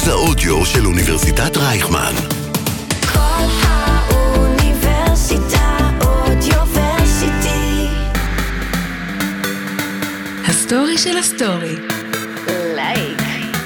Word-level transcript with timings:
מרכז 0.00 0.08
האודיו 0.08 0.66
של 0.66 0.86
אוניברסיטת 0.86 1.56
רייכמן. 1.56 2.14
קול 3.12 3.44
האוניברסיטה 3.62 4.68
אודיוורסיטי. 6.00 7.86
ה 10.46 10.55
story 10.55 10.98
של 10.98 11.16
ה 11.16 11.25
story. 11.25 11.76
like. 12.76 13.20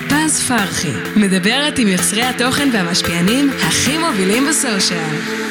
פז 0.09 0.49
פרחי, 0.49 0.93
מדברת 1.17 1.79
עם 1.79 1.89
יוצרי 1.89 2.23
התוכן 2.23 2.69
והמשפיענים 2.73 3.51
הכי 3.69 3.99
מובילים 3.99 4.47
ב 4.47 4.59
social. 4.59 5.45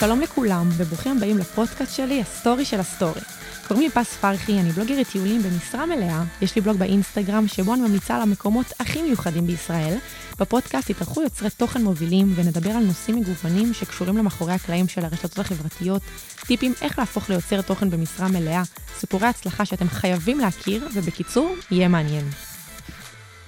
שלום 0.00 0.20
לכולם, 0.20 0.68
וברוכים 0.76 1.16
הבאים 1.16 1.38
לפודקאסט 1.38 1.94
שלי, 1.94 2.20
הסטורי 2.20 2.64
של 2.64 2.80
הסטורי. 2.80 3.20
קוראים 3.68 3.86
לי 3.86 3.90
פז 3.90 4.16
פרחי, 4.16 4.60
אני 4.60 4.70
בלוגרית 4.72 5.08
טיולים 5.08 5.42
במשרה 5.42 5.86
מלאה. 5.86 6.22
יש 6.42 6.56
לי 6.56 6.60
בלוג 6.60 6.76
באינסטגרם, 6.76 7.48
שבו 7.48 7.74
אני 7.74 7.82
ממליצה 7.82 8.16
על 8.16 8.22
המקומות 8.22 8.66
הכי 8.80 9.02
מיוחדים 9.02 9.46
בישראל. 9.46 9.96
בפודקאסט 10.40 10.90
יתארחו 10.90 11.22
יוצרי 11.22 11.50
תוכן 11.50 11.82
מובילים, 11.82 12.32
ונדבר 12.34 12.70
על 12.70 12.84
נושאים 12.84 13.16
מגוונים 13.16 13.74
שקשורים 13.74 14.16
למאחורי 14.16 14.52
הקלעים 14.52 14.88
של 14.88 15.04
הרשתות 15.04 15.38
החברתיות, 15.38 16.02
טיפים 16.46 16.72
איך 16.82 16.98
להפוך 16.98 17.30
ליוצר 17.30 17.62
תוכן 17.62 17.90
במשרה 17.90 18.28
מלאה, 18.28 18.62
סיפורי 18.98 19.26
הצלחה 19.26 19.64
שאתם 19.64 19.88
חייבים 19.88 20.38
להכיר, 20.38 20.88
ובקיצור, 20.94 21.54
יהיה 21.70 21.88
מעניין. 21.88 22.24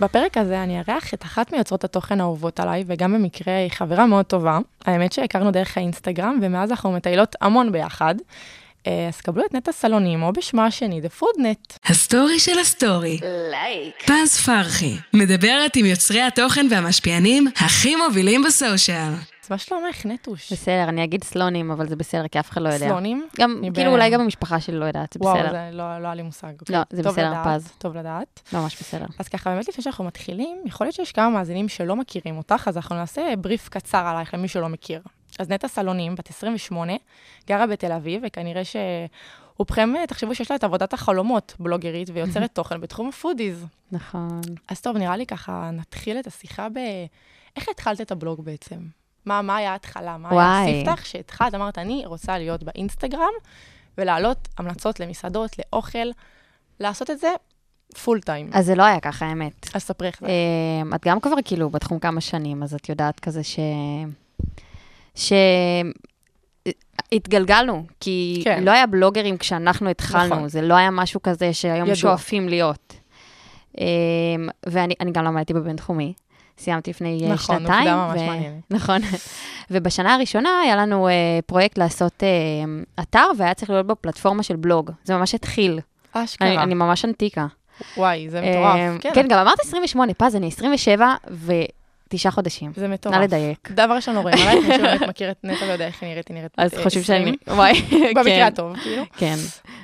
בפרק 0.01 0.37
הזה 0.37 0.63
אני 0.63 0.79
אארח 0.79 1.15
את 1.15 1.23
אחת 1.23 1.53
מיוצרות 1.53 1.85
התוכן 1.85 2.21
האהובות 2.21 2.61
עליי, 2.61 2.85
וגם 2.87 3.13
במקרה 3.13 3.57
היא 3.57 3.71
חברה 3.71 4.07
מאוד 4.07 4.25
טובה. 4.25 4.59
האמת 4.85 5.13
שהכרנו 5.13 5.51
דרך 5.51 5.77
האינסטגרם, 5.77 6.39
ומאז 6.43 6.71
אנחנו 6.71 6.93
מטיילות 6.93 7.37
המון 7.41 7.73
ביחד. 7.73 8.15
אה, 8.87 9.09
אז 9.09 9.21
קבלו 9.21 9.45
את 9.47 9.55
נטע 9.55 9.73
סלונים, 9.73 10.23
או 10.23 10.33
בשמה 10.33 10.67
השני, 10.67 11.01
TheFoodNett. 11.01 11.79
הסטורי 11.85 12.39
של 12.39 12.59
הסטורי. 12.59 13.19
Like. 13.51 13.95
פז 14.07 14.37
פרחי, 14.47 14.97
מדברת 15.15 15.77
עם 15.77 15.87
יוצרי 15.87 16.21
התוכן 16.21 16.67
והמשפיענים 16.71 17.47
הכי 17.57 17.97
מובילים 17.97 18.43
בסושיאל. 18.43 19.13
מה 19.51 19.59
שלומך, 19.59 20.07
נטוש? 20.07 20.53
בסדר, 20.53 20.85
אני 20.89 21.05
אגיד 21.05 21.25
סלונים, 21.25 21.71
אבל 21.71 21.89
זה 21.89 21.97
בסדר, 21.97 22.29
כי 22.29 22.41
אף 22.41 22.51
אחד 22.51 22.63
לא 22.63 22.69
יודע. 22.69 22.89
סלונים? 22.89 23.29
גם, 23.39 23.63
כאילו, 23.75 23.93
אולי 23.93 24.11
גם 24.11 24.21
המשפחה 24.21 24.61
שלי 24.61 24.79
לא 24.79 24.85
יודעת, 24.85 25.13
זה 25.13 25.21
וואו, 25.23 25.35
בסדר. 25.39 25.53
זה 25.53 25.71
לא, 25.73 25.99
לא 25.99 26.07
היה 26.07 26.15
לי 26.15 26.23
מושג. 26.23 26.53
לא, 26.69 26.79
אוקיי. 26.79 26.97
זה 26.97 27.03
טוב 27.03 27.13
בסדר, 27.13 27.33
פז. 27.45 27.73
טוב 27.79 27.97
לדעת. 27.97 28.41
ממש 28.53 28.81
בסדר. 28.81 29.07
אז 29.19 29.29
ככה, 29.29 29.51
באמת 29.51 29.69
לפני 29.69 29.85
שאנחנו 29.85 30.05
מתחילים, 30.05 30.63
יכול 30.65 30.87
להיות 30.87 30.95
שיש 30.95 31.13
כמה 31.13 31.29
מאזינים 31.31 31.69
שלא 31.69 31.97
מכירים 31.97 32.37
אותך, 32.37 32.69
אז 32.69 32.77
אנחנו 32.77 32.97
נעשה 32.97 33.37
בריף 33.39 33.69
קצר 33.69 34.07
עלייך 34.07 34.35
למי 34.35 34.49
שלא 34.49 34.69
מכיר. 34.69 35.03
אז 35.39 35.51
נטע 35.51 35.69
סלונים, 35.69 36.15
בת 36.15 36.31
28, 36.31 36.93
גרה 37.47 37.67
בתל 37.67 37.93
אביב, 37.93 38.23
וכנראה 38.27 38.63
שרובכם 38.65 39.97
אה, 39.97 40.07
תחשבו 40.07 40.35
שיש 40.35 40.51
לה 40.51 40.57
את 40.57 40.65
עבודת 40.65 40.93
החלומות, 40.93 41.55
בלוגרית 41.59 42.11
ויוצרת 42.13 42.53
תוכן 42.57 42.81
בתחום 42.81 43.09
ה 43.09 43.15
foodies. 43.15 43.67
נכון. 43.93 44.41
אז 44.69 44.81
טוב, 44.81 44.97
נראה 44.97 45.17
לי 45.17 45.27
ככה, 45.27 45.71
נתחיל 45.73 46.19
את 46.19 46.27
השיחה 46.27 46.69
ב... 46.69 46.79
איך 47.57 47.69
התחלת 47.69 48.01
את 48.01 48.11
הבלוג 48.11 48.45
בעצם? 48.45 49.00
מה, 49.27 49.43
מה 49.43 49.57
היה 49.57 49.73
ההתחלה? 49.73 50.17
מה 50.17 50.29
היה 50.31 50.39
וואי. 50.39 50.83
הספתח 50.83 51.05
שהתחלת? 51.05 51.55
אמרת, 51.55 51.79
אני 51.79 52.03
רוצה 52.07 52.39
להיות 52.39 52.63
באינסטגרם 52.63 53.33
ולהעלות 53.99 54.49
המלצות 54.59 55.01
למסעדות, 55.01 55.57
לאוכל, 55.59 56.09
לעשות 56.81 57.11
את 57.11 57.19
זה 57.19 57.35
פול 58.05 58.21
טיים. 58.21 58.51
אז 58.53 58.67
זה 58.67 58.75
לא 58.75 58.83
היה 58.83 59.01
ככה, 59.01 59.27
האמת. 59.27 59.67
אז 59.75 59.83
ספרי 59.83 60.09
איך 60.09 60.21
זה. 60.21 60.27
אה, 60.27 60.97
את 60.97 61.05
גם 61.05 61.21
כבר 61.21 61.37
כאילו 61.45 61.71
בתחום 61.71 61.99
כמה 61.99 62.21
שנים, 62.21 62.63
אז 62.63 62.75
את 62.75 62.89
יודעת 62.89 63.21
כזה 63.21 63.43
ש... 63.45 63.59
ש... 65.15 65.33
התגלגלנו, 67.13 67.87
כי 68.01 68.41
כן. 68.45 68.65
לא 68.65 68.71
היה 68.71 68.87
בלוגרים 68.87 69.39
כשאנחנו 69.39 69.91
התחלנו, 69.91 70.35
נכון. 70.35 70.49
זה 70.49 70.63
לא 70.63 70.75
היה 70.75 70.91
משהו 70.91 71.23
כזה 71.23 71.53
שהיום 71.53 71.87
ידוע. 71.87 71.95
שואפים 71.95 72.49
להיות. 72.49 72.95
אה, 73.81 73.87
ואני 74.67 74.95
אני 75.01 75.13
גם 75.13 75.25
למדתי 75.25 75.55
בבינתחומי, 75.55 76.13
סיימתי 76.61 76.91
לפני 76.91 77.21
אה, 77.25 77.33
נכון, 77.33 77.59
שנתיים. 77.59 77.89
נקודה 77.89 78.07
ממש 78.07 78.21
מעניינת. 78.21 78.63
נכון. 78.77 79.01
ובשנה 79.71 80.15
הראשונה 80.15 80.61
היה 80.65 80.77
לנו 80.77 81.09
אה, 81.09 81.13
פרויקט 81.47 81.79
לעשות 81.79 82.23
אה, 82.23 83.03
אתר, 83.03 83.27
והיה 83.37 83.55
צריך 83.55 83.71
להיות 83.71 83.87
בו 83.87 83.97
פלטפורמה 84.01 84.43
של 84.43 84.57
בלוג. 84.57 84.91
זה 85.05 85.17
ממש 85.17 85.35
התחיל. 85.35 85.81
אני, 86.15 86.25
אשכרה. 86.25 86.63
אני 86.63 86.75
ממש 86.75 87.05
אנטיקה. 87.05 87.47
וואי, 87.97 88.31
זה 88.31 88.41
אה, 88.41 88.51
מטורף. 88.51 89.03
כן, 89.03 89.11
כן, 89.15 89.29
גם 89.29 89.39
אמרת 89.39 89.61
28, 89.61 90.15
פז, 90.15 90.37
אני 90.37 90.47
27 90.47 91.15
ותשעה 92.15 92.33
חודשים. 92.33 92.73
זה 92.77 92.89
נא 92.89 92.95
מטורף. 92.95 93.17
לדייק. 93.17 93.71
דבר 93.71 93.95
ראשון 93.95 94.17
רואים 94.17 94.37
עלייך, 94.39 94.67
מי 94.69 94.75
שבאמת 94.77 95.09
מכיר 95.09 95.31
את 95.31 95.37
נטע 95.45 95.65
ויודע 95.65 95.87
איך 95.87 96.03
היא 96.03 96.11
נראית, 96.11 96.29
היא 96.29 96.37
נראית 96.37 96.53
אז 96.59 96.75
אה, 96.75 96.83
חושב 96.83 97.01
20, 97.01 97.25
שאני... 97.25 97.57
וואי, 97.57 97.73
במקרה 98.17 98.23
כן, 98.25 98.43
הטוב, 98.43 98.77
כאילו. 98.77 99.03
כן. 99.17 99.35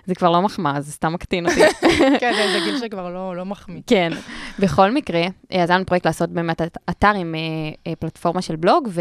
זה 0.07 0.15
כבר 0.15 0.31
לא 0.31 0.43
מחמאה, 0.43 0.81
זה 0.81 0.93
סתם 0.93 1.13
מקטין 1.13 1.47
אותי. 1.47 1.61
כן, 2.21 2.33
זה- 2.37 2.61
גיל 2.65 2.79
שכבר 2.79 3.09
לא 3.11 3.37
לא 3.37 3.45
מחמיא. 3.45 3.81
כן. 3.87 4.13
בכל 4.59 4.91
מקרה, 4.91 5.21
אה, 5.53 5.63
אז 5.63 5.71
היה 5.71 5.77
לנו 5.77 5.87
פרויקט 5.87 6.07
לעשות 6.07 6.31
באמת 6.31 6.63
את- 6.63 6.77
אתר 6.91 7.13
עם 7.17 7.35
אה, 7.87 7.93
פלטפורמה 7.99 8.43
של 8.43 8.57
בלוג, 8.57 8.89
וזו 8.89 9.01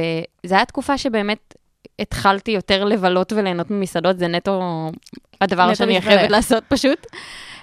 הייתה 0.56 0.66
תקופה 0.66 0.97
שבאמת 0.97 1.53
התחלתי 2.00 2.52
יותר 2.52 2.84
לבלות 2.84 3.34
וליהנות 3.34 3.72
ממסעדות, 3.72 4.19
זה 4.19 4.28
נטו 4.28 4.62
הדבר 5.42 5.74
שאני. 5.74 6.02
חייבת 6.02 6.31
לעשות 6.31 6.63
פשוט. 6.68 7.07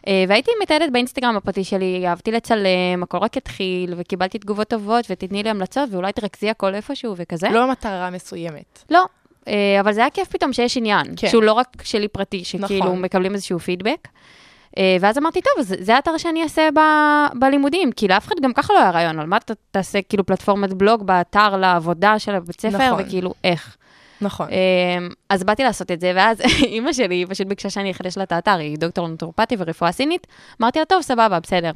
אה, 0.06 0.24
והייתי 0.28 0.50
מטיילת 0.62 0.92
באינסטגרם 0.92 1.36
הפרטי 1.36 1.64
שלי, 1.64 2.08
אהבתי 2.08 2.32
לצלם, 2.32 3.02
הכל 3.02 3.18
רק 3.18 3.36
התחיל, 3.36 3.94
וקיבלתי 3.96 4.38
תגובות 4.38 4.68
טובות, 4.68 5.04
ותתני 5.10 5.42
לי 5.42 5.50
המלצות, 5.50 5.88
ואולי 5.92 6.12
תרכזי 6.12 6.50
הכל 6.50 6.74
איפשהו 6.74 7.14
וכזה. 7.16 7.48
לא 7.48 7.70
מטרה 7.70 8.10
מסוימת. 8.10 8.84
לא, 8.90 9.04
אה, 9.48 9.80
אבל 9.80 9.92
זה 9.92 10.00
היה 10.00 10.10
כיף 10.10 10.28
פתאום 10.28 10.52
שיש 10.52 10.76
עניין, 10.76 11.06
כן. 11.16 11.28
שהוא 11.28 11.42
לא 11.42 11.52
רק 11.52 11.68
שלי 11.82 12.08
פרטי, 12.08 12.44
שכאילו 12.44 12.84
נכון. 12.84 13.02
מקבלים 13.02 13.34
איזשהו 13.34 13.58
פידבק. 13.58 14.08
אה, 14.78 14.96
ואז 15.00 15.18
אמרתי, 15.18 15.40
טוב, 15.40 15.52
אז 15.58 15.74
זה 15.78 15.94
האתר 15.94 16.16
שאני 16.16 16.42
אעשה 16.42 16.68
ב- 16.74 17.38
בלימודים, 17.38 17.92
כי 17.92 18.08
לאף 18.08 18.26
אחד 18.26 18.34
גם 18.42 18.52
ככה 18.52 18.72
לא 18.74 18.78
היה 18.78 18.90
רעיון, 18.90 19.18
על 19.18 19.26
מה 19.26 19.36
אתה 19.36 19.54
תעשה 19.70 20.02
כאילו 20.02 20.26
פלטפורמת 20.26 20.72
בלוג 20.72 21.06
באתר 21.06 21.56
לעבודה 21.56 22.18
של 22.18 22.34
הבית 22.34 22.60
ספר, 22.60 22.92
נכון. 22.92 23.04
וכאילו, 23.06 23.34
איך. 23.44 23.76
נכון. 24.22 24.48
אה, 24.50 25.06
אז 25.28 25.44
באתי 25.44 25.64
לעשות 25.64 25.90
את 25.90 26.00
זה, 26.00 26.12
ואז 26.16 26.40
אימא 26.72 26.92
שלי 26.92 27.24
פשוט 27.28 27.46
ביקשה 27.46 27.70
שאני 27.70 27.90
אחדש 27.90 28.16
לה 28.16 28.22
את 28.22 28.32
האתר, 28.32 28.56
היא 28.56 28.78
דוקטור 28.78 29.08
לנטורפטי 29.08 29.54
ורפואה 29.58 29.92
סינית, 29.92 30.26
אמרתי 30.62 30.78
לה, 30.78 30.84
טוב, 30.84 31.02
סבבה, 31.02 31.40
בסדר. 31.40 31.70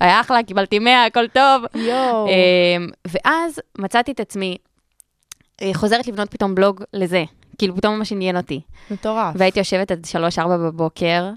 היה 0.00 0.20
אחלה, 0.20 0.42
קיבלתי 0.42 0.78
100, 0.78 1.04
הכל 1.04 1.28
טוב. 1.28 1.64
יואו. 1.74 2.28
אמ, 2.28 2.88
ואז 3.08 3.60
מצאתי 3.78 4.12
את 4.12 4.20
עצמי 4.20 4.56
אה, 5.62 5.70
חוזרת 5.74 6.06
לבנות 6.06 6.30
פתאום 6.30 6.54
בלוג 6.54 6.82
לזה. 6.92 7.24
כאילו, 7.58 7.76
פתאום 7.76 7.98
ממש 7.98 8.12
עניין 8.12 8.36
אותי. 8.36 8.60
מטורף. 8.90 9.34
והייתי 9.34 9.58
יושבת 9.58 9.90
עד 9.90 10.06
3-4 10.36 10.46
בבוקר, 10.48 11.30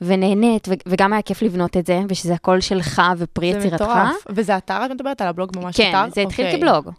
ונהנית, 0.00 0.68
ו- 0.68 0.72
וגם 0.88 1.12
היה 1.12 1.22
כיף 1.22 1.42
לבנות 1.42 1.76
את 1.76 1.86
זה, 1.86 2.00
ושזה 2.08 2.34
הכל 2.34 2.60
שלך 2.60 3.02
ופרי 3.18 3.52
זה 3.52 3.58
יצירתך. 3.58 3.82
מטורף. 3.82 4.24
וזה 4.28 4.56
אתר, 4.56 4.86
את 4.86 4.90
מדברת 4.90 5.20
על 5.20 5.28
הבלוג 5.28 5.50
ממש 5.56 5.76
כן, 5.76 5.88
אתר? 5.90 6.14
זה 6.14 6.20
התחיל 6.20 6.46
אוקיי. 6.46 6.60
כבלוג. 6.60 6.90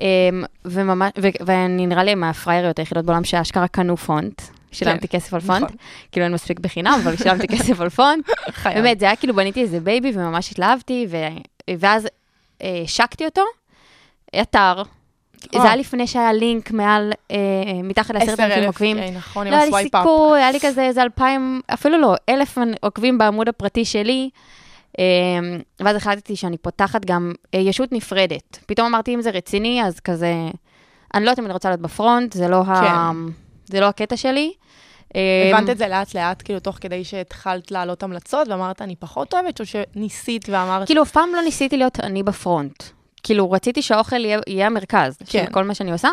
אמ, 0.00 0.44
וממש, 0.64 1.12
ואני 1.46 1.86
נראה 1.86 2.04
לי 2.04 2.14
מהפרייריות 2.14 2.78
היחידות 2.78 3.04
בעולם 3.04 3.24
שאשכרה 3.24 3.68
קנו 3.68 3.96
font. 3.96 4.42
שילמתי 4.72 5.08
כסף 5.08 5.34
על 5.34 5.40
font, 5.40 5.62
נכון. 5.62 5.76
כאילו 6.12 6.24
אין 6.24 6.32
מספיק 6.32 6.60
בחינם, 6.60 7.00
אבל 7.04 7.16
שילמתי 7.16 7.48
כסף 7.48 7.80
על 7.80 7.88
font. 7.88 8.28
באמת, 8.74 9.00
זה 9.00 9.06
היה 9.06 9.16
כאילו 9.16 9.34
בניתי 9.34 9.60
איזה 9.60 9.80
baby 9.80 10.12
וממש 10.14 10.50
התלהבתי. 10.50 11.06
ואז 11.78 12.08
אה, 12.62 12.80
השקתי 12.84 13.24
אותו, 13.24 13.42
אתר. 14.42 14.82
אה. 15.54 15.60
זה 15.60 15.66
היה 15.66 15.76
לפני 15.76 16.06
שהיה 16.06 16.32
לינק 16.32 16.70
מעל, 16.70 17.12
אה, 17.30 17.36
מתחת 17.82 18.14
לעשרת 18.14 18.40
אלפים 18.40 18.52
10,000, 18.52 18.66
עוקבים. 18.66 18.96
כן, 18.96 19.14
נכון, 19.16 19.46
עם 19.46 19.52
לא 19.52 19.58
היה 19.58 19.66
לי. 19.66 19.82
סיכוי, 19.82 20.38
היה 20.38 20.50
לי 20.50 20.60
כזה 20.60 20.82
איזה 20.82 21.02
אלפיים, 21.02 21.60
אפילו 21.66 21.98
לא, 22.00 22.14
אלף 22.28 22.58
עוקבים 22.80 23.18
בעמוד 23.18 23.48
הפרטי 23.48 23.84
שלי. 23.84 24.30
אה, 24.98 25.04
ואז 25.80 25.96
החלטתי 25.96 26.36
שאני 26.36 26.58
פותחת 26.58 27.04
גם 27.04 27.32
אה, 27.54 27.60
ישות 27.60 27.92
נפרדת. 27.92 28.58
פתאום 28.66 28.86
אמרתי, 28.86 29.14
אם 29.14 29.20
זה 29.20 29.30
רציני, 29.30 29.82
אז 29.84 30.00
כזה, 30.00 30.34
אני 31.14 31.24
לא 31.24 31.30
יודעת 31.30 31.38
אם 31.38 31.44
אני 31.44 31.52
רוצה 31.52 31.68
להיות 31.68 31.80
בפרונט, 31.80 32.32
זה 32.32 32.48
לא, 32.48 32.62
ה... 32.66 32.80
כן. 32.80 33.32
זה 33.66 33.80
לא 33.80 33.86
הקטע 33.86 34.16
שלי. 34.16 34.52
אה, 35.16 35.50
הבנת 35.54 35.70
את 35.70 35.78
זה 35.78 35.88
לאט-לאט, 35.88 36.42
כאילו, 36.42 36.60
תוך 36.60 36.78
כדי 36.80 37.04
שהתחלת 37.04 37.70
להעלות 37.70 38.02
המלצות, 38.02 38.48
ואמרת, 38.48 38.82
אני 38.82 38.96
פחות 38.96 39.34
אוהבת, 39.34 39.60
או 39.60 39.64
שניסית 39.66 40.48
ואמרת, 40.48 40.86
כאילו, 40.86 41.02
אף 41.02 41.10
פעם 41.10 41.28
לא 41.34 41.42
ניסיתי 41.42 41.76
להיות 41.76 42.00
אני 42.00 42.22
בפרונט. 42.22 42.82
כאילו, 43.22 43.50
רציתי 43.50 43.82
שהאוכל 43.82 44.24
יהיה, 44.24 44.38
יהיה 44.46 44.66
המרכז 44.66 45.16
כן. 45.26 45.44
של 45.44 45.52
כל 45.52 45.64
מה 45.64 45.74
שאני 45.74 45.92
עושה. 45.92 46.08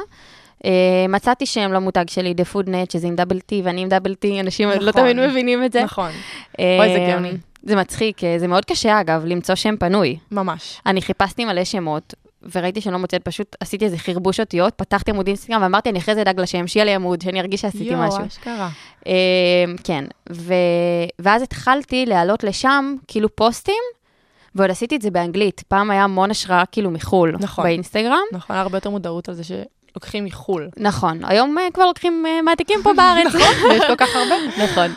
Uh, 0.63 0.65
מצאתי 1.09 1.45
שם 1.45 1.73
למותג 1.73 2.05
שלי, 2.07 2.33
The 2.37 2.55
Food 2.55 2.67
Net, 2.67 2.93
שזה 2.93 3.07
עם 3.07 3.15
דאבל 3.15 3.39
טי, 3.39 3.61
ואני 3.65 3.81
עם 3.81 3.89
דאבל 3.89 4.15
טי, 4.15 4.39
אנשים 4.39 4.69
לא 4.69 4.75
נכון. 4.75 4.91
תמיד 4.91 5.27
מבינים 5.27 5.63
את 5.63 5.71
זה. 5.71 5.83
נכון, 5.83 6.11
אה, 6.59 6.77
אוי, 6.79 6.93
זה 6.93 7.11
גאוני. 7.11 7.31
זה 7.63 7.75
מצחיק, 7.75 8.23
אה, 8.23 8.39
זה 8.39 8.47
מאוד 8.47 8.65
קשה, 8.65 9.01
אגב, 9.01 9.25
למצוא 9.25 9.55
שם 9.55 9.77
פנוי. 9.77 10.17
ממש. 10.31 10.81
אני 10.85 11.01
חיפשתי 11.01 11.45
מלא 11.45 11.63
שמות, 11.63 12.13
וראיתי 12.55 12.81
שאני 12.81 12.93
לא 12.93 12.99
מוצאת, 12.99 13.21
פשוט 13.23 13.55
עשיתי 13.59 13.85
איזה 13.85 13.97
חרבוש 13.97 14.39
אותיות, 14.39 14.73
פתחתי 14.75 15.11
עמוד 15.11 15.27
אינסטגרם, 15.27 15.61
ואמרתי, 15.61 15.89
אני 15.89 15.99
אחרי 15.99 16.15
זה 16.15 16.21
אדאג 16.21 16.39
לשם, 16.39 16.67
שיהיה 16.67 16.85
לי 16.85 16.93
עמוד, 16.93 17.21
שאני 17.21 17.41
ארגיש 17.41 17.61
שעשיתי 17.61 17.95
משהו. 17.95 18.17
יואו, 18.17 18.27
אשכרה. 18.27 18.69
אה, 19.07 19.13
כן, 19.83 20.05
ו... 20.31 20.53
ואז 21.19 21.41
התחלתי 21.41 22.05
להעלות 22.05 22.43
לשם 22.43 22.95
כאילו 23.07 23.35
פוסטים, 23.35 23.83
ועוד 24.55 24.71
עשיתי 24.71 24.95
את 24.95 25.01
זה 25.01 25.11
באנגלית. 25.11 25.63
פעם 25.67 25.91
היה 25.91 26.03
המון 26.03 26.31
השראה 26.31 26.63
כאילו 26.65 26.91
מחו"ל, 26.91 27.35
נכון. 27.39 27.63
באינסטגרם. 27.63 28.23
נכון, 28.31 28.55
הרבה 28.55 28.77
יותר 28.77 28.89
מודעות 28.89 29.29
על 29.29 29.35
זה 29.35 29.43
ש... 29.43 29.51
לוקחים 29.95 30.25
מחו"ל. 30.25 30.69
נכון, 30.77 31.19
היום 31.25 31.57
אה, 31.57 31.63
כבר 31.73 31.85
לוקחים 31.85 32.25
אה, 32.27 32.41
מעתיקים 32.41 32.79
פה 32.83 32.93
בארץ. 32.93 33.35
ויש 33.69 33.83
כל 33.87 33.95
כך 33.95 34.15
הרבה. 34.15 34.63
נכון. 34.63 34.91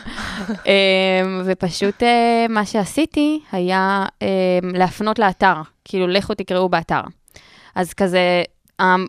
אמ, 0.65 1.41
ופשוט 1.45 2.03
אה, 2.03 2.45
מה 2.49 2.65
שעשיתי 2.65 3.39
היה 3.51 4.05
אמ, 4.21 4.27
להפנות 4.75 5.19
לאתר, 5.19 5.55
כאילו, 5.85 6.07
לכו 6.07 6.33
תקראו 6.33 6.69
באתר. 6.69 7.01
אז 7.75 7.93
כזה, 7.93 8.43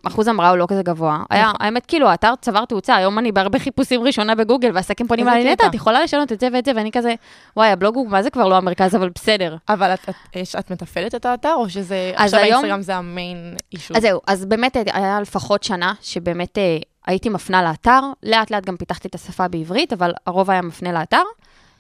אחוז 0.06 0.28
המראה 0.28 0.48
הוא 0.50 0.56
לא 0.58 0.66
כזה 0.68 0.82
גבוה. 0.82 1.22
היה, 1.30 1.42
נכון. 1.46 1.56
האמת, 1.60 1.86
כאילו, 1.86 2.08
האתר 2.08 2.34
צבר 2.40 2.64
תאוצה, 2.64 2.96
היום 2.96 3.18
אני 3.18 3.32
בהרבה 3.32 3.58
חיפושים 3.58 4.02
ראשונה 4.02 4.34
בגוגל, 4.34 4.70
ועסקים 4.74 5.08
פונים 5.08 5.28
אליי, 5.28 5.52
נטע. 5.52 5.66
את 5.66 5.74
יכולה 5.74 6.02
לשנות 6.02 6.32
את 6.32 6.40
זה 6.40 6.48
ואת 6.52 6.64
זה, 6.64 6.72
ואני 6.76 6.92
כזה, 6.92 7.14
וואי, 7.56 7.68
הבלוג 7.68 7.96
הוא 7.96 8.08
מה 8.08 8.22
זה 8.22 8.30
כבר 8.30 8.48
לא 8.48 8.56
המרכז, 8.56 8.94
אבל 8.96 9.10
בסדר. 9.14 9.56
אבל 9.68 9.94
את, 9.94 10.08
את, 10.08 10.16
את 10.58 10.70
מתפעלת 10.70 11.14
את 11.14 11.26
האתר, 11.26 11.54
או 11.54 11.70
שזה, 11.70 12.12
עכשיו 12.14 12.40
היום- 12.40 12.52
האינסטגרם 12.52 12.82
זה 12.82 12.96
המיין 12.96 13.54
אישו? 13.72 13.94
אז 13.96 14.02
זהו, 14.02 14.20
אז 14.26 14.44
באמת 14.44 14.76
היה 14.92 15.20
לפחות 15.20 15.62
שנה 15.62 15.92
שבאמת 16.00 16.58
אה, 16.58 16.78
הייתי 17.06 17.28
מפנה 17.28 17.62
לאתר, 17.62 18.00
לאט 18.22 18.50
לאט 18.50 18.66
גם 18.66 18.76
פיתחתי 18.76 19.08
את 19.08 19.14
השפה 19.14 19.48
בעברית, 19.48 19.92
אבל 19.92 20.12
הרוב 20.26 20.50
היה 20.50 20.62
מפנה 20.62 20.92
לאתר, 20.92 21.16
אה, 21.16 21.22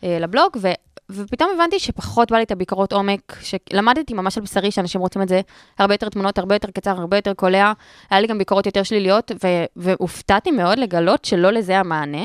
לבלוג, 0.02 0.56
ו, 0.56 0.68
ופתאום 1.10 1.50
הבנתי 1.54 1.78
שפחות 1.78 2.30
בא 2.30 2.36
לי 2.36 2.42
את 2.42 2.50
הביקורות 2.50 2.92
עומק, 2.92 3.36
שלמדתי 3.42 4.14
ממש 4.14 4.38
על 4.38 4.44
בשרי 4.44 4.70
שאנשים 4.70 5.00
רוצים 5.00 5.22
את 5.22 5.28
זה, 5.28 5.40
הרבה 5.78 5.94
יותר 5.94 6.08
תמונות, 6.08 6.38
הרבה 6.38 6.54
יותר 6.54 6.70
קצר, 6.70 6.90
הרבה 6.90 7.16
יותר 7.16 7.34
קולע, 7.34 7.72
היה 8.10 8.20
לי 8.20 8.26
גם 8.26 8.38
ביקורות 8.38 8.66
יותר 8.66 8.82
שליליות, 8.82 9.32
ו, 9.44 9.46
והופתעתי 9.76 10.50
מאוד 10.50 10.78
לגלות 10.78 11.24
שלא 11.24 11.50
לזה 11.50 11.78
המענה. 11.78 12.24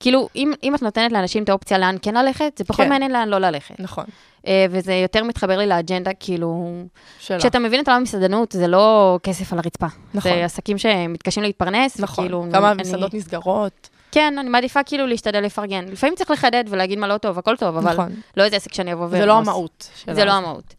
כאילו, 0.00 0.28
אם, 0.36 0.52
אם 0.62 0.74
את 0.74 0.82
נותנת 0.82 1.12
לאנשים 1.12 1.42
את 1.44 1.48
האופציה 1.48 1.78
לאן 1.78 1.96
כן 2.02 2.14
ללכת, 2.14 2.52
זה 2.58 2.64
פחות 2.64 2.84
כן. 2.84 2.88
מעניין 2.88 3.10
לאן 3.12 3.28
לא 3.28 3.38
ללכת. 3.38 3.80
נכון, 3.80 4.04
אה, 4.46 4.66
וזה 4.70 4.94
יותר 4.94 5.24
מתחבר 5.24 5.58
לי 5.58 5.66
לאג'נדה, 5.66 6.10
כאילו, 6.20 6.72
שלה. 7.18 7.38
כשאתה 7.38 7.58
מבין 7.58 7.80
את 7.80 7.88
עולם 7.88 8.00
המסעדנות, 8.00 8.52
זה 8.52 8.66
לא 8.68 9.18
כסף 9.22 9.52
על 9.52 9.58
הרצפה. 9.58 9.86
נכון. 10.14 10.32
זה 10.32 10.44
עסקים 10.44 10.78
שמתקשים 10.78 11.42
להתפרנס, 11.42 12.00
נכון, 12.00 12.24
וכאילו... 12.24 12.46
גם 12.52 12.64
אני- 12.64 12.70
המסעדות 12.70 13.14
נסגרות. 13.14 13.88
כן, 14.12 14.34
אני 14.38 14.48
מעדיפה 14.48 14.82
כאילו 14.82 15.06
להשתדל 15.06 15.40
לפרגן. 15.40 15.84
לפעמים 15.88 16.14
צריך 16.14 16.30
לחדד 16.30 16.64
ולהגיד 16.68 16.98
מה 16.98 17.06
לא 17.06 17.18
טוב, 17.18 17.38
הכל 17.38 17.56
טוב, 17.56 17.76
אבל 17.76 17.92
נכון. 17.92 18.12
לא 18.36 18.44
איזה 18.44 18.56
עסק 18.56 18.74
שאני 18.74 18.92
אבוא 18.92 19.08
זה 19.08 19.26
לא. 19.26 19.32
המהות. 19.32 19.90
זה 20.12 20.24
לא 20.24 20.32
המהות. 20.32 20.74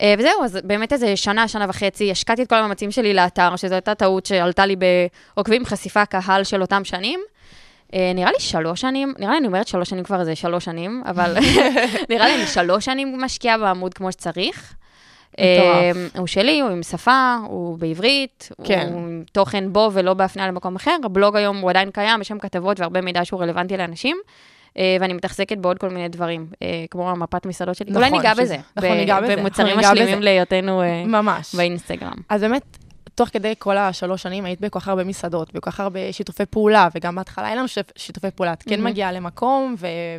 אה, 0.00 0.14
וזהו, 0.18 0.44
אז 0.44 0.58
באמת 0.64 0.92
איזה 0.92 1.16
שנה, 1.16 1.48
שנה 1.48 1.66
וחצי, 1.68 2.10
השקעתי 2.10 2.42
את 2.42 2.48
כל 2.48 2.56
המאמצים 2.56 2.90
שלי 2.90 3.14
לאתר, 3.14 3.56
שזו 3.56 3.74
הייתה 3.74 3.94
טעות 3.94 4.26
שעלתה 4.26 4.66
לי 4.66 4.76
בעוקבים 4.76 5.64
חשיפה 5.64 6.04
קהל 6.04 6.44
של 6.44 6.62
אותם 6.62 6.84
שנים. 6.84 7.20
אה, 7.94 8.12
נראה 8.14 8.32
לי 8.32 8.40
שלוש 8.40 8.80
שנים, 8.80 9.14
נראה 9.18 9.32
לי 9.32 9.38
אני 9.38 9.46
אומרת 9.46 9.68
שלוש 9.68 9.90
שנים 9.90 10.04
כבר 10.04 10.24
זה 10.24 10.36
שלוש 10.36 10.64
שנים, 10.64 11.02
אבל 11.06 11.36
נראה 12.10 12.26
לי 12.28 12.34
אני 12.34 12.46
שלוש 12.46 12.84
שנים 12.84 13.20
משקיעה 13.20 13.58
בעמוד 13.58 13.94
כמו 13.94 14.12
שצריך. 14.12 14.74
אה, 15.38 15.90
הוא 16.18 16.26
שלי, 16.26 16.60
הוא 16.60 16.70
עם 16.70 16.82
שפה, 16.82 17.36
הוא 17.48 17.78
בעברית, 17.78 18.48
כן. 18.64 18.88
הוא 18.92 19.00
עם 19.00 19.22
תוכן 19.32 19.72
בו 19.72 19.90
ולא 19.92 20.14
בהפניה 20.14 20.48
למקום 20.48 20.76
אחר. 20.76 20.96
הבלוג 21.04 21.36
היום 21.36 21.56
הוא 21.56 21.70
עדיין 21.70 21.90
קיים, 21.90 22.20
יש 22.20 22.28
שם 22.28 22.38
כתבות 22.38 22.80
והרבה 22.80 23.00
מידע 23.00 23.24
שהוא 23.24 23.40
רלוונטי 23.42 23.76
לאנשים. 23.76 24.16
אה, 24.78 24.96
ואני 25.00 25.12
מתעסקת 25.12 25.58
בעוד 25.58 25.78
כל 25.78 25.88
מיני 25.88 26.08
דברים, 26.08 26.46
אה, 26.62 26.84
כמו 26.90 27.10
המפת 27.10 27.46
מסעדות 27.46 27.76
שלי. 27.76 27.90
נכון, 27.90 28.02
אולי 28.02 28.16
ניגע 28.16 28.32
שזה- 28.32 28.42
בזה. 28.42 28.56
נכון, 28.76 28.90
ניגע 28.96 29.20
בזה, 29.20 29.36
במוצרים 29.36 29.78
משלימים. 29.78 30.22
להיותנו 30.22 30.82
ממש. 31.06 31.54
באינסטגרם. 31.54 32.12
אז 32.28 32.40
באמת, 32.40 32.78
תוך 33.18 33.28
כדי 33.28 33.54
כל 33.58 33.76
השלוש 33.76 34.22
שנים 34.22 34.44
היית 34.44 34.60
בכל 34.60 34.80
כך 34.80 34.88
הרבה 34.88 35.04
מסעדות, 35.04 35.52
בכל 35.52 35.70
כך 35.70 35.80
הרבה 35.80 36.12
שיתופי 36.12 36.46
פעולה, 36.46 36.88
וגם 36.94 37.14
בהתחלה 37.14 37.48
אין 37.48 37.58
לנו 37.58 37.66
שיתופ- 37.66 37.92
שיתופי 37.96 38.30
פעולה. 38.30 38.52
את 38.52 38.62
כן 38.62 38.70
מהמם. 38.70 38.84
מגיעה 38.86 39.12
למקום, 39.12 39.74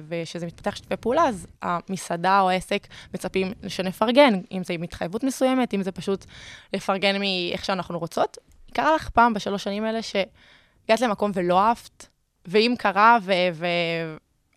וכשזה 0.08 0.46
מתפתח 0.46 0.76
שיתופי 0.76 0.96
פעולה, 0.98 1.24
אז 1.28 1.48
המסעדה 1.62 2.42
או 2.42 2.50
העסק 2.50 2.88
מצפים 3.14 3.52
שנפרגן, 3.68 4.34
אם 4.52 4.64
זה 4.64 4.74
עם 4.74 4.82
התחייבות 4.84 5.24
מסוימת, 5.24 5.74
אם 5.74 5.84
זה 5.84 5.92
פשוט 5.92 6.26
לפרגן 6.74 7.20
מאיך 7.20 7.66
שאנחנו 7.66 8.00
רוצות. 8.00 8.38
קרה 8.74 8.96
לך 8.96 9.10
פעם 9.10 9.34
בשלוש 9.34 9.64
שנים 9.64 9.84
האלה 9.84 10.00
שהגעת 10.02 11.02
למקום 11.02 11.32
ולא 11.34 11.60
אהבת, 11.60 12.08
ואם 12.46 12.74
קרה, 12.78 13.18
ו- 13.22 13.64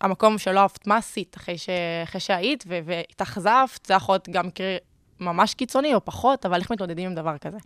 והמקום 0.01 0.37
שלא 0.37 0.59
אהבת, 0.59 0.87
מה 0.87 0.97
עשית 0.97 1.37
אחרי, 1.37 1.57
ש- 1.57 1.69
אחרי 2.03 2.21
שהיית, 2.21 2.63
ו- 2.67 2.79
והתאכזבת, 2.85 3.85
זה 3.85 3.93
יכול 3.93 4.13
להיות 4.13 4.29
גם 4.29 4.47
מקרה 4.47 4.75
ממש 5.19 5.53
קיצוני 5.53 5.93
או 5.93 6.05
פחות, 6.05 6.45
אבל 6.45 6.59
איך 6.59 6.71
מתמודדים 6.71 7.09
עם 7.09 7.15
דבר 7.15 7.37
כזה? 7.37 7.57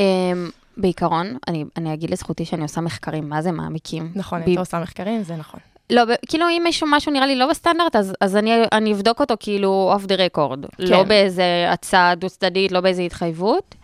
אמ, 0.00 0.50
בעיקרון, 0.76 1.36
אני, 1.48 1.64
אני 1.76 1.94
אגיד 1.94 2.10
לזכותי 2.10 2.44
שאני 2.44 2.62
עושה 2.62 2.80
מחקרים, 2.80 3.28
מה 3.28 3.42
זה 3.42 3.52
מעמיקים. 3.52 4.12
נכון, 4.14 4.40
ב- 4.40 4.46
היית 4.46 4.58
עושה 4.58 4.80
מחקרים, 4.80 5.22
זה 5.22 5.36
נכון. 5.36 5.60
לא, 5.90 6.02
כאילו 6.28 6.48
אם 6.48 6.62
מישהו, 6.64 6.86
משהו 6.90 7.12
נראה 7.12 7.26
לי 7.26 7.36
לא 7.36 7.46
בסטנדרט, 7.46 7.96
אז, 7.96 8.12
אז 8.20 8.36
אני, 8.36 8.52
אני 8.72 8.92
אבדוק 8.92 9.20
אותו 9.20 9.34
כאילו 9.40 9.94
off 9.96 10.04
the 10.06 10.36
record. 10.36 10.76
כן. 10.76 10.84
לא 10.84 11.02
באיזה 11.02 11.66
הצעה 11.70 12.14
דו-צדדית, 12.14 12.72
לא 12.72 12.80
באיזה 12.80 13.02
התחייבות. 13.02 13.74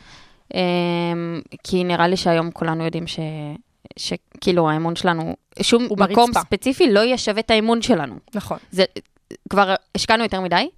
אמ, 0.55 0.61
כי 1.65 1.85
נראה 1.85 2.09
לי 2.09 2.17
שהיום 2.17 2.51
כולנו 2.51 2.85
יודעים 2.85 3.07
ש... 3.07 3.19
שכאילו 3.97 4.71
האמון 4.71 4.97
שלנו, 4.97 5.37
שום 5.63 5.85
מקום 5.85 5.97
ברצפה. 6.31 6.41
ספציפי 6.41 6.93
לא 6.93 7.01
יישב 7.01 7.39
את 7.39 7.51
האמון 7.51 7.83
שלנו. 7.83 8.15
נכון. 8.35 8.59
זה, 8.71 8.85
כבר 9.51 9.75
השקענו 9.95 10.23
יותר 10.23 10.41
מדי. 10.41 10.69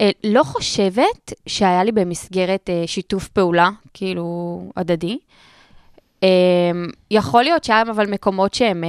אה, 0.00 0.10
לא 0.24 0.42
חושבת 0.42 1.32
שהיה 1.46 1.84
לי 1.84 1.92
במסגרת 1.92 2.70
אה, 2.70 2.82
שיתוף 2.86 3.28
פעולה, 3.28 3.70
כאילו, 3.94 4.60
הדדי. 4.76 5.18
אה, 6.22 6.28
יכול 7.10 7.42
להיות 7.42 7.64
שהיה 7.64 7.82
אבל 7.82 8.10
מקומות 8.10 8.54
שהם, 8.54 8.84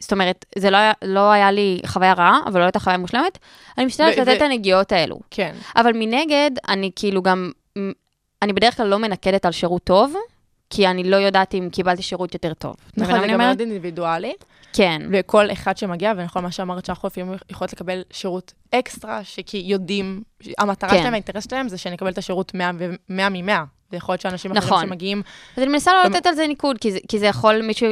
זאת 0.00 0.12
אומרת, 0.12 0.44
זה 0.58 0.70
לא 0.70 0.76
היה, 0.76 0.92
לא 1.04 1.30
היה 1.30 1.50
לי 1.50 1.80
חוויה 1.86 2.12
רעה, 2.12 2.38
אבל 2.46 2.60
לא 2.60 2.64
הייתה 2.64 2.78
חוויה 2.78 2.98
מושלמת. 2.98 3.38
אני 3.78 3.86
משתדלת 3.86 4.16
לתת 4.16 4.36
את 4.36 4.42
הנגיעות 4.42 4.92
האלו. 4.92 5.20
כן. 5.30 5.54
אבל 5.76 5.92
מנגד, 5.94 6.50
אני 6.68 6.90
כאילו 6.96 7.22
גם, 7.22 7.50
אני 8.42 8.52
בדרך 8.52 8.76
כלל 8.76 8.86
לא 8.86 8.98
מנקדת 8.98 9.44
על 9.46 9.52
שירות 9.52 9.84
טוב, 9.84 10.14
כי 10.70 10.86
אני 10.86 11.04
לא 11.04 11.16
יודעת 11.16 11.54
אם 11.54 11.68
קיבלתי 11.72 12.02
שירות 12.02 12.34
יותר 12.34 12.54
טוב. 12.54 12.74
נכון, 12.96 13.20
זה 13.20 13.26
גם? 13.26 13.38
מאוד 13.38 13.60
אינדיבידואלי, 13.60 14.32
כן. 14.72 15.02
וכל 15.12 15.52
אחד 15.52 15.76
שמגיע, 15.76 16.12
ונכון 16.16 16.42
מה 16.42 16.50
שאמרת, 16.50 16.84
שאנחנו 16.84 17.06
לפעמים 17.06 17.32
יכולות 17.50 17.72
לקבל 17.72 18.02
שירות 18.10 18.52
אקסטרה, 18.74 19.24
שכי 19.24 19.62
יודעים, 19.66 20.22
המטרה 20.58 20.90
כן. 20.90 20.98
שלהם, 21.00 21.12
האינטרס 21.12 21.44
שלהם, 21.50 21.68
זה 21.68 21.78
שנקבל 21.78 22.10
את 22.10 22.18
השירות 22.18 22.54
100 22.54 22.70
ו-100 22.78 23.12
מ-100. 23.30 23.50
זה 23.90 23.96
יכול 23.96 24.12
להיות 24.12 24.20
שאנשים 24.20 24.50
אחרים 24.52 24.64
נכון. 24.66 24.86
שמגיעים, 24.86 25.22
אז 25.56 25.62
אני 25.62 25.72
מנסה 25.72 25.92
לא 25.92 26.08
במ- 26.08 26.12
לתת 26.14 26.26
על 26.26 26.34
זה 26.34 26.46
ניקוד, 26.46 26.78
כי 26.78 26.92
זה, 26.92 26.98
כי 27.08 27.18
זה 27.18 27.26
יכול, 27.26 27.62
מישהו, 27.62 27.88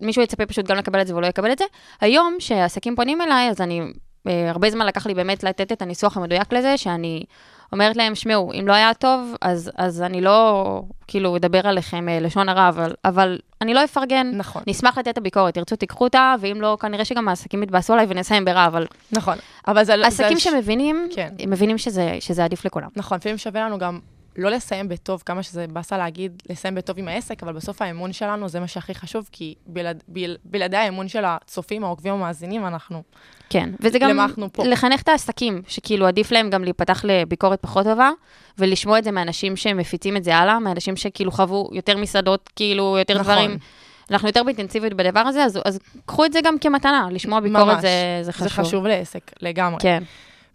מישהו 0.00 0.22
יצפה 0.22 0.46
פשוט 0.46 0.66
גם 0.66 0.76
לקבל 0.76 1.00
את 1.00 1.06
זה 1.06 1.16
ולא 1.16 1.26
יקבל 1.26 1.52
את 1.52 1.58
זה. 1.58 1.64
היום, 2.00 2.36
כשעסקים 2.38 2.96
פונים 2.96 3.22
אליי, 3.22 3.48
אז 3.50 3.60
אני, 3.60 3.80
אה, 4.26 4.50
הרבה 4.50 4.70
זמן 4.70 4.86
לקח 4.86 5.06
לי 5.06 5.14
באמת 5.14 5.42
לתת 5.44 5.72
את 5.72 5.82
הניסוח 5.82 6.16
המדויק 6.16 6.52
לזה, 6.52 6.76
שאני 6.76 7.24
אומרת 7.72 7.96
להם, 7.96 8.14
שמעו, 8.14 8.52
אם 8.52 8.68
לא 8.68 8.72
היה 8.72 8.94
טוב, 8.94 9.34
אז, 9.40 9.70
אז 9.76 10.02
אני 10.02 10.20
לא, 10.20 10.82
כאילו, 11.06 11.36
אדבר 11.36 11.66
עליכם 11.68 12.08
אה, 12.08 12.20
לשון 12.20 12.48
הרע, 12.48 12.68
אבל, 12.68 12.94
אבל 13.04 13.38
אני 13.60 13.74
לא 13.74 13.84
אפרגן. 13.84 14.30
נכון, 14.34 14.62
נשמח 14.66 14.98
לתת 14.98 15.08
את 15.08 15.18
הביקורת, 15.18 15.54
תרצו 15.54 15.76
תיקחו 15.76 16.04
אותה, 16.04 16.34
ואם 16.40 16.60
לא, 16.60 16.76
כנראה 16.80 17.04
שגם 17.04 17.28
העסקים 17.28 17.62
יתבאסו 17.62 17.92
עליי 17.92 18.06
ונסיים 18.08 18.44
ברע, 18.44 18.66
אבל 18.66 18.86
נכון. 19.12 19.38
אבל 19.68 19.84
זה... 19.84 20.06
עסקים 20.06 20.34
זה- 20.34 20.40
שמבינים, 20.40 21.08
כן. 21.14 21.28
מבינים 21.46 21.78
שזה, 21.78 22.16
שזה 22.20 22.44
עדיף 22.44 22.64
לכולם. 22.64 22.88
נכון, 22.96 23.18
לפעמים 23.18 23.38
שווה 23.38 23.60
לנו 23.60 23.78
גם 23.78 24.00
לא 24.36 24.50
לסיים 24.50 24.88
בטוב, 24.88 25.22
כמה 25.26 25.42
שזה 25.42 25.66
באסה 25.66 25.98
להגיד, 25.98 26.42
לסיים 26.50 26.74
בטוב 26.74 26.98
עם 26.98 27.08
העסק, 27.08 27.42
אבל 27.42 27.52
בסוף 27.52 27.82
האמון 27.82 28.12
שלנו 28.12 28.48
זה 28.48 28.60
מה 28.60 28.68
שהכי 28.68 28.94
חשוב, 28.94 29.28
כי 29.32 29.54
בלעד, 29.66 30.02
בל, 30.08 30.36
בלעדי 30.44 30.76
האמון 30.76 31.08
של 31.08 31.24
הצופים, 31.24 31.84
העוקבים, 31.84 32.14
המאזינים, 32.14 32.66
אנחנו... 32.66 33.02
כן, 33.50 33.70
וזה 33.80 33.98
גם 33.98 34.10
למה 34.10 34.24
אנחנו 34.24 34.52
פה? 34.52 34.64
לחנך 34.64 35.02
את 35.02 35.08
העסקים, 35.08 35.62
שכאילו 35.68 36.06
עדיף 36.06 36.32
להם 36.32 36.50
גם 36.50 36.64
להיפתח 36.64 37.04
לביקורת 37.04 37.62
פחות 37.62 37.84
טובה, 37.84 38.10
ולשמוע 38.58 38.98
את 38.98 39.04
זה 39.04 39.10
מאנשים 39.10 39.56
שמפיצים 39.56 40.16
את 40.16 40.24
זה 40.24 40.36
הלאה, 40.36 40.58
מאנשים 40.58 40.96
שכאילו 40.96 41.30
חוו 41.30 41.68
יותר 41.72 41.96
מסעדות, 41.96 42.50
כאילו 42.56 42.96
יותר 42.98 43.14
נכון. 43.14 43.34
דברים. 43.34 43.58
אנחנו 44.10 44.28
יותר 44.28 44.42
באינטנסיביות 44.42 44.94
בדבר 44.94 45.20
הזה, 45.20 45.44
אז, 45.44 45.58
אז 45.64 45.78
קחו 46.06 46.24
את 46.24 46.32
זה 46.32 46.40
גם 46.44 46.58
כמתנה, 46.58 47.08
לשמוע 47.10 47.40
ביקורת 47.40 47.66
ממש. 47.66 47.82
זה, 47.82 48.20
זה 48.22 48.32
חשוב. 48.32 48.48
זה 48.48 48.54
חשוב 48.54 48.86
לעסק, 48.86 49.32
לגמרי. 49.40 49.80
כן, 49.80 50.02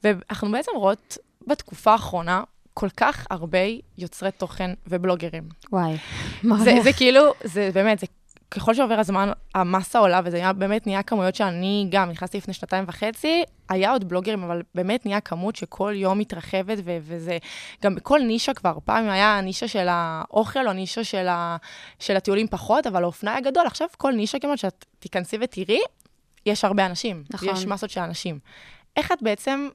ואנחנו 0.03 0.51
בעצם 0.51 0.71
רואות 0.75 1.17
בתקופה 1.47 1.91
האחרונה 1.91 2.43
כל 2.79 2.89
כך 2.97 3.27
הרבה 3.29 3.57
יוצרי 3.97 4.31
תוכן 4.31 4.73
ובלוגרים. 4.87 5.49
וואי. 5.71 5.97
מה 6.43 6.57
זה? 6.57 6.75
זה 6.83 6.93
כאילו, 6.93 7.21
זה 7.43 7.69
באמת, 7.73 7.99
זה 7.99 8.07
ככל 8.51 8.73
שעובר 8.73 8.99
הזמן, 8.99 9.29
המסה 9.55 9.99
עולה, 9.99 10.21
וזה 10.25 10.37
היה, 10.37 10.53
באמת 10.53 10.87
נהיה 10.87 11.03
כמויות 11.03 11.35
שאני 11.35 11.87
גם 11.91 12.09
נכנסתי 12.09 12.37
לפני 12.37 12.53
שנתיים 12.53 12.85
וחצי, 12.87 13.43
היה 13.69 13.91
עוד 13.91 14.09
בלוגרים, 14.09 14.43
אבל 14.43 14.61
באמת 14.75 15.05
נהיה 15.05 15.21
כמות 15.21 15.55
שכל 15.55 15.93
יום 15.95 16.19
מתרחבת, 16.19 16.77
ו- 16.85 16.97
וזה 17.01 17.37
גם 17.83 17.95
בכל 17.95 18.19
נישה 18.19 18.53
כבר, 18.53 18.77
פעם 18.85 19.09
היה 19.09 19.37
הנישה 19.37 19.67
של 19.67 19.87
האוכל, 19.89 20.67
או 20.67 20.73
נישה 20.73 21.03
של, 21.03 21.27
ה- 21.27 21.57
של 21.99 22.15
הטיולים 22.17 22.47
פחות, 22.47 22.87
אבל 22.87 23.03
האופנה 23.03 23.31
היה 23.31 23.41
גדול. 23.41 23.67
עכשיו 23.67 23.87
כל 23.97 24.11
נישה 24.13 24.39
כמעט 24.39 24.57
שאת 24.57 24.85
תיכנסי 24.99 25.37
ותראי, 25.41 25.79
יש 26.45 26.65
הרבה 26.65 26.85
אנשים. 26.85 27.23
נכון. 27.33 27.49
יש 27.49 27.65
מסות 27.65 27.89
של 27.89 28.01
אנשים. 28.01 28.39
איך 28.97 29.11
את 29.11 29.17
בעצם 29.21 29.69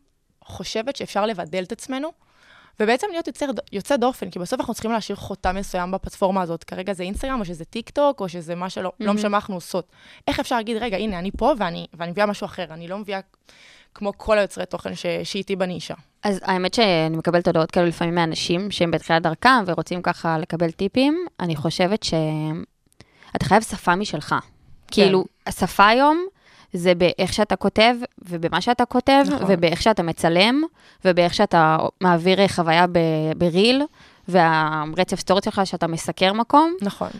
חושבת 0.45 0.97
שאפשר 0.97 1.27
לבדל 1.27 1.63
את 1.63 1.73
עצמנו? 1.73 2.23
ובעצם 2.81 3.07
להיות 3.11 3.27
יוצר, 3.27 3.47
יוצא 3.73 3.97
דופן, 3.97 4.31
כי 4.31 4.39
בסוף 4.39 4.61
אנחנו 4.61 4.75
צריכים 4.75 4.93
להשאיר 4.93 5.17
חותם 5.17 5.57
מסוים 5.57 5.91
בפלטפורמה 5.91 6.43
הזאת. 6.43 6.65
כרגע 6.65 6.93
זה 6.93 7.03
אינסטגרם, 7.03 7.41
או 7.41 7.45
שזה 7.45 7.65
טיק 7.65 7.91
טוק, 7.91 8.21
או 8.21 8.29
שזה 8.29 8.55
מה 8.55 8.71
שלא, 8.71 8.93
לא 9.01 9.11
Mhm. 9.11 9.15
משנה 9.15 9.29
מה 9.29 9.37
אנחנו 9.37 9.55
עושות. 9.55 9.87
איך 10.29 10.41
אפשר 10.41 10.57
להגיד, 10.57 10.77
רגע, 10.77 10.97
הנה, 10.97 11.19
אני 11.19 11.31
פה 11.39 11.53
ואני, 11.59 11.87
ואני 11.95 12.11
מביאה 12.11 12.27
משהו 12.27 12.45
אחר, 12.45 12.65
אני 12.71 12.89
לא 12.89 12.99
מביאה 12.99 13.21
כמו 13.95 14.13
כל 14.17 14.39
היוצרי 14.39 14.67
תוכן 14.67 14.95
ש, 14.95 15.07
שאיתי 15.25 15.57
בנישה. 15.57 15.95
אז 16.23 16.41
האמת 16.43 16.75
שאני 16.75 17.17
מקבלת 17.17 17.47
הודעות 17.47 17.71
כאלו 17.71 17.87
לפעמים 17.87 18.15
מאנשים 18.15 18.71
שהם 18.71 18.91
בתחילת 18.91 19.23
דרכם 19.23 19.65
ורוצים 19.67 20.03
ככה 20.03 20.39
לקבל 20.39 20.71
טיפים. 20.71 21.27
אני 21.41 21.57
חושבת 21.57 22.03
ש... 22.03 22.15
אתה 23.37 23.45
חייב 23.45 23.63
שפה 23.63 23.95
משלך. 23.97 24.35
כאילו, 24.91 25.25
השפה 25.47 25.87
היום 25.87 26.27
זה 26.73 26.95
באיך 26.95 27.33
שאתה 27.33 27.57
כותב, 27.57 27.95
ובמה 28.19 28.61
שאתה 28.61 28.85
כותב, 28.85 29.23
נכון. 29.27 29.47
ובאיך 29.49 29.83
שאתה 29.83 30.03
מצלם, 30.03 30.63
ובאיך 31.05 31.35
שאתה 31.35 31.77
מעביר 32.01 32.41
אה, 32.41 32.49
חוויה 32.49 32.87
ב- 32.87 33.33
בריל, 33.37 33.83
והרצף 34.29 35.21
סטורית 35.21 35.45
שלך 35.45 35.61
שאתה 35.65 35.87
מסקר 35.87 36.33
מקום. 36.33 36.75
נכון. 36.83 37.11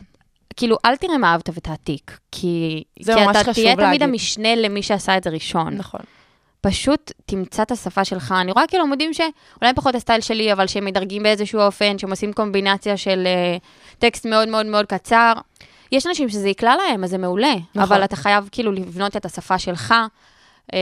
כאילו, 0.57 0.77
אל 0.85 0.97
תראה 0.97 1.19
מה 1.19 1.33
אהבת 1.33 1.49
ותעתיק, 1.55 2.19
כי, 2.33 2.85
כי 2.97 3.13
אתה 3.13 3.53
תהיה 3.53 3.77
תמיד 3.77 3.79
להגיד. 3.79 4.03
המשנה 4.03 4.55
למי 4.55 4.83
שעשה 4.83 5.17
את 5.17 5.25
זה 5.25 5.31
ראשון. 5.31 5.75
נכון. 5.75 6.01
פשוט 6.61 7.13
תמצא 7.27 7.63
את 7.63 7.71
השפה 7.71 8.05
שלך. 8.05 8.35
אני 8.41 8.53
רואה 8.53 8.67
כאילו 8.67 8.85
עמודים 8.85 9.15
שאולי 9.15 9.75
פחות 9.75 9.95
הסטייל 9.95 10.21
שלי, 10.21 10.53
אבל 10.53 10.67
שהם 10.67 10.85
מדרגים 10.85 11.23
באיזשהו 11.23 11.61
אופן, 11.61 11.99
שהם 11.99 12.11
עושים 12.11 12.33
קומבינציה 12.33 12.97
של 12.97 13.27
uh, 13.59 13.97
טקסט 13.99 14.27
מאוד 14.27 14.49
מאוד 14.49 14.67
מאוד 14.67 14.87
קצר. 14.87 15.33
יש 15.93 16.07
אנשים 16.07 16.29
שזה 16.29 16.49
יקלע 16.49 16.77
להם, 16.77 17.05
אז 17.05 17.11
זה 17.11 17.19
מעולה. 17.19 17.55
נכון. 17.75 17.83
אבל 17.83 18.05
אתה 18.05 18.17
חייב 18.17 18.49
כאילו 18.53 18.73
לבנות 18.73 19.17
את 19.17 19.25
השפה 19.25 19.59
שלך. 19.59 19.95
אה, 20.73 20.79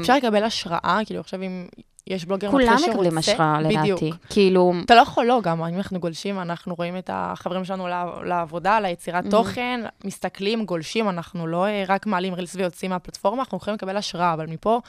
אפשר 0.00 0.16
לקבל 0.16 0.44
השראה, 0.44 0.98
כאילו 1.06 1.20
עכשיו 1.20 1.42
אם 1.42 1.66
יש 2.06 2.24
בלוגר 2.24 2.48
מתחיל 2.50 2.66
כולם 2.66 2.78
שרוצה... 2.78 2.92
מקבלים 2.94 3.18
השראה, 3.18 3.58
בדיוק. 3.64 4.02
לדעתי. 4.02 4.10
כאילו, 4.30 4.72
אתה 4.84 4.94
לא 4.94 5.00
יכול 5.00 5.24
לא, 5.26 5.40
גם 5.42 5.62
אם 5.62 5.76
אנחנו 5.76 6.00
גולשים, 6.00 6.38
אנחנו 6.40 6.74
רואים 6.74 6.96
את 6.98 7.10
החברים 7.12 7.64
שלנו 7.64 7.88
לעב- 7.88 8.22
לעבודה, 8.24 8.80
ליצירת 8.80 9.24
Mhm. 9.26 9.30
תוכן, 9.30 9.80
מסתכלים, 10.04 10.64
גולשים, 10.66 11.08
אנחנו 11.08 11.46
לא 11.46 11.66
אה, 11.66 11.84
רק 11.88 12.06
מעלים 12.06 12.34
רילס 12.34 12.54
ויוצאים 12.54 12.90
מהפלטפורמה, 12.90 13.42
אנחנו 13.42 13.58
יכולים 13.58 13.74
לקבל 13.74 13.96
השראה, 13.96 14.32
אבל 14.34 14.46
מפה 14.46 14.80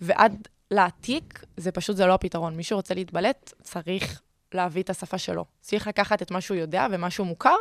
ועד 0.00 0.48
להעתיק, 0.70 1.44
זה 1.56 1.72
פשוט, 1.72 1.96
זה 1.96 2.06
לא 2.06 2.14
הפתרון. 2.14 2.56
מי 2.56 2.62
שרוצה 2.62 2.94
להתבלט, 2.94 3.52
צריך 3.62 4.20
להביא 4.54 4.82
את 4.82 4.90
השפה 4.90 5.18
שלו. 5.18 5.44
צריך 5.60 5.86
לקחת 5.86 6.22
את 6.22 6.30
מה 6.30 6.40
שהוא 6.40 6.56
יודע 6.56 6.86
ומה 6.90 7.10
שהוא 7.10 7.26
מוכר, 7.26 7.56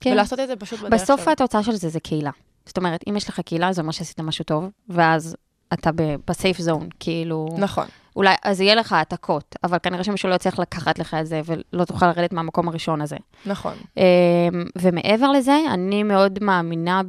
כן. 0.00 0.12
ולעשות 0.12 0.40
את 0.40 0.48
זה 0.48 0.56
פשוט 0.56 0.80
בדרך. 0.80 0.92
בסוף 0.92 1.28
התוצאה 1.28 1.62
של 1.62 1.72
זה 1.72 1.88
זה 1.88 2.00
קהילה. 2.00 2.30
זאת 2.66 2.76
אומרת, 2.76 3.04
אם 3.08 3.16
יש 3.16 3.28
לך 3.28 3.40
קהילה, 3.40 3.72
זה 3.72 3.80
אומר 3.82 3.92
שעשית 3.92 4.20
משהו 4.20 4.44
טוב, 4.44 4.64
ואז 4.88 5.36
אתה 5.72 5.90
בסייף 6.26 6.58
זון, 6.58 6.88
כאילו... 7.00 7.48
נכון, 7.58 7.86
אולי, 8.16 8.34
אז 8.44 8.60
יהיה 8.60 8.74
לך 8.74 8.92
העתקות, 8.92 9.56
אבל 9.64 9.78
כנראה 9.82 10.04
שמישהו 10.04 10.28
לא 10.28 10.34
יצליח 10.34 10.58
לקחת 10.58 10.98
לך 10.98 11.14
את 11.20 11.26
זה, 11.26 11.40
ולא 11.44 11.84
תוכל 11.84 12.06
לרדת 12.06 12.32
מהמקום 12.32 12.68
הראשון 12.68 13.00
הזה. 13.00 13.16
נכון. 13.46 13.74
אמ, 13.96 14.02
ומעבר 14.78 15.30
לזה, 15.30 15.56
אני 15.70 16.02
מאוד 16.02 16.38
מאמינה. 16.42 17.02
ב- 17.06 17.08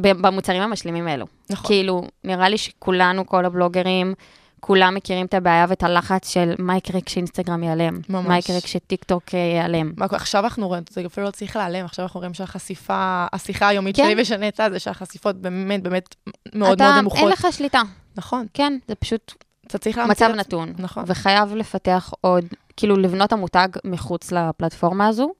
במוצרים 0.00 0.62
המשלימים 0.62 1.06
האלו. 1.08 1.26
נכון. 1.50 1.66
כאילו, 1.66 2.02
נראה 2.24 2.48
לי 2.48 2.58
שכולנו, 2.58 3.26
כל 3.26 3.44
הבלוגרים, 3.44 4.14
כולם 4.66 4.94
מכירים 4.94 5.26
את 5.26 5.34
הבעיה 5.34 5.66
ואת 5.68 5.82
הלחץ 5.82 6.28
של 6.28 6.54
מה 6.58 6.76
יקרה 6.76 7.00
כשאינסטגרם 7.00 7.62
ייעלם. 7.62 8.00
ממש. 8.08 8.26
מה 8.26 8.38
יקרה 8.38 8.60
כשטיקטוק 8.60 9.22
אה, 9.34 9.38
ייעלם. 9.38 9.92
עכשיו 10.00 10.44
אנחנו 10.44 10.68
רואים, 10.68 10.82
זה 10.90 11.06
אפילו 11.06 11.26
לא 11.26 11.30
צריך 11.30 11.56
להיעלם, 11.56 11.84
עכשיו 11.84 12.04
אנחנו 12.04 12.20
רואים 12.20 12.34
שהחשיפה, 12.34 13.26
השיחה 13.32 13.68
היומית 13.68 13.96
כן. 13.96 14.04
שלי 14.04 14.22
ושל 14.22 14.36
נטע 14.36 14.70
זה 14.70 14.78
שהחשיפות 14.78 15.36
באמת 15.36 15.82
באמת 15.82 16.14
מאוד 16.54 16.72
אתה, 16.72 16.82
מאוד 16.82 16.82
אין 16.82 17.00
נמוכות. 17.00 17.32
לך 17.32 17.46
שליטה. 17.50 17.82
נכון, 18.16 18.46
כן, 18.54 18.78
זה 18.88 18.94
פשוט 18.94 19.32
אתה 19.66 19.78
צריך. 19.78 19.98
מצב 19.98 20.30
נתון. 20.36 20.72
נכון. 20.78 21.04
וחייב 21.06 21.54
לפתח 21.54 22.12
עוד, 22.20 22.44
כאילו 22.76 22.96
לבנות 22.96 23.32
המותג 23.32 23.68
מחוץ 23.84 24.32
לפלטפורמה 24.32 25.06
הזו, 25.06 25.32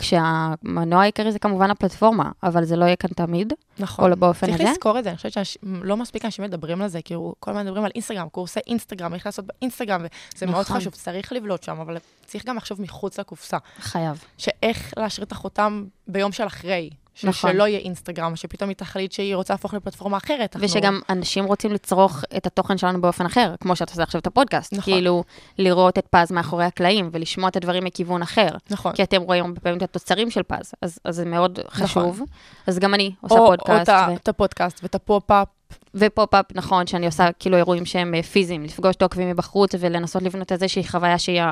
כשהמנוע 0.00 1.02
העיקרי 1.02 1.32
זה 1.32 1.38
כמובן 1.38 1.70
הפלטפורמה, 1.70 2.30
אבל 2.42 2.64
זה 2.64 2.76
לא 2.76 2.84
יהיה 2.84 2.96
כאן 2.96 3.10
תמיד, 3.10 3.52
נכון. 3.78 4.04
או 4.04 4.08
לא 4.08 4.16
באופן 4.16 4.46
צריך 4.46 4.60
הזה. 4.60 4.70
לזכור 4.70 4.98
את 4.98 5.04
זה, 5.04 5.10
אני 5.10 5.16
חושבת 5.16 5.46
שלא 5.46 5.96
מספיק 5.96 6.24
אנשים 6.24 6.44
מדברים 6.44 6.82
על 6.82 6.88
זה, 6.88 7.02
כאילו, 7.02 7.34
כל 7.40 7.50
הזמן 7.50 7.64
מדברים 7.64 7.84
על 7.84 7.90
אינסטגרם, 7.94 8.28
קורסי 8.28 8.60
אינסטגרם, 8.66 9.14
איך 9.14 9.26
לעשות 9.26 9.44
באינסטגרם, 9.46 10.02
וזה 10.34 10.46
מאוד 10.46 10.60
נכון. 10.60 10.76
חשוב, 10.76 10.92
צריך 10.92 11.32
לבלוט 11.32 11.62
שם, 11.62 11.80
אבל 11.80 11.96
צריך 12.26 12.46
גם 12.46 12.56
לחשוב 12.56 12.82
מחוץ 12.82 13.18
לקופסה, 13.18 13.56
חייב. 13.80 14.24
שאיך 14.38 14.92
להשאיר 14.96 15.26
את 15.26 15.32
החותם 15.32 15.84
ביום 16.08 16.32
של 16.32 16.46
אחרי, 16.46 16.90
נכון. 17.24 17.52
שלא 17.52 17.66
יהיה 17.66 17.78
אינסטגרם, 17.78 18.36
שפתאום 18.36 18.68
היא 18.68 18.76
תחליט 18.76 19.12
שהיא 19.12 19.34
רוצה 19.34 19.54
להפוך 19.54 19.74
לפלטפורמה 19.74 20.16
אחרת. 20.16 20.56
אנחנו- 20.56 20.68
ושגם 20.68 21.00
אנשים 21.08 21.44
רוצים 21.44 21.72
לצרוך 21.72 22.24
את 22.36 22.46
התוכן 22.46 22.78
שלנו 22.78 23.00
באופן 23.00 23.26
אחר, 23.26 23.54
כמו 23.60 23.76
שאת 23.76 23.90
עושה 23.90 24.02
עכשיו 24.02 24.20
את 24.20 24.26
הפודקאסט. 24.26 24.72
נכון. 24.72 24.94
כאילו, 24.94 25.24
לראות 25.58 25.98
את 25.98 26.06
פז 26.10 26.32
מאחורי 26.32 26.64
הקלעים 26.64 27.08
ולשמוע 27.12 27.48
את 27.48 27.56
הדברים 27.56 27.84
מכיוון 27.84 28.22
אחר. 28.22 28.48
נכון. 28.70 28.92
כי 28.92 29.02
אתם 29.02 29.22
רואים 29.22 29.44
הרבה 29.44 29.60
פעמים 29.60 29.78
את 29.78 29.82
התוצרים 29.82 30.30
של 30.30 30.42
פז, 30.42 30.72
אז, 30.82 30.98
אז 31.04 31.16
זה 31.16 31.24
מאוד 31.24 31.58
חשוב. 31.70 32.20
אז 32.66 32.78
גם 32.78 32.94
אני 32.94 33.12
עושה 33.20 33.34
או- 33.34 33.40
או 33.40 33.46
פודקאסט. 33.46 33.82
את 33.82 33.88
ה- 33.88 34.06
ו- 34.10 34.14
את 34.14 34.28
הפודקאסט 34.28 34.80
ואת 34.82 34.94
ה 34.94 35.01
pop-up, 35.01 35.48
ו 35.94 36.00
pop-up, 36.00 36.44
נכון, 36.54 36.86
שאני 36.86 37.06
עושה 37.06 37.28
כאילו 37.38 37.56
אירועים 37.56 37.86
שהם 37.86 38.14
אה, 38.14 38.22
פיזיים, 38.22 38.64
לפגוש 38.64 38.96
את 38.96 39.02
העוקבים 39.02 39.30
מבחוץ 39.30 39.70
ולנסות 39.78 40.22
לבנות 40.22 40.52
איזושהי 40.52 40.84
חוויה 40.88 41.18
שהיא 41.18 41.42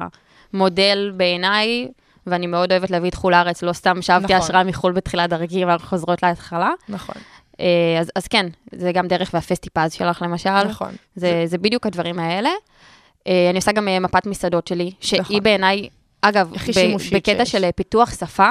המודל 0.53 1.13
בעיניי, 1.17 1.89
ואני 2.27 2.47
מאוד 2.47 2.73
אוהבת 2.73 2.91
להביא 2.91 3.09
את 3.09 3.15
חו"ל 3.15 3.33
לארץ, 3.33 3.63
לא 3.63 3.73
סתם 3.73 4.03
שאבתי 4.03 4.35
נכון. 4.35 4.37
השראה 4.47 4.65
מחו"ל 4.65 4.93
בתחילת 4.93 5.31
דרכי, 5.31 5.65
ואנחנו 5.65 5.89
חוזרות 5.89 6.23
להתחלה. 6.23 6.71
נכון, 6.89 7.15
אה, 7.61 7.97
אז, 8.01 8.11
אז 8.17 8.29
כן, 8.29 8.47
זה 8.73 8.93
גם 8.93 9.09
דרך 9.09 9.31
והפסטיפז 9.35 9.93
שלך 9.93 10.23
למשל, 10.23 10.63
נכון. 10.65 10.95
זה, 11.17 11.43
זה 11.47 11.59
בדיוק 11.59 11.87
הדברים 11.87 12.19
האלה. 12.19 12.51
אה, 13.27 13.47
אני 13.51 13.57
עושה 13.59 13.73
גם 13.73 13.89
אה, 13.89 14.01
מפת 14.01 14.27
מסעדות 14.27 14.67
שלי, 14.67 14.93
שהיא 15.01 15.21
נכון. 15.21 15.43
בעיניי, 15.43 15.89
אגב, 16.21 16.51
ב- 16.51 17.15
בקטע 17.17 17.45
שיש. 17.45 17.53
של 17.53 17.71
פיתוח 17.77 18.15
שפה, 18.15 18.51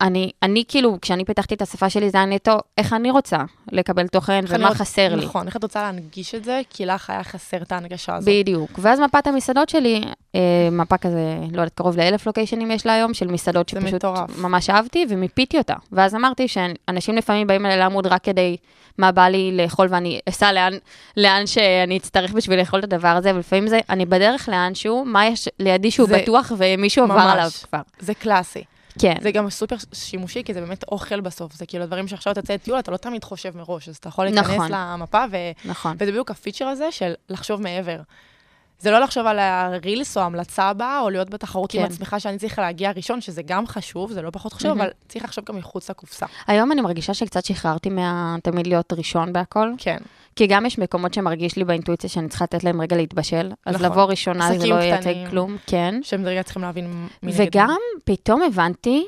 אני, 0.00 0.30
אני 0.42 0.64
כאילו, 0.68 0.98
כשאני 1.02 1.24
פיתחתי 1.24 1.54
את 1.54 1.62
השפה 1.62 1.90
שלי, 1.90 2.10
זה 2.10 2.18
היה 2.18 2.26
נטו, 2.26 2.52
איך 2.78 2.92
אני 2.92 3.10
רוצה 3.10 3.36
לקבל 3.72 4.06
תוכן 4.08 4.44
ומה 4.48 4.68
רוצ- 4.68 4.74
חסר 4.74 5.14
לי. 5.14 5.24
נכון, 5.26 5.46
איך 5.46 5.56
את 5.56 5.62
רוצה 5.62 5.82
להנגיש 5.82 6.34
את 6.34 6.44
זה? 6.44 6.60
כי 6.70 6.86
לך 6.86 7.10
היה 7.10 7.24
חסר 7.24 7.56
את 7.62 7.72
ההנגשה 7.72 8.14
הזאת. 8.16 8.28
בדיוק. 8.28 8.70
ואז 8.82 9.00
מפת 9.00 9.26
המסעדות 9.26 9.68
שלי, 9.68 10.02
אה, 10.34 10.40
מפה 10.72 10.96
כזה, 10.96 11.18
לא 11.52 11.60
יודעת, 11.60 11.74
קרוב 11.74 11.96
לאלף 11.96 12.26
לוקיישנים 12.26 12.70
יש 12.70 12.86
לה 12.86 12.92
היום, 12.92 13.14
של 13.14 13.26
מסעדות 13.28 13.68
שפשוט 13.68 13.94
מטורף. 13.94 14.38
ממש 14.38 14.70
אהבתי, 14.70 15.06
ומיפיתי 15.08 15.58
אותה. 15.58 15.74
ואז 15.92 16.14
אמרתי 16.14 16.48
שאנשים 16.48 17.16
לפעמים 17.16 17.46
באים 17.46 17.66
אליי 17.66 17.78
לעמוד 17.78 18.06
רק 18.06 18.24
כדי 18.24 18.56
מה 18.98 19.12
בא 19.12 19.28
לי 19.28 19.56
לאכול, 19.56 19.86
ואני 19.90 20.20
אסע 20.28 20.52
לאן, 20.52 20.72
לאן 21.16 21.46
שאני 21.46 21.96
אצטרך 21.96 22.32
בשביל 22.32 22.60
לאכול 22.60 22.78
את 22.78 22.84
הדבר 22.84 23.08
הזה, 23.08 23.34
ולפעמים 23.34 23.66
זה, 23.68 23.80
אני 23.90 24.06
בדרך 24.06 24.48
לאנשהו, 24.48 25.04
מה 25.04 25.26
יש 25.26 25.48
לידי 25.58 25.90
שהוא 25.90 26.08
זה- 26.08 26.18
בטוח 26.22 26.52
ומישהו 26.58 27.04
עבר 27.04 27.14
ממש. 27.14 27.32
עליו 27.32 27.50
כבר. 27.70 27.80
זה 28.00 28.14
קלאסי. 28.14 28.62
כן. 28.98 29.14
זה 29.22 29.30
גם 29.30 29.50
סופר 29.50 29.76
שימושי, 29.92 30.42
כי 30.44 30.54
זה 30.54 30.60
באמת 30.60 30.84
אוכל 30.88 31.20
בסוף. 31.20 31.54
זה 31.54 31.66
כאילו 31.66 31.86
דברים 31.86 32.08
שעכשיו 32.08 32.32
אתה 32.32 32.40
יוצא 32.40 32.54
לטיול, 32.54 32.78
אתה 32.78 32.90
לא 32.90 32.96
תמיד 32.96 33.24
חושב 33.24 33.56
מראש, 33.56 33.88
אז 33.88 33.96
אתה 33.96 34.08
יכול 34.08 34.24
להיכנס 34.24 34.48
נכון. 34.48 34.72
למפה, 34.72 35.24
ו... 35.30 35.36
נכון. 35.64 35.96
וזה 35.98 36.10
בדיוק 36.10 36.30
הפיצ'ר 36.30 36.64
הזה 36.64 36.92
של 36.92 37.14
לחשוב 37.28 37.62
מעבר. 37.62 38.00
זה 38.80 38.90
לא 38.90 38.98
לחשוב 38.98 39.26
על 39.26 39.38
הרילס 39.38 40.16
או 40.16 40.22
ההמלצה 40.22 40.64
הבאה, 40.64 41.00
או 41.00 41.10
להיות 41.10 41.30
בתחרות 41.30 41.74
עם 41.74 41.80
כן. 41.80 41.92
עצמך 41.92 42.16
שאני 42.18 42.38
צריך 42.38 42.58
להגיע 42.58 42.90
ראשון, 42.96 43.20
שזה 43.20 43.42
גם 43.42 43.66
חשוב, 43.66 44.12
זה 44.12 44.22
לא 44.22 44.30
פחות 44.30 44.52
חשוב, 44.52 44.68
מהמם. 44.68 44.80
אבל 44.80 44.90
צריך 45.08 45.24
לחשוב 45.24 45.44
גם 45.44 45.56
מחוץ 45.56 45.90
לקופסה. 45.90 46.26
היום 46.46 46.72
אני 46.72 46.80
מרגישה 46.80 47.14
שקצת 47.14 47.44
שחררתי 47.44 47.90
מהתמיד 47.90 48.66
להיות 48.66 48.92
ראשון 48.92 49.32
בהכל, 49.32 49.72
כן, 49.78 49.98
כי 50.38 50.46
גם 50.46 50.66
יש 50.66 50.78
מקומות 50.78 51.14
שמרגיש 51.14 51.56
לי 51.56 51.64
באינטואיציה 51.64 52.10
שאני 52.10 52.28
צריכה 52.28 52.44
לתת 52.44 52.64
להם 52.64 52.80
רגע 52.80 52.96
להתבשל, 52.96 53.50
אז 53.66 53.74
נכון. 53.74 53.86
לבוא 53.86 54.04
ראשונה 54.04 54.58
זה 54.58 54.66
לא 54.66 54.76
קטנים. 54.98 55.30
כלום, 55.30 55.56
כן. 55.66 55.94
שהם 56.02 56.26
רגע 56.26 56.42
צריכים 56.42 56.62
להבין 56.62 56.90
מי 57.22 57.32
נגד. 57.32 57.46
וגם 57.46 57.76
פתאום 58.04 58.42
הבנתי 58.42 59.06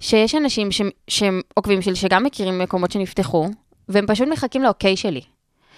שיש 0.00 0.34
אנשים 0.34 0.72
ש- 0.72 0.80
שהם 1.08 1.40
עוקבים 1.54 1.82
שלי, 1.82 1.96
שגם 1.96 2.24
מכירים 2.24 2.58
מקומות 2.58 2.92
שנפתחו, 2.92 3.48
והם 3.88 4.06
פשוט 4.06 4.28
מחכים 4.28 4.62
לאוקיי 4.62 4.96
שלי. 4.96 5.20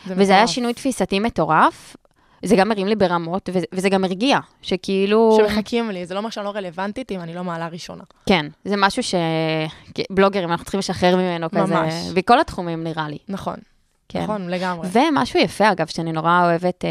זה 0.07 0.15
וזה 0.17 0.33
היה 0.33 0.43
מטורף. 0.43 0.55
שינוי 0.55 0.75
תפיסתי 0.75 1.21
מטורף, 1.21 1.97
זה 2.45 2.57
גם 2.57 2.73
הרים 2.73 2.87
לי 2.87 2.97
ברמות, 2.97 3.49
וזה, 3.53 3.67
וזה 3.73 3.89
גם 3.89 4.05
הרגיע, 4.05 4.39
שכאילו... 4.63 5.39
שמחכים 5.49 5.91
לי, 5.91 6.07
זה 6.07 6.15
לא 6.15 6.19
אומר 6.19 6.31
שאני 6.31 6.45
לא 6.47 6.51
רלוונטית 6.51 7.13
אם 7.13 7.21
אני 7.21 7.35
לא 7.35 7.45
מעלה 7.45 7.69
ראשונה. 7.69 8.05
כן, 8.29 8.47
זה 8.65 8.75
משהו 8.77 9.03
שבלוגרים, 9.03 10.51
אנחנו 10.51 10.65
צריכים 10.65 10.79
לשחרר 10.79 11.17
ממנו 11.17 11.51
כזה, 11.51 11.75
ממש. 11.75 11.95
בכל 12.15 12.41
התחומים 12.41 12.85
נראה 12.85 13.09
לי. 13.09 13.19
נכון, 13.29 13.57
כן. 14.09 14.23
נכון, 14.23 14.49
לגמרי. 14.49 14.89
ומשהו 14.93 15.41
יפה, 15.41 15.73
אגב, 15.73 15.87
שאני 15.87 16.13
נורא 16.13 16.41
אוהבת, 16.45 16.85
אה, 16.85 16.91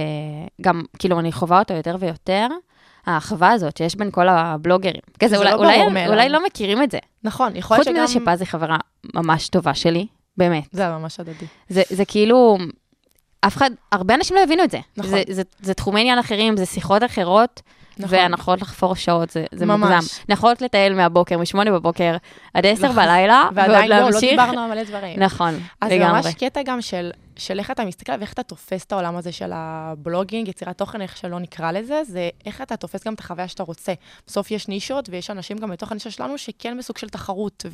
גם, 0.61 0.83
כאילו, 0.99 1.19
אני 1.19 1.31
חווה 1.31 1.59
אותו 1.59 1.73
יותר 1.73 1.95
ויותר, 1.99 2.47
האחווה 3.05 3.51
הזאת 3.51 3.77
שיש 3.77 3.95
בין 3.95 4.11
כל 4.11 4.29
הבלוגרים. 4.29 5.01
כזה, 5.19 5.37
זה 5.37 5.37
אולי, 5.37 5.51
לא 5.51 5.85
אולי. 5.85 6.07
אולי 6.07 6.29
לא 6.29 6.45
מכירים 6.45 6.83
את 6.83 6.91
זה. 6.91 6.99
נכון, 7.23 7.55
יכול 7.55 7.77
להיות 7.77 7.87
חוץ 7.87 7.95
שגם... 7.95 8.03
מזה 8.03 8.13
שפז 8.13 8.41
היא 8.41 8.47
חברה 8.47 8.77
ממש 9.13 9.49
טובה 9.49 9.73
שלי, 9.73 10.07
באמת. 10.37 10.63
זה 10.71 10.89
ממש 10.89 11.19
הדדי. 11.19 11.45
זה, 11.69 11.81
זה 11.89 12.05
כאילו, 12.05 12.57
אף 13.41 13.57
אחד, 13.57 13.69
הרבה 13.91 14.15
אנשים 14.15 14.37
לא 14.37 14.43
הבינו 14.43 14.63
את 14.63 14.71
זה. 14.71 14.79
נכון. 14.97 15.11
זה, 15.11 15.23
זה, 15.29 15.41
זה 15.61 15.73
תחומי 15.73 16.01
עניין 16.01 16.19
אחרים, 16.19 16.57
זה 16.57 16.65
שיחות 16.65 17.03
אחרות, 17.03 17.61
נכון. 17.99 18.17
ואנחנו 18.19 18.41
יכולות 18.41 18.61
לחפור 18.61 18.95
שעות, 18.95 19.29
זה, 19.29 19.45
זה 19.51 19.65
ממש. 19.65 19.79
מוגזם. 19.79 20.07
אנחנו 20.19 20.33
יכולות 20.33 20.61
לטייל 20.61 20.93
מהבוקר, 20.93 21.37
משמונה 21.37 21.71
בבוקר, 21.71 22.15
עד 22.53 22.65
עשר 22.65 22.91
בלילה, 22.91 23.43
ועוד 23.55 23.69
ועדיין 23.69 23.89
לא, 23.91 23.97
לא 23.97 24.09
להמשיך. 24.09 24.29
דיברנו 24.29 24.61
על 24.61 24.69
מלא 24.69 24.83
דברים. 24.83 25.19
נכון, 25.19 25.53
אז 25.81 25.89
זה 25.89 25.95
לגמרי. 25.95 26.21
ממש 26.21 26.33
קטע 26.33 26.61
גם 26.65 26.81
של 26.81 27.11
של 27.37 27.59
איך 27.59 27.71
אתה 27.71 27.85
מסתכל 27.85 28.11
ואיך 28.19 28.33
אתה 28.33 28.43
תופס 28.43 28.83
את 28.85 28.91
העולם 28.91 29.15
הזה 29.15 29.31
של 29.31 29.51
הבלוגינג, 29.53 30.47
יצירת 30.47 30.77
תוכן, 30.77 31.01
איך 31.01 31.17
שלא 31.17 31.39
נקרא 31.39 31.71
לזה, 31.71 32.01
זה 32.03 32.29
איך 32.45 32.61
אתה 32.61 32.77
תופס 32.77 33.07
גם 33.07 33.13
את 33.13 33.19
החוויה 33.19 33.47
שאתה 33.47 33.63
רוצה. 33.63 33.93
בסוף 34.27 34.51
יש 34.51 34.67
נישות, 34.67 35.09
ויש 35.09 35.29
אנשים 35.29 35.57
גם 35.57 35.69
בתוך 35.71 35.91
הנישה 35.91 36.11
שלנו 36.11 36.37
שכן 36.37 36.77
בסוג 36.77 36.97
של 36.97 37.09
תחרות, 37.09 37.65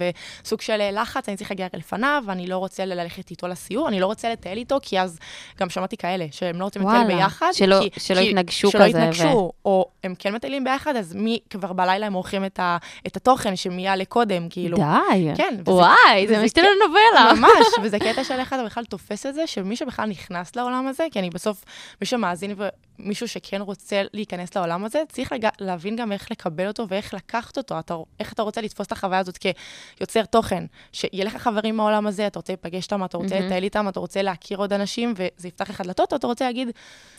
וסוג 0.43 0.61
של 0.61 0.81
אה, 0.81 0.91
לחץ, 0.91 1.29
אני 1.29 1.37
צריך 1.37 1.51
להגיע 1.51 1.67
לפניו, 1.73 2.23
ואני 2.27 2.47
לא 2.47 2.57
רוצה 2.57 2.85
ללכת 2.85 3.31
איתו 3.31 3.47
לסיור, 3.47 3.87
אני 3.87 3.99
לא 3.99 4.05
רוצה 4.05 4.29
לטייל 4.31 4.57
איתו, 4.57 4.77
כי 4.81 4.99
אז 4.99 5.19
גם 5.59 5.69
שמעתי 5.69 5.97
כאלה, 5.97 6.25
שהם 6.31 6.59
לא 6.59 6.63
רוצים 6.63 6.81
לטייל 6.81 7.07
ביחד. 7.07 7.51
שלא- 7.53 7.79
כי, 7.93 7.99
שלא 7.99 8.19
כי, 8.21 8.29
יתנגשו 8.29 8.71
שלא 8.71 8.79
כזה, 8.79 8.89
יתנגשו, 8.99 9.51
או 9.65 9.85
הם 10.03 10.13
כן 10.19 10.33
מטיילים 10.35 10.63
ביחד, 10.63 10.95
אז 10.95 11.13
מי 11.15 11.39
כבר 11.49 11.73
בלילה 11.73 12.05
הם 12.05 12.13
עורכים 12.13 12.45
את, 12.45 12.59
ה, 12.59 12.77
את 13.07 13.15
התוכן 13.17 13.55
שמי 13.55 13.85
יעלה 13.85 14.05
קודם, 14.05 14.47
כאילו. 14.49 14.77
די. 14.77 15.27
כן, 15.35 15.55
וזה- 15.61 15.71
וואי, 15.71 16.27
זה 16.27 16.33
וזה 16.33 16.43
משתיל 16.43 16.63
כן- 16.63 16.69
לנובלה. 16.83 17.33
ממש, 17.41 17.67
וזה 17.83 17.99
קטע 17.99 18.23
של 18.23 18.33
איך 18.39 18.53
אתה 18.53 18.63
בכלל 18.65 18.83
תופס 18.85 19.25
את 19.25 19.35
זה, 19.35 19.47
שמי 19.53 19.75
שבכלל 19.75 20.09
נכנס 20.09 20.55
לעולם 20.55 20.87
הזה, 20.87 21.07
כי 21.11 21.19
אני 21.19 21.29
בסוף, 21.29 21.65
מי 22.01 22.07
שמאזין 22.07 22.55
ומישהו 22.99 23.27
שכן 23.27 23.61
רוצה 23.61 24.01
להיכנס 24.13 24.55
לעולם 24.55 24.85
הזה, 24.85 25.01
צריך 25.09 25.31
לג... 25.31 25.47
להבין 25.59 25.95
גם 25.95 26.11
איך 26.11 26.31
לקבל 26.31 26.67
אותו 26.67 26.85
ואיך 26.89 27.13
לקחת 27.13 27.57
אותו, 27.57 27.79
אתה, 27.79 27.95
איך 28.19 28.33
אתה 28.33 28.41
רוצה 28.41 28.61
לתפוס 28.61 28.87
את 28.87 28.91
החוויה 28.91 29.19
הזאת 29.19 29.37
כיוצר 29.97 30.25
תוכן, 30.25 30.63
שיהיה 30.91 31.25
לך 31.25 31.35
חברים 31.37 31.77
מהעולם 31.77 32.07
הזה, 32.07 32.27
אתה 32.27 32.39
רוצה 32.39 32.53
להיפגש 32.53 32.83
איתם, 32.83 33.03
אתה 33.05 33.17
רוצה. 33.17 33.39
לטייל 33.39 33.63
איתם, 33.63 33.87
אתה 33.89 33.99
רוצה 33.99 34.21
להכיר 34.21 34.57
עוד 34.57 34.73
אנשים, 34.73 35.13
וזה 35.17 35.47
יפתח 35.47 35.69
לך 35.69 35.81
דלתות, 35.81 36.11
או 36.13 36.17
אתה 36.17 36.27
רוצה 36.27 36.45
להגיד, 36.45 36.67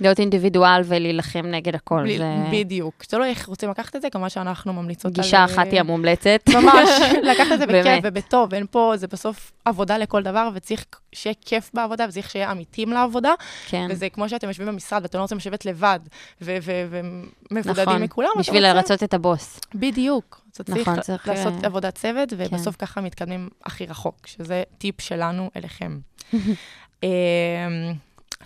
להיות 0.00 0.18
אינדיבידואל 0.20 0.82
ולהילחם 0.84 1.46
נגד 1.46 1.74
הכל. 1.74 2.02
בלי- 2.02 2.18
זה 2.18 2.24
בדיוק. 2.52 3.04
תלוי 3.04 3.28
איך 3.28 3.48
רוצים 3.48 3.70
לקחת 3.70 3.96
את 3.96 4.02
זה, 4.02 4.10
כמובן 4.10 4.28
שאנחנו 4.28 4.72
ממליצות 4.72 5.18
על... 5.18 5.24
גישה 5.24 5.44
אחת 5.44 5.66
היא 5.72 5.80
המומלצת. 5.80 6.40
ממש, 6.48 6.88
לקחת 7.32 7.52
את 7.52 7.58
זה 7.58 7.66
בכיף. 7.66 8.00
ובטוב, 8.02 8.54
אין 8.54 8.66
פה, 8.70 8.92
זה 8.96 9.06
בסוף 9.06 9.52
עבודה 9.64 9.98
לכל 9.98 10.22
דבר, 10.22 10.48
וצריך 10.54 10.84
שיהיה 11.12 11.34
כיף 11.46 11.70
בעבודה, 11.74 12.06
וצריך 12.08 12.30
שיהיה 12.30 12.50
עמיתים 12.50 12.92
לעבודה, 12.92 13.32
כן. 13.68 13.86
וזה 13.90 14.08
כמו 14.08 14.28
שאתם 14.28 14.48
יושבים 14.48 14.68
במשרד, 14.68 15.02
ואתם 15.02 15.18
לא 15.18 15.22
רוצים 15.22 15.38
לשבת 15.38 15.64
לבד, 15.70 16.00
ומבודדים 16.40 17.82
נכון, 17.82 18.02
מכולם, 18.02 18.28
אתה 18.32 18.40
בשביל 18.40 18.62
לרצות 18.62 19.02
את 19.02 19.14
הבוס. 19.14 19.60
בדיוק. 19.74 20.40
אתה 20.52 20.64
צריך, 20.64 20.88
נכון, 20.88 21.00
צריך, 21.00 21.28
לעשות 21.28 21.52
אה, 21.52 21.66
עבודת 21.66 21.94
צוות, 21.94 22.32
ובסוף 22.36 22.76
ככה 22.76 23.00
מתקדמים 23.00 23.48
הכי 23.64 23.86
רחוק, 23.86 24.26
שזה 24.26 24.62
טיפ 24.78 25.00
שלנו 25.00 25.50
אליכם. 25.56 25.98
אמ, 27.02 27.08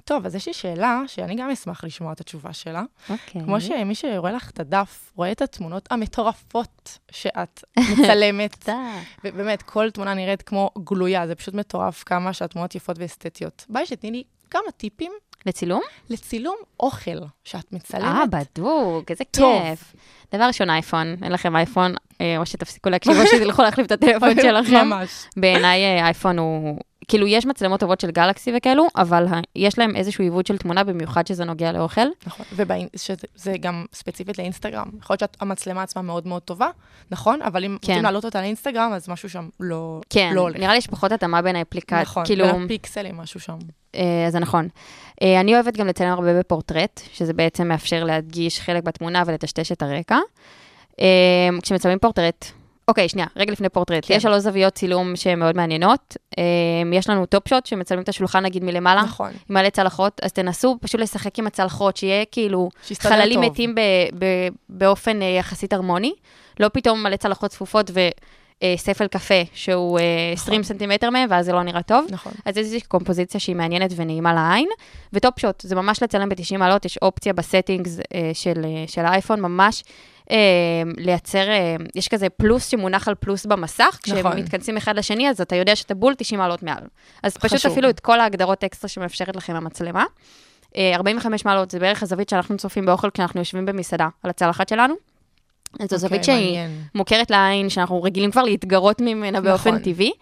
טוב, 0.04 0.26
אז 0.26 0.34
יש 0.34 0.46
לי 0.46 0.54
שאלה, 0.54 1.02
שאני 1.06 1.34
גם 1.34 1.50
אשמח 1.50 1.84
לשמוע 1.84 2.12
את 2.12 2.20
התשובה 2.20 2.52
שלה. 2.52 2.82
אוקיי. 3.10 3.42
כמו 3.42 3.60
שמי 3.60 3.94
שרואה 3.94 4.32
לך 4.32 4.50
את 4.50 4.60
הדף, 4.60 5.12
רואה 5.16 5.32
את 5.32 5.42
התמונות 5.42 5.88
המטורפות 5.90 6.98
שאת 7.10 7.64
מצלמת. 7.78 8.68
ובאמת, 9.24 9.62
כל 9.62 9.90
תמונה 9.90 10.14
נראית 10.14 10.42
כמו 10.42 10.70
גלויה, 10.84 11.26
זה 11.26 11.34
פשוט 11.34 11.54
מטורף 11.54 12.02
כמה 12.02 12.32
שהתמונות 12.32 12.74
יפות 12.74 12.96
ואסתטיות. 12.98 13.64
ביי, 13.68 13.86
שתתני 13.86 14.10
לי 14.10 14.22
כמה 14.50 14.70
טיפים 14.76 15.12
לצילום? 15.46 15.80
לצילום 16.10 16.56
אוכל 16.80 17.18
שאת 17.44 17.72
מצלמת. 17.72 18.04
אה, 18.04 18.24
בדוק, 18.26 19.10
איזה 19.10 19.24
טוב. 19.30 19.62
כיף. 19.62 19.94
דבר 20.34 20.44
ראשון, 20.44 20.70
אייפון, 20.70 21.16
אין 21.22 21.32
לכם 21.32 21.56
אייפון, 21.56 21.94
אה, 22.20 22.38
או 22.38 22.46
שתפסיקו 22.46 22.90
להקשיב, 22.90 23.12
או 23.20 23.26
שתלכו 23.26 23.62
להחליף 23.62 23.86
את 23.86 23.92
הטלפון 23.92 24.34
שלכם. 24.42 24.86
ממש. 24.86 25.10
בעיניי 25.36 25.84
אה, 25.84 26.04
אייפון 26.04 26.38
הוא, 26.38 26.78
כאילו 27.08 27.26
יש 27.26 27.46
מצלמות 27.46 27.80
טובות 27.80 28.00
של 28.00 28.10
גלקסי 28.10 28.52
וכאלו, 28.56 28.86
אבל 28.96 29.26
יש 29.56 29.78
להם 29.78 29.96
איזשהו 29.96 30.24
עיוות 30.24 30.46
של 30.46 30.58
תמונה, 30.58 30.84
במיוחד 30.84 31.26
שזה 31.26 31.44
נוגע 31.44 31.72
לאוכל. 31.72 32.06
נכון, 32.26 32.46
וזה 32.52 33.52
גם 33.60 33.84
ספציפית 33.92 34.38
לאינסטגרם. 34.38 34.90
יכול 35.00 35.16
להיות 35.20 35.36
שהמצלמה 35.40 35.82
עצמה 35.82 36.02
מאוד 36.02 36.26
מאוד 36.26 36.42
טובה, 36.42 36.68
נכון? 37.10 37.42
אבל 37.42 37.64
אם 37.64 37.76
כן. 37.82 37.92
רוצים 37.92 38.02
להעלות 38.02 38.24
אותה 38.24 38.40
לאינסטגרם, 38.40 38.92
אז 38.92 39.08
משהו 39.08 39.30
שם 39.30 39.48
לא, 39.60 40.00
כן, 40.10 40.32
לא 40.34 40.40
הולך. 40.40 40.56
נראה 40.56 40.72
לי 40.72 40.78
יש 40.78 40.86
פחות 40.86 41.12
התאמה 41.12 41.42
בין 41.42 41.56
האפליקציה, 41.56 42.02
נכון, 42.02 42.24
כאילו, 42.26 42.46
בין 42.46 42.64
הפיקסלים, 42.64 43.16
משהו 43.16 43.40
שם. 43.40 43.58
אה, 43.94 44.24
אז 44.26 44.32
זה 44.32 44.38
נכון. 44.38 44.68
אה, 45.22 45.40
אני 45.40 45.54
אוהבת 45.54 45.76
גם 45.76 45.86
לצלם 45.86 46.08
הרבה 46.08 46.38
בפורטרט, 46.38 47.00
שזה 47.12 47.32
בעצם 47.32 47.68
מאפשר 47.68 48.04
להדגיש 48.04 48.60
חלק 48.60 48.82
בתמונה 48.82 49.22
ולטשטש 49.26 49.72
את 49.72 49.82
הרקע. 49.82 50.18
אה, 51.00 51.48
כשמצלמים 51.62 51.98
פורטרט, 51.98 52.52
אוקיי, 52.88 53.08
שנייה, 53.08 53.26
רגע 53.36 53.52
לפני 53.52 53.68
פורטרט, 53.68 54.04
כן. 54.06 54.14
יש 54.14 54.22
שלוש 54.22 54.42
זוויות 54.42 54.74
צילום 54.74 55.16
שהן 55.16 55.38
מאוד 55.38 55.56
מעניינות. 55.56 56.16
אה, 56.38 56.42
יש 56.92 57.08
לנו 57.08 57.26
top 57.26 57.48
shot 57.48 57.66
שמצלמים 57.66 58.02
את 58.02 58.08
השולחן 58.08 58.44
נגיד 58.44 58.64
מלמעלה, 58.64 59.02
נכון. 59.02 59.30
עם 59.50 59.56
מלא 59.56 59.70
צלחות, 59.70 60.20
אז 60.22 60.32
תנסו 60.32 60.76
פשוט 60.80 61.00
לשחק 61.00 61.38
עם 61.38 61.46
הצלחות, 61.46 61.96
שיהיה 61.96 62.24
כאילו 62.24 62.68
חללים 63.00 63.42
טוב. 63.42 63.50
מתים 63.50 63.74
ב- 63.74 63.80
ב- 64.18 64.48
באופן 64.68 65.22
אה, 65.22 65.26
יחסית 65.26 65.72
הרמוני, 65.72 66.12
לא 66.60 66.68
פתאום 66.72 67.02
מלא 67.02 67.16
צלחות 67.16 67.50
צפופות 67.50 67.90
וספל 67.90 69.06
קפה 69.06 69.42
שהוא 69.54 69.98
אה, 69.98 70.04
20 70.32 70.62
סנטימטר 70.62 71.10
מהם, 71.10 71.28
ואז 71.30 71.46
זה 71.46 71.52
לא 71.52 71.62
נראה 71.62 71.82
טוב. 71.82 72.06
נכון. 72.10 72.32
אז 72.44 72.58
איזושהי 72.58 72.80
קומפוזיציה 72.80 73.40
שהיא 73.40 73.56
מעניינת 73.56 73.92
ונעימה 73.96 74.34
לעין. 74.34 74.68
ו 75.12 75.19
top 75.19 75.40
shot, 75.40 75.60
זה 75.60 75.74
ממש 75.74 76.02
לצלם 76.02 76.28
ב-90 76.28 76.58
מעלות, 76.58 76.84
יש 76.84 76.98
אופציה 76.98 77.32
ב 77.32 77.40
settings 77.40 77.98
אה, 78.14 78.30
של, 78.34 78.64
אה, 78.64 78.84
של 78.86 79.04
האייפון, 79.04 79.40
ממש 79.40 79.84
אה, 80.30 80.36
לייצר, 80.96 81.50
אה, 81.50 81.76
יש 81.94 82.08
כזה 82.08 82.28
פלוס 82.28 82.66
שמונח 82.68 83.08
על 83.08 83.14
פלוס 83.14 83.46
במסך, 83.46 83.98
כשהם 84.02 84.18
נכון. 84.18 84.38
מתכנסים 84.38 84.76
אחד 84.76 84.96
לשני, 84.96 85.30
אז 85.30 85.40
אתה 85.40 85.56
יודע 85.56 85.76
שאתה 85.76 85.94
בול 85.94 86.14
90 86.14 86.40
מעלות 86.40 86.62
מעל. 86.62 86.84
אז 87.22 87.36
פשוט 87.36 87.58
חשוב. 87.58 87.72
אפילו 87.72 87.90
את 87.90 88.00
כל 88.00 88.20
ההגדרות 88.20 88.64
אקסטרה 88.64 88.88
שמאפשרת 88.88 89.36
לכם 89.36 89.54
המצלמה. 89.54 90.04
אה, 90.76 90.94
45 90.94 91.44
מעלות 91.44 91.70
זה 91.70 91.78
בערך 91.78 92.02
הזווית 92.02 92.28
שאנחנו 92.28 92.56
צופים 92.56 92.86
באוכל 92.86 93.10
כשאנחנו 93.10 93.40
יושבים 93.40 93.66
במסעדה, 93.66 94.08
על 94.22 94.30
הצלחת 94.30 94.68
שלנו. 94.68 94.94
זו 95.90 95.96
זווית 95.96 96.20
אוקיי, 96.20 96.34
שהיא 96.34 96.58
מעניין. 96.58 96.82
מוכרת 96.94 97.30
לעין, 97.30 97.68
שאנחנו 97.68 98.02
רגילים 98.02 98.30
כבר 98.30 98.42
להתגרות 98.42 99.00
ממנה 99.00 99.40
באופן 99.40 99.70
נכון. 99.70 99.82
טבעי. 99.82 100.12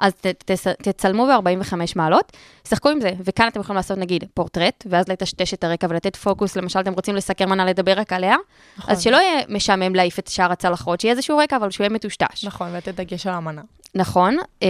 אז 0.00 0.12
ת, 0.14 0.26
תס, 0.26 0.66
תצלמו 0.82 1.26
ב-45 1.26 1.74
מעלות, 1.96 2.32
שחקו 2.68 2.88
עם 2.88 3.00
זה, 3.00 3.10
וכאן 3.24 3.48
אתם 3.48 3.60
יכולים 3.60 3.76
לעשות 3.76 3.98
נגיד 3.98 4.24
פורטרט, 4.34 4.84
ואז 4.90 5.08
לטשטש 5.08 5.54
את 5.54 5.64
הרקע 5.64 5.86
ולתת 5.90 6.16
פוקוס, 6.16 6.56
למשל 6.56 6.80
אתם 6.80 6.92
רוצים 6.92 7.16
לסקר 7.16 7.46
מנה, 7.46 7.64
לדבר 7.64 7.92
רק 7.92 8.12
עליה, 8.12 8.36
נכון. 8.78 8.92
אז 8.94 9.02
שלא 9.02 9.16
יהיה 9.16 9.40
משעמם 9.48 9.94
להעיף 9.94 10.18
את 10.18 10.28
שאר 10.28 10.52
הצלחות, 10.52 11.00
שיהיה 11.00 11.12
איזשהו 11.12 11.38
רקע, 11.38 11.56
אבל 11.56 11.70
שהוא 11.70 11.84
יהיה 11.84 11.94
מטושטש. 11.94 12.44
נכון, 12.44 12.68
ולתת 12.72 12.94
דגש 12.94 13.26
על 13.26 13.34
המנה. 13.34 13.62
נכון, 13.94 14.36
אמ, 14.62 14.68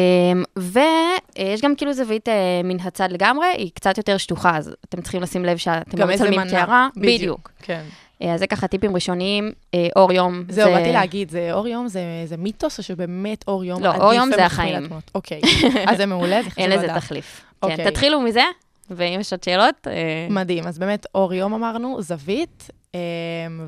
ויש 0.57 1.61
גם 1.63 1.75
כאילו 1.77 1.93
זווית 1.93 2.29
אה, 2.29 2.35
מן 2.65 2.81
הצד 2.81 3.13
לגמרי, 3.13 3.47
היא 3.47 3.71
קצת 3.75 3.99
יותר 3.99 4.17
שטוחה, 4.17 4.57
אז 4.57 4.75
אתם 4.89 5.03
צריכים 5.03 5.23
לשים 5.23 5.45
לב 5.45 5.57
שאתם 5.57 5.99
לא 5.99 6.05
גם 6.05 6.11
איזה 6.11 6.25
מצלמים 6.25 6.41
מנה. 6.41 6.51
קערה. 6.51 6.89
בדיוק. 6.97 7.51
כן. 7.63 7.83
אה, 8.23 8.35
אז 8.35 8.41
זה 8.41 8.47
ככה 8.47 8.69
טיפים 8.69 8.95
ראשונים, 8.95 9.53
אה, 9.75 9.89
אור 9.97 10.13
יום. 10.13 10.45
זהו, 10.49 10.69
זה- 10.71 10.77
באתי 10.77 10.93
להגיד, 10.93 11.31
זה 11.31 11.53
אור 11.53 11.69
יום 11.69 11.89
זה 11.89 12.01
זה 12.25 12.37
מיתוס, 12.37 12.79
או 12.79 12.83
שבאמת 12.83 13.45
אור 13.49 13.65
יום 13.65 13.83
לא, 13.85 13.95
אור 13.95 14.13
יום 14.15 14.31
זה 14.35 14.47
החיים. 14.47 14.89
אוקיי, 15.15 15.41
אז 15.87 15.97
זה 15.97 16.07
מעולה, 16.07 16.43
זה 16.43 16.49
חשוב 16.51 16.59
אין 16.63 16.71
לדעת. 16.71 16.85
לזה 16.85 16.95
תחליף. 16.95 17.41
כן, 17.63 17.71
אוקיי. 17.71 17.91
תתחילו 17.91 18.21
מזה, 18.21 18.43
ואם 18.91 19.17
יש 19.21 19.33
עוד 19.33 19.43
שאלות, 19.43 19.87
אה, 19.87 19.93
מדהים, 20.31 20.67
אז 20.67 20.79
באמת 20.79 21.07
אור 21.15 21.35
יום 21.35 21.55
אמרנו, 21.55 22.03
זווית, 22.03 22.71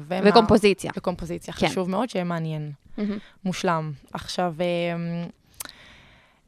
ומה- 0.08 0.20
וקומפוזיציה. 0.30 0.90
וקומפוזיציה, 0.96 1.54
כן. 1.54 1.68
חשוב 1.68 1.90
מאוד 1.90 2.10
שיהיה 2.10 2.24
מעניין. 2.24 2.70
מושלם. 3.44 3.92
עכשיו, 4.12 4.54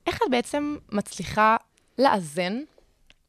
איך 0.06 0.16
את 0.16 0.30
בעצם 0.30 0.76
מצליחה 0.92 1.56
לאזן 1.98 2.58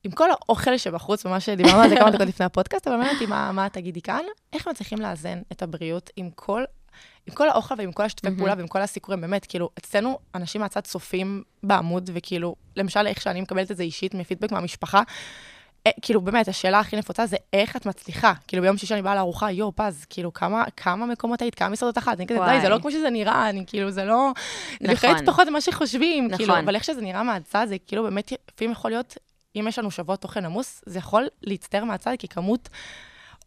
עם 0.05 0.11
כל 0.11 0.31
האוכל 0.31 0.77
שבחוץ, 0.77 1.25
ממש 1.25 1.49
דיברנו 1.49 1.81
על 1.81 1.89
זה 1.89 1.95
כמה 1.95 2.11
דקות 2.11 2.27
לפני 2.27 2.45
הפודקאסט, 2.45 2.87
אבל 2.87 2.95
מעניין 2.95 3.15
אותי 3.15 3.25
מה, 3.25 3.51
מה 3.51 3.69
תגידי 3.69 4.01
כאן, 4.01 4.21
איך 4.53 4.67
מצליחים 4.67 4.97
לאזן 5.01 5.41
את 5.51 5.61
הבריאות 5.61 6.09
עם 6.15 6.29
כל, 6.35 6.63
עם 7.27 7.33
כל 7.33 7.49
האוכל 7.49 7.75
ועם 7.77 7.91
כל 7.91 8.03
מהמם. 8.23 8.37
פעולה 8.37 8.53
ועם 8.57 8.67
כל 8.67 8.81
הסיקורים, 8.81 9.21
באמת, 9.21 9.45
כאילו, 9.45 9.69
אצלנו 9.77 10.19
אנשים 10.35 10.61
מהצד 10.61 10.79
צופים 10.79 11.43
בעמוד, 11.63 12.09
וכאילו, 12.13 12.55
למשל, 12.75 13.07
איך 13.07 13.21
שאני 13.21 13.41
מקבלת 13.41 13.71
את 13.71 13.77
זה 13.77 13.83
אישית 13.83 14.13
מפידבק 14.13 14.51
מהמשפחה, 14.51 15.01
אה, 15.87 15.91
כאילו, 16.01 16.21
באמת, 16.21 16.47
השאלה 16.47 16.79
הכי 16.79 16.95
נפוצה 16.95 17.25
זה 17.25 17.37
איך 17.53 17.75
את 17.75 17.85
מצליחה. 17.85 18.33
כאילו, 18.47 18.63
ביום 18.63 18.77
שישי 18.77 18.93
אני 18.93 19.01
באה 19.01 19.15
לארוחה, 19.15 19.51
יואו, 19.51 19.71
פז, 19.75 20.05
כאילו, 20.09 20.33
כמה, 20.33 20.63
כמה 20.77 21.05
מקומות 21.05 21.41
היית, 21.41 21.55
כמה 21.55 21.69
מסעדות 21.69 21.97
אחת? 21.97 22.17
אני 22.17 22.27
כזה, 22.27 22.39
די. 22.39 22.61
זה 22.61 22.69
לא 22.69 22.79
כמו 22.79 22.91
שזה 22.91 23.09
נראה, 23.09 23.49
אני 23.49 23.63
כאילו, 23.67 23.91
זה 23.91 24.05
לא... 24.05 24.31
זה 24.35 24.77
נכון. 24.81 24.93
לפעמים 24.93 25.25
פחות 25.25 25.47
ממה 25.47 25.61
שחושבים, 25.61 26.29
כאילו, 26.35 26.53
נכון. 26.53 26.63
אבל 26.63 26.75
איך 26.75 26.83
שזה 26.83 27.01
נראה 27.01 27.23
מהצד, 27.23 27.65
זה 27.69 27.75
כאילו, 27.87 28.03
באמת, 28.03 28.31
לפעמים 28.53 28.71
יכול 28.71 28.91
להיות, 28.91 29.17
אם 29.55 29.65
יש 29.67 29.79
לנו 29.79 29.91
שבוע 29.91 30.15
תוכן 30.15 30.45
עמוס, 30.45 30.83
זה 30.85 30.99
יכול 30.99 31.27
להצטער 31.43 31.83
מהצד, 31.83 32.11
כי 32.19 32.27
כמות 32.27 32.69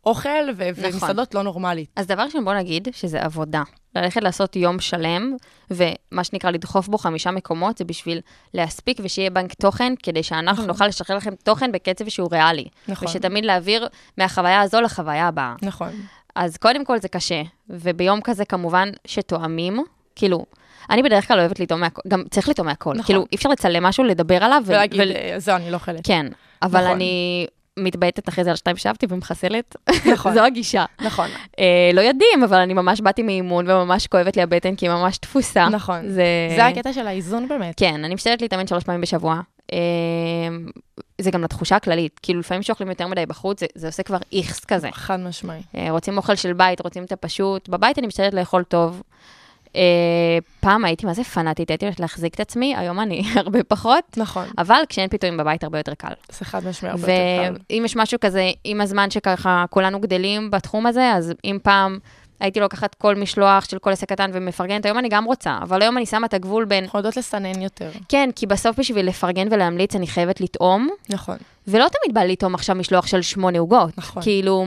אוכל 0.07 0.29
ו- 0.57 0.71
נכון. 0.71 0.85
ומסעדות 0.93 1.35
לא 1.35 1.43
נורמלית. 1.43 1.91
אז 1.97 2.07
דבר 2.07 2.23
ראשון, 2.23 2.45
בוא 2.45 2.55
נגיד 2.55 2.89
שזה 2.93 3.23
עבודה. 3.23 3.63
ללכת 3.95 4.23
לעשות 4.23 4.57
יום 4.57 4.81
שלם, 4.81 5.37
ומה 5.71 6.25
שנקרא 6.25 6.51
לדחוף 6.51 6.89
בו 6.89 6.99
חמישה 6.99 7.31
מקומות, 7.31 7.79
זה 7.79 7.85
בשביל 7.85 8.21
להספיק 8.55 9.01
ושיהיה 9.03 9.31
בנק 9.31 9.55
תוכן, 9.55 9.93
כדי 10.03 10.23
שאנחנו 10.23 10.53
נכון. 10.63 10.67
נוכל 10.67 10.87
לשחרר 10.87 11.17
לכם 11.17 11.35
תוכן 11.35 11.73
בקצב 11.73 12.09
שהוא 12.09 12.29
ריאלי. 12.33 12.69
נכון. 12.89 13.09
ושתמיד 13.09 13.45
להעביר 13.45 13.89
מהחוויה 14.19 14.61
הזו 14.61 14.81
לחוויה 14.81 15.29
הבאה. 15.29 15.55
נכון. 15.63 15.91
אז 16.35 16.57
קודם 16.57 16.85
כל 16.85 16.99
זה 17.01 17.09
קשה, 17.09 17.43
וביום 17.71 18.21
כזה 18.21 18.45
כמובן 18.45 18.89
שתואמים, 19.07 19.85
כאילו, 20.17 20.47
אני 20.91 21.03
בדרך 21.03 21.29
כלל 21.29 21.39
אוהבת 21.41 21.61
לטעום 21.61 21.81
מהכל, 21.81 22.03
גם 22.09 22.23
צריך 22.31 22.49
לטעום 22.49 22.67
מהכל. 22.69 22.91
נכון. 22.95 23.05
כאילו, 23.07 23.27
אי 23.33 23.37
אפשר 23.37 23.49
לצלם 23.49 23.83
משהו, 23.83 24.05
לדבר 24.05 24.45
עליו, 24.45 24.63
ו- 24.67 24.69
ולהגיד, 24.69 25.01
ול- 25.01 25.13
אה, 25.13 25.35
זהו, 25.39 25.57
אני 25.57 25.71
לא 25.71 25.75
אוכלת. 25.75 26.07
כן, 26.07 26.27
אבל 26.63 26.81
נכון. 26.81 26.93
אני 26.97 27.47
מתבייתת 27.77 28.29
אחרי 28.29 28.45
זה 28.45 28.51
על 28.51 28.57
שתיים 28.57 28.77
שבתי 28.77 29.07
ומחסלת. 29.09 29.77
נכון. 30.13 30.33
זו 30.35 30.45
הגישה. 30.45 30.85
נכון. 31.01 31.29
אה, 31.59 31.91
לא 31.95 32.01
יודעים, 32.01 32.43
אבל 32.45 32.59
אני 32.59 32.75
ממש 32.75 33.01
באתי 33.01 33.23
מאימון 33.23 33.71
וממש 33.71 34.07
כואבת 34.07 34.37
לי 34.37 34.43
הבטן, 34.43 34.75
כי 34.77 34.87
היא 34.89 34.95
ממש 34.95 35.19
דפוסה. 35.23 35.69
נכון. 35.69 36.09
זה... 36.09 36.25
זה 36.57 36.67
הקטע 36.67 36.93
של 36.93 37.07
האיזון 37.07 37.49
באמת. 37.49 37.75
כן, 37.77 38.05
אני 38.05 38.15
משתדלת 38.15 38.43
להתאמן 38.43 38.67
שלוש 38.67 38.85
פעמים 38.85 39.01
בשבוע. 39.01 39.41
אה, 39.73 39.79
זה 41.21 41.31
גם 41.31 41.43
לתחושה 41.43 41.77
הכללית. 41.77 42.21
כאילו, 42.23 42.41
לפעמים 42.41 42.63
שאוכלים 42.63 42.89
יותר 42.89 43.07
מדי 43.07 43.27
בחוץ, 43.27 43.61
זה, 43.61 43.67
זה 43.75 43.87
עושה 43.87 44.03
כבר 44.03 44.19
איכס 44.33 44.65
כזה. 44.65 44.89
חד 44.93 45.21
משמעי. 45.21 45.61
אה, 45.77 45.91
רוצים 45.91 46.17
אוכל 46.17 46.35
של 46.35 46.53
בית, 46.53 46.81
רוצים 46.81 47.05
את 47.05 47.13
הפשוט. 47.13 47.69
בבית 47.69 47.99
אני 47.99 48.07
משתדלת 48.07 48.35
לאכול 48.35 48.63
טוב. 48.63 49.03
אה, 49.77 50.39
פעם 50.61 50.85
הייתי 50.85 51.07
מה 51.07 51.15
זה 51.15 51.25
פנאטית, 51.25 51.71
הייתי 51.71 51.85
הולכת 51.85 52.01
להחזיק 52.01 52.35
את 52.35 52.41
עצמי, 52.41 52.77
היום 52.77 53.01
אני 53.01 53.23
הרבה 53.37 53.65
פחות. 53.65 54.05
נכון, 54.17 54.45
אבל 54.59 54.83
כשאין 54.89 55.09
פיתויים 55.09 55.37
בבית 55.37 55.65
הרבה 55.65 55.79
יותר 55.79 55.95
קל. 55.95 56.13
זה 56.33 56.45
חד 56.45 56.67
משמעי 56.67 56.91
הרבה 56.93 57.13
יותר 57.13 57.57
קל. 57.57 57.63
ואם 57.71 57.83
יש 57.85 57.97
משהו 57.97 58.21
כזה, 58.21 58.51
עם 58.65 58.81
הזמן 58.81 59.11
שככה 59.11 59.65
כולנו 59.71 60.01
גדלים 60.01 60.51
בתחום 60.51 60.87
הזה, 60.87 61.13
אז 61.13 61.33
אם 61.45 61.59
פעם 61.63 61.99
הייתי 62.41 62.61
לוקחת 62.61 62.95
כל 62.95 63.15
משלוח 63.15 63.65
של 63.65 63.79
כל 63.79 63.91
עסק 63.91 64.09
קטן 64.09 64.31
ומפרגנת, 64.35 64.85
היום 64.85 64.99
אני 64.99 65.09
גם 65.09 65.25
רוצה, 65.25 65.59
אבל 65.63 65.83
היום 65.83 65.97
אני 65.97 66.07
שמה 66.07 66.27
את 66.27 66.35
הגבול 66.35 66.65
בין, 66.65 66.85
אנחנו 66.85 66.99
יודעות 66.99 67.17
לסנן 67.17 67.63
יותר. 67.63 67.91
כן, 68.09 68.31
כי 68.37 68.47
בסוף 68.47 68.79
בשביל 68.79 69.09
לפרגן 69.09 69.49
ולהמליץ 69.51 69.97
אני 69.97 70.07
חייבת 70.07 70.41
לטעום, 70.41 70.89
נכון. 71.09 71.37
ולא 71.69 71.87
תמיד 71.89 72.15
בא 72.15 72.25
לטעום 72.25 72.55
עכשיו 72.55 72.77
משלוח 72.77 73.07
של 73.07 73.23
שמונה 73.23 73.59
עוגות. 73.59 73.99
נכון. 73.99 74.23
כאילו, 74.23 74.67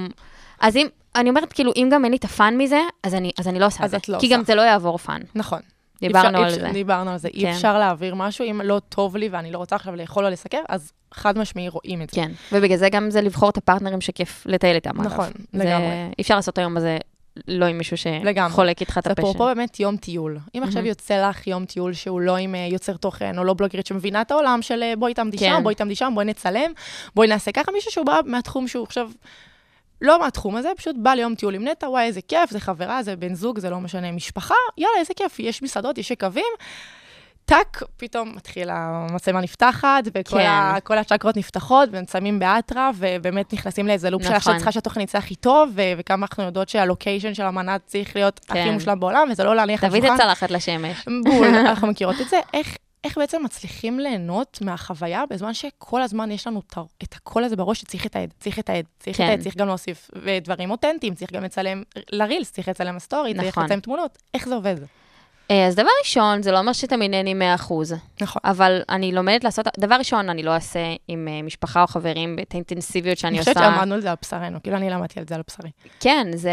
אז 0.59 0.75
אם, 0.75 0.87
אני 1.15 1.29
אומרת, 1.29 1.53
כאילו, 1.53 1.71
אם 1.75 1.89
גם 1.91 2.03
אין 2.03 2.11
לי 2.11 2.17
את 2.17 2.23
ה 2.23 2.32
fun 2.32 2.57
מזה, 2.57 2.79
אז 3.03 3.15
אני, 3.15 3.31
אז 3.39 3.47
אני 3.47 3.59
לא 3.59 3.65
עושה 3.65 3.79
את 3.79 3.83
אז 3.83 3.91
זה. 3.91 3.97
את 3.97 4.09
לא 4.09 4.17
כי 4.19 4.25
עושה. 4.25 4.37
גם 4.37 4.43
זה 4.43 4.55
לא 4.55 4.61
יעבור 4.61 4.97
fun. 4.97 5.21
נכון. 5.35 5.59
דיברנו 6.01 6.37
אי 6.37 6.43
על 6.43 6.49
אפשר- 6.49 6.61
זה. 6.61 6.69
דיברנו 6.73 7.11
על 7.11 7.17
זה. 7.17 7.27
אי 7.27 7.41
כן. 7.41 7.51
אפשר 7.51 7.77
להעביר 7.79 8.15
משהו, 8.15 8.45
אם 8.51 8.61
לא 8.63 8.81
טוב 8.89 9.17
לי 9.17 9.29
ואני 9.31 9.51
לא 9.51 9.57
רוצה 9.57 9.75
עכשיו 9.75 9.95
לאכול 9.95 10.25
או 10.25 10.29
לסקר, 10.29 10.61
אז 10.69 10.91
חד 11.13 11.37
משמעי 11.37 11.69
רואים 11.69 12.01
את 12.01 12.09
זה. 12.09 12.15
כן, 12.21 12.31
ובגלל 12.51 12.77
זה 12.77 12.89
גם 12.89 13.09
זה 13.11 13.21
לבחור 13.21 13.49
את 13.49 13.57
הפרטנרים 13.57 14.01
שכיף 14.01 14.43
לטייל 14.45 14.75
איתם. 14.75 14.89
אגב. 15.01 15.05
נכון, 15.11 15.25
זה- 15.53 15.63
לגמרי. 15.63 15.87
אי 16.17 16.21
אפשר 16.21 16.35
לעשות 16.35 16.57
היום 16.57 16.77
הזה 16.77 16.97
לא 17.47 17.65
עם 17.65 17.77
מישהו 17.77 17.97
לגמרי. 18.23 18.51
שחולק 18.51 18.81
איתך 18.81 18.97
את 18.97 19.03
זה 19.03 19.11
ה 19.11 19.12
passion. 19.12 19.21
אפרופו 19.21 19.45
באמת 19.45 19.79
יום 19.79 19.97
טיול. 19.97 20.37
אם 20.55 20.63
עכשיו 20.63 20.75
מהמם. 20.75 20.87
יוצא 20.89 21.29
לך 21.29 21.47
יום 21.47 21.65
טיול 21.65 21.93
שהוא 21.93 22.21
לא 22.21 22.35
עם 22.35 22.55
אה, 22.55 22.67
יוצר 22.71 22.97
תוכן, 22.97 23.37
או 23.37 23.43
לא 23.43 23.53
בלוגרית 23.53 23.85
שמבינה 23.87 24.21
את 24.21 24.31
העולם 24.31 24.59
של 24.61 24.83
אה, 24.83 24.93
בואי 24.97 25.13
תעמדי 25.13 25.37
כן. 25.37 25.53
שם, 25.57 25.63
בואי 25.63 25.75
תעמדי 25.75 25.95
שם, 25.95 26.11
בואי 26.15 26.25
נצלם, 26.25 26.71
בואי 27.15 27.27
נעשה 27.27 27.51
ככה, 27.51 27.71
מישהו 27.71 27.91
שהוא 27.91 28.05
בא 28.05 28.19
מהתחום 28.25 28.67
שהוא 28.67 28.83
עכשיו... 28.83 29.09
לא 30.01 30.19
מהתחום 30.19 30.55
הזה, 30.55 30.69
פשוט 30.77 30.95
בא 30.99 31.13
ליום 31.13 31.35
טיול 31.35 31.55
עם 31.55 31.67
נטע, 31.67 31.89
וואי, 31.89 32.05
איזה 32.05 32.21
כיף, 32.21 32.49
זה 32.51 32.59
חברה, 32.59 33.03
זה 33.03 33.15
בן 33.15 33.33
זוג, 33.33 33.59
זה 33.59 33.69
לא 33.69 33.79
משנה, 33.79 34.11
משפחה, 34.11 34.55
יאללה, 34.77 34.99
איזה 34.99 35.13
כיף, 35.13 35.39
יש 35.39 35.63
מסעדות, 35.63 35.97
יש 35.97 36.11
יקבים. 36.11 36.53
טאק, 37.45 37.83
פתאום 37.97 38.35
מתחיל 38.35 38.69
המצלמה 38.71 39.41
נפתחת, 39.41 40.03
וכל 40.05 40.37
כן. 40.37 40.45
ה, 40.45 40.77
הצ'קרות 40.99 41.37
נפתחות, 41.37 41.89
ומצלמים 41.91 42.39
באטרה, 42.39 42.91
ובאמת 42.95 43.53
נכנסים 43.53 43.87
לאיזה 43.87 44.09
לופ 44.09 44.21
של 44.21 44.27
נכון. 44.27 44.37
עכשיו 44.37 44.55
צריכה 44.55 44.71
שהתוכן 44.71 45.01
יצא 45.01 45.17
הכי 45.17 45.35
טוב, 45.35 45.69
ו- 45.75 45.81
וכמה 45.97 46.25
אנחנו 46.25 46.43
יודעות 46.43 46.69
שהלוקיישן 46.69 47.33
של 47.33 47.43
המנה 47.43 47.77
צריך 47.79 48.15
להיות 48.15 48.39
הכי 48.49 48.63
כן. 48.63 48.73
מושלם 48.73 48.99
בעולם, 48.99 49.27
וזה 49.31 49.43
לא 49.43 49.55
להניח 49.55 49.83
על 49.83 49.89
תביא 49.89 50.01
את. 50.01 50.19
הצלחת 50.19 50.51
לשמש. 50.51 51.05
בול, 51.23 51.47
אנחנו 51.67 51.87
מכירות 51.87 52.21
את 52.21 52.29
זה. 52.29 52.39
איך, 52.53 52.77
איך 53.03 53.17
בעצם 53.17 53.43
מצליחים 53.43 53.99
ליהנות 53.99 54.59
מהחוויה 54.61 55.23
בזמן 55.29 55.53
שכל 55.53 56.01
הזמן 56.01 56.31
יש 56.31 56.47
לנו 56.47 56.61
את 57.03 57.13
הקול 57.15 57.43
הזה 57.43 57.55
בראש 57.55 57.81
שצריך 57.81 58.05
את 58.05 58.15
העד, 58.15 58.33
צריך 58.39 58.59
את 58.59 58.69
העד, 58.69 58.85
צריך 58.99 59.17
כן. 59.17 59.23
את 59.23 59.29
העד, 59.29 59.41
צריך 59.41 59.57
גם 59.57 59.67
להוסיף 59.67 60.11
דברים 60.41 60.71
אותנטיים, 60.71 61.15
צריך 61.15 61.31
גם 61.33 61.43
לצלם 61.43 61.83
לרילס, 62.11 62.51
צריך 62.51 62.67
לצלם 62.67 62.99
סטורי, 62.99 63.33
צריך 63.33 63.47
נכון. 63.47 63.63
לצלם 63.63 63.79
תמונות, 63.79 64.17
איך 64.33 64.47
זה 64.47 64.55
עובד? 64.55 64.75
אה, 65.51 65.67
אז 65.67 65.75
דבר 65.75 65.89
ראשון, 65.99 66.41
זה 66.41 66.51
לא 66.51 66.59
אומר 66.59 66.73
שתמיד 66.73 67.11
נהנים 67.11 67.41
100%, 67.41 67.73
נכון. 68.21 68.41
אבל 68.45 68.81
אני 68.89 69.11
לומדת 69.11 69.43
לעשות, 69.43 69.67
דבר 69.79 69.95
ראשון, 69.95 70.29
אני 70.29 70.43
לא 70.43 70.51
אעשה 70.51 70.79
עם 71.07 71.27
אה, 71.27 71.41
משפחה 71.41 71.81
או 71.81 71.87
חברים 71.87 72.37
את 72.41 72.53
האינטנסיביות 72.53 73.17
שאני 73.17 73.29
אני 73.29 73.39
עושה. 73.39 73.53
חושבת 73.53 73.63
שעמדנו 73.63 73.95
על 73.95 74.01
זה 74.01 74.09
על 74.09 74.15
בשרנו, 74.21 74.63
כאילו 74.63 74.77
אני 74.77 74.89
למדתי 74.89 75.19
על 75.19 75.25
זה 75.29 75.35
על 75.35 75.41
בשרי. 75.47 75.71
כן, 75.99 76.27
זה... 76.35 76.51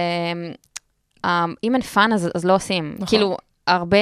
אה, 1.25 1.45
אם 1.65 1.75
אין 1.75 1.83
fun, 1.83 2.13
אז, 2.13 2.31
אז 2.35 2.45
לא 2.45 2.55
עושים. 2.55 2.95
נכון. 2.95 3.07
כאילו, 3.09 3.37
הרבה 3.67 3.99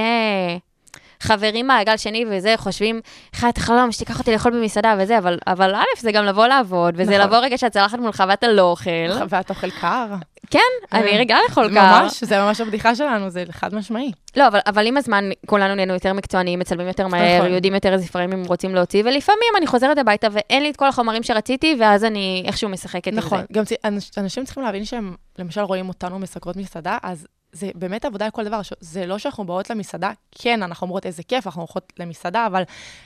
חברים 1.21 1.67
מהמעגל 1.67 1.97
שני 1.97 2.25
וזה 2.31 2.55
חושבים, 2.57 3.01
חי 3.35 3.49
את 3.49 3.57
החלום, 3.59 3.93
שתיקח 3.93 4.19
אותי 4.19 4.33
לאכול 4.33 4.53
במסעדה 4.53 4.95
וזה, 4.99 5.19
אבל, 5.19 5.39
אבל 5.47 5.75
א', 5.75 6.01
זה 6.01 6.13
גם 6.13 6.25
לבוא 6.25 6.47
לעבוד, 6.47 6.95
וזה 6.97 7.11
נכון. 7.19 7.27
לבוא 7.27 7.39
רגע 7.39 7.59
שהצלחת 7.59 7.99
מולך 7.99 8.25
ואתה 8.29 8.49
לא 8.49 8.63
אוכל. 8.63 8.91
ואת 9.29 9.51
אוכל 9.51 9.71
קר. 9.71 10.07
כן, 10.51 10.59
אני 10.93 11.19
רגע 11.19 11.37
לאכול 11.49 11.69
קר. 11.75 12.03
ממש, 12.03 12.25
זה 12.25 12.39
ממש 12.39 12.61
הבדיחה 12.61 12.95
שלנו, 12.95 13.31
זה 13.31 13.45
חד 13.51 13.75
משמעי. 13.75 14.13
לא, 14.37 14.49
אבל, 14.49 14.59
אבל 14.67 14.87
עם 14.87 14.97
הזמן 14.97 15.31
כולנו 15.47 15.75
נהיינו 15.75 15.95
יותר 15.95 16.13
מקצוענים, 16.13 16.59
מצלמים 16.59 16.87
יותר 16.89 17.07
מהר, 17.07 17.39
נכון. 17.39 17.53
יודעים 17.53 17.75
יותר 17.75 17.93
איזה 17.93 18.07
הם 18.15 18.45
רוצים 18.47 18.75
להוציא, 18.75 19.03
ולפעמים 19.05 19.53
אני 19.57 19.67
חוזרת 19.67 19.99
הביתה 19.99 20.27
ואין 20.33 20.63
לי 20.63 20.71
את 20.71 20.77
כל 20.77 20.89
החומרים 20.89 21.23
שרציתי, 21.23 21.77
ואז 21.81 22.05
אני 22.05 22.43
איכשהו 22.47 22.69
משחקת 22.69 23.13
נכון, 23.13 23.39
עם 23.39 23.45
זה. 23.49 23.55
גם 23.55 23.65
צי- 23.65 23.75
אנש- 23.75 24.21
אנשים 24.21 24.45
צריכים 24.45 24.63
להבין 24.63 24.85
שהם, 24.85 25.15
למשל, 25.39 25.61
רואים 25.61 25.89
אותנו 25.89 26.19
מסקרות 26.19 26.57
מסעדה, 26.57 26.99
אז 27.03 27.27
זה 27.57 27.71
באמת 27.75 28.05
עבודה 28.05 28.27
לכל 28.27 28.45
דבר. 28.45 28.61
זה 28.81 29.07
לא 29.07 29.19
שאנחנו 29.19 29.47
באות 29.47 29.71
למסעדה, 29.71 30.11
כן, 30.33 30.63
אנחנו 30.63 30.85
אומרות 30.85 31.07
איזה 31.07 31.23
כיף, 31.23 31.47
אנחנו 31.47 31.61
הולכות 31.61 31.93
למסעדה, 31.99 32.47
אבל 32.47 32.63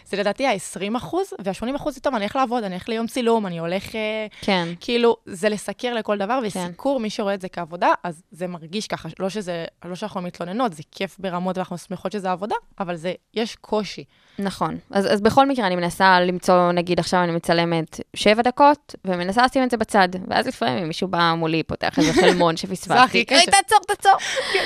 זה 0.07 0.17
לדעתי 0.17 0.47
ה-20 0.47 0.97
אחוז, 0.97 1.27
וה-80 1.45 1.77
אחוז 1.77 1.95
זה 1.95 2.01
טוב, 2.01 2.15
אני 2.15 2.25
הולך 2.25 2.37
לעבוד, 2.37 2.65
אני 2.65 2.75
הולך 2.75 2.89
ליום 2.89 3.07
צילום, 3.07 3.47
אני 3.47 3.59
הולך... 3.59 3.95
אה, 3.95 4.27
כן, 4.41 4.69
כאילו, 4.81 5.17
זה 5.27 5.49
לסקר 5.49 5.95
לכל 5.95 6.19
דבר, 6.19 6.41
כן. 6.41 6.47
וסיקור, 6.47 7.01
מי 7.01 7.11
שרואה 7.11 7.35
את 7.35 7.41
זה 7.41 7.49
כעבודה, 7.49 7.93
אז 8.05 8.23
זה 8.31 8.47
מרגיש 8.47 8.87
ככה, 8.87 9.09
לא 9.19 9.29
שזה, 9.29 9.65
לא 9.85 9.95
שאנחנו 9.95 10.23
מתלוננות, 10.23 10.73
זה 10.73 10.83
כיף 10.91 11.17
ברמות 11.19 11.57
ואנחנו 11.57 11.79
שמחות 11.79 12.13
שזה 12.13 12.31
עבודה, 12.31 12.57
אבל 12.79 12.97
זה, 12.97 13.13
יש 13.35 13.57
קושי. 13.57 14.05
נכון. 14.39 14.79
אז, 14.91 15.13
אז 15.13 15.21
בכל 15.21 15.49
מקרה 15.49 15.67
אני 15.67 15.77
מנסה 15.77 16.21
למצוא, 16.21 16.73
נגיד 16.73 17.01
עכשיו 17.01 17.23
אני 17.23 17.33
מצלמת 17.33 18.01
שבע 18.17 18.43
דקות, 18.43 18.95
ומנסה 19.05 19.45
לשים 19.45 19.63
את 19.63 19.71
זה 19.71 19.77
בצד, 19.77 20.09
ואז 20.29 20.47
לפעמים 20.47 20.89
מישהו 20.89 21.09
בא 21.09 21.35
מולי, 21.37 21.63
פותח 21.63 21.99
איזה 21.99 22.13
חלמון 22.13 22.57
שפספסתי. 22.61 23.25
תעצור, 23.25 23.79
תעצור. 23.87 24.13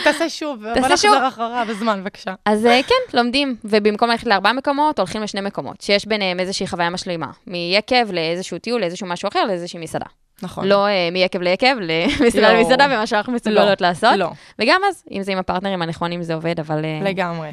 תעשה 0.04 0.28
שוב, 0.28 0.62
בוא 0.62 0.88
נחזור. 0.88 1.28
אחורה 1.28 1.64
בזמן, 1.64 2.00
בבקשה. 2.00 2.34
אז 2.44 2.66
אה, 2.66 2.80
כן, 2.86 3.16
לומדים, 3.18 3.56
ובמקום 3.64 4.10
ללכת 4.10 4.26
לארבעה 4.26 4.52
מקומות, 4.52 4.98
הולכים 4.98 5.22
לשני 5.22 5.40
מקומות, 5.40 5.80
שיש 5.80 6.06
ביניהם 6.06 6.40
איזושהי 6.40 6.66
חוויה 6.66 6.90
משלימה. 6.90 7.26
מיקב 7.46 8.12
לאיזשהו 8.12 8.58
טיול, 8.58 8.80
לאיזשהו 8.80 9.06
משהו 9.06 9.28
אחר, 9.28 9.44
לאיזושהי 9.44 9.80
מסעדה. 9.80 10.06
נכון. 10.42 10.68
לא 10.68 10.86
אה, 10.86 11.08
מיקב 11.12 11.40
ליקב, 11.40 11.76
למסעדה 11.80 12.52
לא. 12.52 12.58
למסעדה, 12.58 12.86
ומה 12.86 13.06
שאנחנו 13.06 13.32
מסוגלות 13.32 13.80
לעשות. 13.80 14.16
לא. 14.16 14.30
וגם 14.58 14.80
אז, 14.88 15.04
אם 15.10 15.22
זה 15.22 15.32
עם 15.32 15.38
הפרטנרים 15.38 15.82
הנכונים, 15.82 16.22
זה 16.22 16.34
עובד, 16.34 16.60
אבל... 16.60 16.84
אה, 16.84 17.00
לגמרי, 17.02 17.52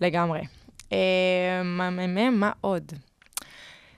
לגמרי. 0.00 0.40
מה 2.32 2.50
עוד? 2.60 2.92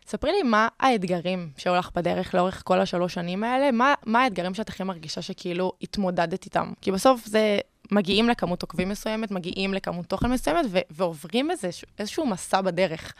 ספרי 0.06 0.32
לי 0.32 0.42
מה 0.42 0.68
האתגרים 0.80 1.50
שהיו 1.58 1.74
לך 1.76 1.90
בדרך 1.94 2.34
לאורך 2.34 2.62
כל 2.64 2.80
השלוש 2.80 3.14
שנים 3.14 3.44
האלה, 3.44 3.70
מה, 3.70 3.94
מה 4.04 4.22
האתגרים 4.22 4.54
שאת 4.54 4.68
הכי 4.68 4.82
מרגישה 4.82 5.22
שכאילו 5.22 5.72
התמודדת 5.82 6.44
איתם? 6.44 6.72
כי 6.80 6.92
בסוף 6.92 7.26
זה, 7.26 7.58
מגיעים 7.92 8.28
לכמות 8.28 8.62
עוקבים 8.62 8.88
מסוימת, 8.88 9.30
מגיעים 9.30 9.74
לכמות 9.74 10.06
תוכן 10.06 10.30
מסוימת, 10.30 10.66
ו- 10.70 10.78
ועוברים 10.90 11.50
איזשהו, 11.50 11.88
איזשהו 11.98 12.26
מסע 12.26 12.60
בדרך. 12.60 13.14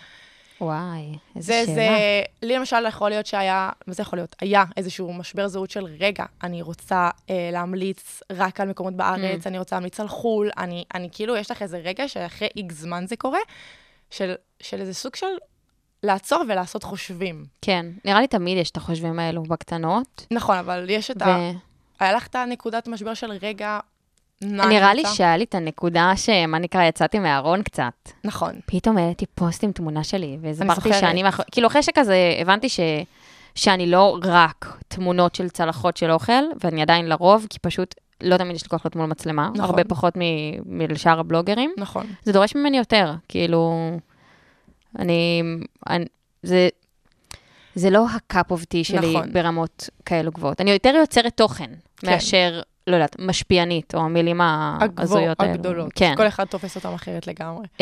וואי, 0.61 1.19
איזה 1.37 1.53
זה, 1.53 1.63
שאלה. 1.67 1.75
זה, 1.75 2.23
לי 2.43 2.57
למשל 2.57 2.87
יכול 2.89 3.11
להיות 3.11 3.27
שהיה, 3.27 3.71
מה 3.87 3.95
זה 3.95 4.03
יכול 4.03 4.19
להיות? 4.19 4.37
היה 4.41 4.65
איזשהו 4.77 5.13
משבר 5.13 5.49
זהות 5.49 5.71
של 5.71 5.85
רגע, 6.01 6.25
אני 6.43 6.63
רוצה 6.63 7.11
אה, 7.31 7.49
להמליץ 7.53 8.23
רק 8.33 8.61
על 8.61 8.69
מקומות 8.69 8.95
בארץ, 8.95 9.45
Mm. 9.45 9.49
אני 9.49 9.59
רוצה 9.59 9.77
להמליץ 9.77 10.01
על 10.01 10.09
חו"ל, 10.09 10.51
אני, 10.59 10.85
אני 10.95 11.09
כאילו, 11.13 11.37
יש 11.37 11.51
לך 11.51 11.63
איזה 11.63 11.79
רגע 11.79 12.09
שאחרי 12.09 12.49
איקס 12.57 12.75
זמן 12.75 13.07
זה 13.07 13.17
קורה, 13.17 13.39
של, 14.11 14.35
של 14.61 14.81
איזה 14.81 14.95
סוג 14.95 15.17
של 15.17 15.27
לעצור 16.07 16.43
ולעשות 16.49 16.83
חושבים. 16.83 17.45
כן, 17.63 17.87
נראה 18.05 18.21
לי 18.21 18.27
תמיד 18.27 18.59
יש 18.59 18.71
את 18.71 18.77
החושבים 18.77 19.19
האלו 19.19 19.43
בקטנות. 19.43 20.27
נכון, 20.31 20.57
אבל 20.57 20.87
יש 20.91 21.11
את 21.11 21.23
ו... 21.23 21.25
ה... 21.25 21.51
היה 22.01 22.13
לך 22.13 22.27
את 22.27 22.35
הנקודת 22.35 22.89
משבר 22.89 23.15
של 23.15 23.31
רגע, 23.43 23.79
נראה 24.43 24.95
לי? 24.95 25.03
שהיה 25.15 25.37
לי 25.37 25.45
את 25.45 25.55
הנקודה 25.55 26.13
שמה 26.17 26.59
נקרא, 26.59 26.83
יצאתי 26.85 27.19
מהארון 27.19 27.63
קצת. 27.63 27.93
נכון. 28.25 28.53
פתאום 28.67 28.99
העליתי 28.99 29.27
פוסט 29.35 29.65
עם 29.65 29.73
תמונה 29.73 30.05
שלי, 30.05 30.39
והסברתי. 30.41 30.93
שאני, 30.93 31.23
מאח- 31.23 31.41
כאילו 31.53 31.69
אחרי 31.69 31.83
שכזה 31.83 32.17
הבנתי 32.41 32.69
ש... 32.69 32.81
שאני 33.55 33.87
לא 33.87 34.19
רק 34.25 34.77
תמונות 34.89 35.35
של 35.35 35.49
צלחות 35.49 35.97
של 35.97 36.11
אוכל, 36.11 36.33
ואני 36.65 36.83
עדיין 36.83 37.07
לרוב, 37.09 37.47
כי 37.51 37.59
פשוט 37.59 37.95
לא 38.21 38.37
תמיד 38.37 38.57
יש 38.57 38.63
לי 38.63 38.69
כוח 38.69 38.85
להיות 38.85 38.97
מול 38.97 39.07
מצלמה, 39.07 39.49
נכון. 39.49 39.61
הרבה 39.61 39.85
פחות 39.85 40.17
מ- 40.17 40.21
מלשאר 40.79 41.21
הבלוגרים. 41.21 41.73
נכון. 41.79 42.07
זה 42.25 42.33
דורש 42.33 42.55
ממני 42.55 42.79
יותר, 42.79 43.13
כאילו, 43.29 43.73
אני, 44.99 45.43
אני 45.89 46.05
זה, 46.43 46.69
זה 47.75 47.91
לא 47.91 48.07
ה-cup 48.09 48.53
of 48.53 48.61
tea 48.61 48.85
שלי 48.85 49.11
נכון. 49.11 49.33
ברמות 49.33 49.91
כאלו 50.05 50.31
גבוהות. 50.31 50.61
אני 50.61 50.71
יותר 50.71 50.95
יוצרת 51.01 51.37
תוכן 51.37 51.71
כן. 51.97 52.11
מאשר, 52.11 52.61
לא 52.87 52.95
יודעת, 52.95 53.17
משפיענית, 53.19 53.95
או 53.95 54.01
המילים 54.01 54.41
ההזויות 54.41 55.41
האלו. 55.41 55.53
הגדולות. 55.53 55.93
כן. 55.95 56.15
כל 56.17 56.27
אחד 56.27 56.45
תופס 56.45 56.77
אותם 56.77 56.95
אחרת 56.95 57.27
לגמרי. 57.27 57.67
Uh, 57.79 57.81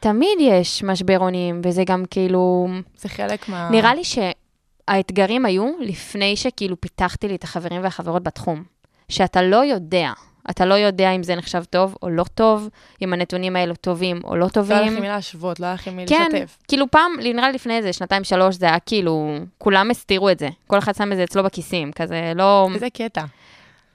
תמיד 0.00 0.38
יש 0.40 0.82
משברונים, 0.82 1.60
וזה 1.64 1.84
גם 1.84 2.04
כאילו, 2.10 2.68
זה 2.96 3.08
חלק 3.08 3.48
מה... 3.48 3.68
נראה 3.70 3.94
לי 3.94 4.02
שהאתגרים 4.04 5.46
היו 5.46 5.70
לפני 5.80 6.36
שכאילו 6.36 6.80
פיתחתי 6.80 7.28
לי 7.28 7.34
את 7.34 7.44
החברים 7.44 7.82
והחברות 7.82 8.22
בתחום. 8.22 8.64
שאתה 9.10 9.42
לא 9.42 9.64
יודע, 9.64 10.12
אתה 10.50 10.64
לא 10.64 10.74
יודע 10.74 11.10
אם 11.10 11.22
זה 11.22 11.34
נחשב 11.36 11.64
טוב 11.70 11.96
או 12.02 12.10
לא 12.10 12.24
טוב, 12.34 12.68
אם 13.02 13.12
הנתונים 13.12 13.56
האלו 13.56 13.74
טובים 13.74 14.20
או 14.24 14.34
לא 14.34 14.40
לא 14.40 14.44
היה 14.44 14.50
טובים. 14.50 14.92
לך 14.94 15.00
מי 15.00 15.08
להשוות, 15.08 15.60
לא 15.60 15.66
היה 15.66 15.74
לך 15.74 15.88
מי 15.88 16.04
כן, 16.06 16.28
לשתף. 16.32 16.56
כאילו 16.68 16.90
פעם, 16.90 17.12
נראה 17.20 17.48
לי 17.48 17.54
לפני 17.54 17.76
איזה 17.76 17.92
שנתיים, 17.92 18.24
שלוש, 18.24 18.56
זה 18.56 18.66
היה 18.66 18.78
כאילו, 18.78 19.36
כולם 19.58 19.90
הסתירו 19.90 20.30
את 20.30 20.38
זה. 20.38 20.48
כל 20.66 20.78
אחד 20.78 20.94
שם 20.94 21.12
את 21.12 21.16
זה 21.16 21.24
אצלו 21.24 21.42
בכיסים, 21.42 21.92
כזה 21.92 22.32
לא... 22.34 22.68
איזה 22.74 22.90
קטע. 22.90 23.24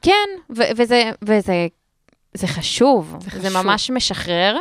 כן, 0.01 0.27
ו- 0.57 0.63
וזה, 0.77 1.11
וזה 1.21 1.67
זה 2.33 2.47
חשוב, 2.47 3.17
זה 3.19 3.39
זה, 3.39 3.49
חשוב. 3.49 3.63
ממש 3.63 3.91
משחרר, 3.91 4.57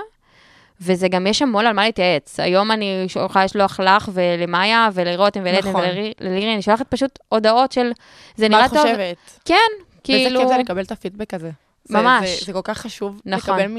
וזה 0.81 1.09
גם, 1.09 1.27
יש 1.27 1.43
המון 1.43 1.67
על 1.67 1.73
מה 1.73 1.85
להתייעץ. 1.85 2.41
היום 2.41 2.71
אני 2.71 3.07
יכולה 3.27 3.45
לשלוח 3.45 3.81
לך 3.81 4.11
ולמאיה 4.13 4.89
ולרותם 4.95 5.41
ולעדן 5.41 5.69
נכון. 5.69 5.85
וללירי, 6.21 6.55
אני 6.55 6.63
שולחת 6.63 6.87
פשוט 6.89 7.19
הודעות 7.29 7.73
של, 7.73 7.93
זה 8.37 8.49
מה 8.49 8.57
נראה 8.57 8.67
את 8.67 8.71
טוב. 8.71 8.81
חושבת? 8.83 9.41
כן, 9.45 9.71
כאילו... 10.05 10.19
איזה 10.25 10.39
כיף 10.39 10.49
זה 10.49 10.59
לקבל 10.59 10.83
את 10.83 10.93
הפידבק 10.93 11.35
הזה. 11.35 11.51
זה- 11.85 11.99
ממש. 11.99 12.29
זה, 12.41 12.45
זה 12.47 12.53
כל 12.53 12.61
כך 12.65 12.79
חשוב 12.79 13.21
נכון. 13.25 13.59
לקבל 13.59 13.73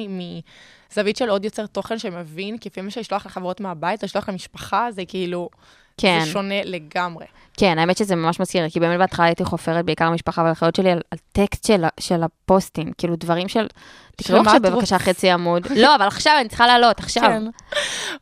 מזווית 0.92 1.18
של 1.18 1.30
עוד 1.30 1.46
יוצר 1.46 1.66
תוכן 1.66 2.00
שמבין, 2.00 2.58
כי 2.58 2.70
לפעמים 2.70 2.90
לשלוח 2.98 3.26
לחברות 3.26 3.62
מהבית, 3.62 4.04
לשלוח 4.04 4.30
למשפחה, 4.30 4.88
זה 4.92 5.06
כאילו, 5.08 5.50
כן. 5.98 6.20
זה 6.24 6.32
שונה 6.32 6.64
לגמרי. 6.64 7.26
כן, 7.58 7.80
האמת 7.80 7.98
שזה 7.98 8.16
ממש 8.16 8.40
מזכיר, 8.40 8.70
כי 8.70 8.80
באמת 8.80 9.00
בהתחלה 9.00 9.26
הייתי 9.26 9.46
חופרת 9.46 9.86
בעיקר 9.86 10.06
המשפחה 10.06 10.44
והאחיות 10.44 10.76
שלי 10.76 10.92
על, 10.92 11.02
על 11.12 11.18
טקסט 11.32 11.66
של, 11.66 11.84
של 12.00 12.24
הפוסטים, 12.24 12.92
כאילו 12.98 13.16
דברים 13.16 13.48
של... 13.48 13.68
תקראו 14.16 14.40
עכשיו 14.40 14.60
בבקשה? 14.62 15.00
חצי 15.00 15.32
עמוד. 15.32 15.68
לא, 15.76 15.96
אבל 15.96 16.08
עכשיו 16.08 16.34
אני 16.40 16.50
צריכה 16.50 16.68
לעלות, 16.68 17.00
עכשיו. 17.00 17.24
כן. 17.24 17.44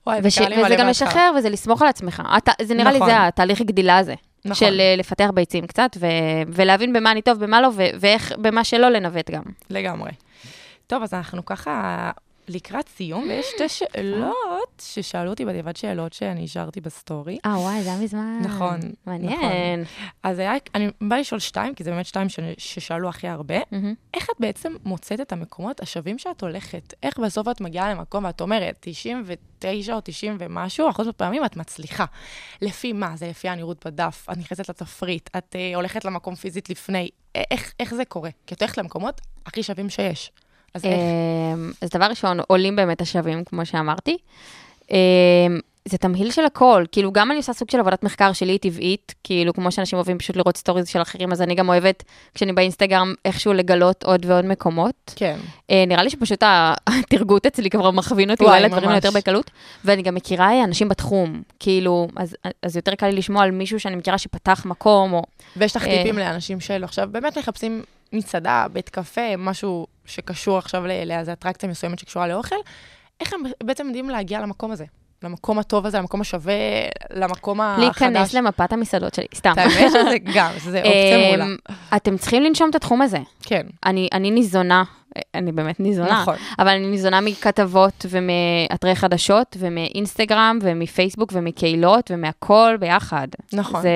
וואי, 0.07 0.19
וש, 0.23 0.39
זה 0.39 0.45
וזה 0.65 0.75
גם. 0.75 0.87
לשחרר 0.87 1.31
וזה 1.37 1.49
לסמוך 1.49 1.81
על 1.81 1.87
עצמך. 1.87 2.23
אתה, 2.37 2.51
זה 2.61 2.73
נראה 2.73 2.93
נכון. 2.93 3.07
לי 3.07 3.13
זה 3.13 3.27
התהליך 3.27 3.61
גדילה 3.61 3.97
הזה. 3.97 4.13
נכון. 4.45 4.67
של 4.67 4.79
אה, 4.79 4.95
לפתח 4.97 5.29
ביצים 5.33 5.67
קצת, 5.67 5.97
ו, 5.99 6.07
ולהבין 6.47 6.93
במה 6.93 7.11
אני 7.11 7.21
טוב, 7.21 7.39
במה 7.39 7.61
לא, 7.61 7.67
ו, 7.75 7.83
ואיך, 7.99 8.33
במה 8.37 8.63
שלא 8.63 8.89
לנווט 8.89 9.31
גם. 9.31 9.43
לגמרי. 9.69 10.11
טוב, 10.87 11.03
אז 11.03 11.13
אנחנו 11.13 11.45
ככה 11.45 12.11
לקראת 12.47 12.89
סיום, 12.89 13.23
ויש 13.29 13.45
שתי 13.55 13.69
שאלות 13.77 14.81
ששאלו 14.81 15.29
אותי 15.29 15.45
בדיבת 15.45 15.77
שאלות 15.77 16.13
שאני 16.13 16.43
השארתי 16.43 16.81
בסטורי. 16.81 17.37
אה, 17.45 17.59
וואי, 17.59 17.83
זה 17.83 17.89
היה 17.89 17.99
מזמן. 17.99 18.39
נכון, 18.43 18.79
מעניין. 19.05 19.83
אז 20.23 20.39
היה, 20.39 20.53
אני 20.75 20.87
באה 21.01 21.19
לשאול 21.19 21.39
שתיים, 21.39 21.75
כי 21.75 21.83
זה 21.83 21.91
באמת 21.91 22.05
שתיים 22.05 22.29
ש- 22.29 22.39
ששאלו 22.57 23.09
הכי 23.09 23.27
הרבה. 23.27 23.55
איך 24.13 24.27
את 24.29 24.35
בעצם 24.39 24.75
מוצאת 24.85 25.19
את 25.21 25.31
המקומות 25.31 25.81
השווים 25.81 26.17
שאת 26.19 26.41
הולכת? 26.41 26.93
איך 27.03 27.19
בסוף 27.19 27.47
את 27.47 27.61
מגיעה 27.61 27.93
למקום 27.93 28.23
ואת 28.25 28.41
אומרת, 28.41 28.77
99 28.79 29.95
או 29.95 29.99
90 30.03 30.37
ומשהו, 30.39 30.89
אחוז 30.89 31.07
מהפעמים 31.07 31.45
את 31.45 31.57
מצליחה. 31.57 32.05
לפי 32.61 32.93
מה? 32.93 33.15
זה 33.15 33.27
לפי 33.27 33.49
הנראות 33.49 33.85
בדף, 33.85 34.27
את 34.31 34.37
נכנסת 34.37 34.69
לתפריט, 34.69 35.29
את 35.37 35.55
uh, 35.55 35.75
הולכת 35.75 36.05
למקום 36.05 36.35
פיזית 36.35 36.69
לפני. 36.69 37.09
איך 37.79 37.95
זה 37.95 38.05
קורה? 38.05 38.29
כי 38.47 38.55
את 38.55 38.61
הולכת 38.61 38.77
למקומות 38.77 39.21
הכי 39.45 39.63
שווים 39.63 39.89
שיש. 39.89 40.31
אז 40.73 40.85
איך? 40.85 40.93
אמ, 40.93 41.71
אז 41.81 41.89
דבר 41.89 42.05
ראשון, 42.05 42.39
עולים 42.47 42.75
באמת 42.75 43.01
השווים, 43.01 43.43
כמו 43.43 43.65
שאמרתי. 43.65 44.17
אמ, 44.91 44.97
זה 45.85 45.97
תמהיל 45.97 46.31
של 46.31 46.45
הכל, 46.45 46.85
כאילו 46.91 47.11
גם 47.11 47.31
אני 47.31 47.37
עושה 47.37 47.53
סוג 47.53 47.71
של 47.71 47.79
עבודת 47.79 48.03
מחקר 48.03 48.33
שלי 48.33 48.57
טבעית, 48.57 49.13
כאילו 49.23 49.53
כמו 49.53 49.71
שאנשים 49.71 49.97
אוהבים 49.97 50.17
פשוט 50.17 50.35
לראות 50.35 50.57
סטוריז 50.57 50.87
של 50.87 51.01
אחרים, 51.01 51.31
אז 51.31 51.41
אני 51.41 51.55
גם 51.55 51.69
אוהבת, 51.69 52.03
כשאני 52.35 52.53
באינסטגרם, 52.53 53.13
איכשהו 53.25 53.53
לגלות 53.53 54.03
עוד 54.03 54.25
ועוד 54.25 54.45
מקומות. 54.45 55.13
כן. 55.15 55.37
אה, 55.71 55.83
נראה 55.87 56.03
לי 56.03 56.09
שפשוט 56.09 56.43
האלגוריתם 56.87 57.45
אצלי 57.45 57.69
כבר 57.69 57.91
מכווין 57.91 58.31
אותי 58.31 58.43
וואי, 58.43 58.57
אולי 58.57 58.69
לדברים. 58.69 58.89
יותר 58.89 59.11
בקלות, 59.11 59.51
ואני 59.85 60.01
גם 60.01 60.15
מכירה 60.15 60.51
אה, 60.51 60.63
אנשים 60.63 60.89
בתחום, 60.89 61.41
כאילו, 61.59 62.07
אז, 62.15 62.35
אז 62.61 62.75
יותר 62.75 62.95
קל 62.95 63.07
לי 63.07 63.15
לשמוע 63.15 63.43
על 63.43 63.51
מישהו 63.51 63.79
שאני 63.79 63.95
מכירה 63.95 64.17
שפתח 64.17 64.65
מקום, 64.65 65.13
או... 65.13 65.23
ויש 65.57 65.75
לך 65.75 65.87
אה. 65.87 65.97
טיפים 65.97 66.17
לאנשים 66.17 66.59
שאלו 66.59 66.85
עכשיו 66.85 67.09
באמת 67.11 67.37
מחפשים 67.37 67.83
מסעדה, 68.13 68.65
בית 68.73 68.89
קפה, 68.89 69.37
משהו 69.37 69.87
שקשור 70.05 70.57
עכשיו 70.57 70.83
לאיזו 71.05 71.31
אטרקציה 71.31 71.69
מסוימת 71.69 71.99
שקשורה 71.99 72.27
לאוכל, 72.27 72.55
איך 73.19 73.33
הם 73.33 73.39
בעצם 73.63 73.85
יודעים 73.85 74.09
להגיע 74.09 74.41
למקום 74.41 74.71
הזה? 74.71 74.85
למקום 75.23 75.59
הטוב 75.59 75.85
הזה, 75.85 75.97
למקום 75.97 76.21
השווה, 76.21 76.53
למקום 77.13 77.61
החדש. 77.61 77.83
להיכנס 77.83 78.33
למפת 78.33 78.73
המסעדות 78.73 79.13
שלי, 79.13 79.25
סתם. 79.35 79.53
האמת 79.57 79.91
שזה 79.91 80.17
גם, 80.33 80.51
שזה 80.63 80.77
אופציה 80.77 81.17
מעולה. 81.27 81.45
אמ, 81.45 81.55
אתם 81.95 82.17
צריכים 82.17 82.43
לנשום 82.43 82.69
את 82.69 82.75
התחום 82.75 83.01
הזה. 83.01 83.19
כן, 83.43 83.67
אני, 83.85 84.09
אני 84.13 84.31
ניזונה, 84.31 84.83
אני 85.35 85.51
באמת 85.51 85.79
ניזונה, 85.79 86.21
נכון. 86.21 86.35
אבל 86.59 86.67
אני 86.67 86.87
ניזונה 86.87 87.21
מכתבות 87.21 88.05
ומאתרי 88.09 88.95
חדשות 88.95 89.57
ומאינסטגרם 89.59 90.59
ומפייסבוק 90.61 91.29
ומקהילות 91.33 92.11
ומהכל 92.13 92.75
ביחד. 92.79 93.27
נכון. 93.53 93.81
זה... 93.81 93.89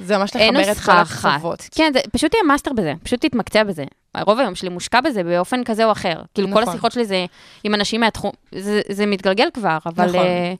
זה 0.00 0.18
ממש 0.18 0.36
לחבר 0.36 0.72
את 0.72 0.78
כל. 0.78 0.92
החוות. 0.92 1.68
כן, 1.74 1.90
זה, 1.92 2.00
פשוט 2.12 2.30
תהיה 2.30 2.42
master 2.42 2.72
בזה, 2.72 2.92
פשוט 3.02 3.26
תתמקצע 3.26 3.64
בזה. 3.64 3.84
רוב 4.20 4.38
היום 4.38 4.54
שלי 4.54 4.68
מושקע 4.68 5.00
בזה 5.00 5.24
באופן 5.24 5.64
כזה 5.64 5.84
או 5.84 5.92
אחר. 5.92 6.22
כאילו, 6.34 6.48
כל 6.52 6.60
נכון. 6.60 6.68
השיחות 6.68 6.92
שלי 6.92 7.04
זה 7.04 7.24
עם 7.64 7.74
אנשים 7.74 8.00
מהתחום, 8.00 8.32
זה, 8.54 8.80
זה 8.88 9.06
מתגלגל 9.06 9.48
כבר, 9.54 9.78
אבל... 9.86 10.06
נכון. 10.06 10.20
uh, 10.20 10.58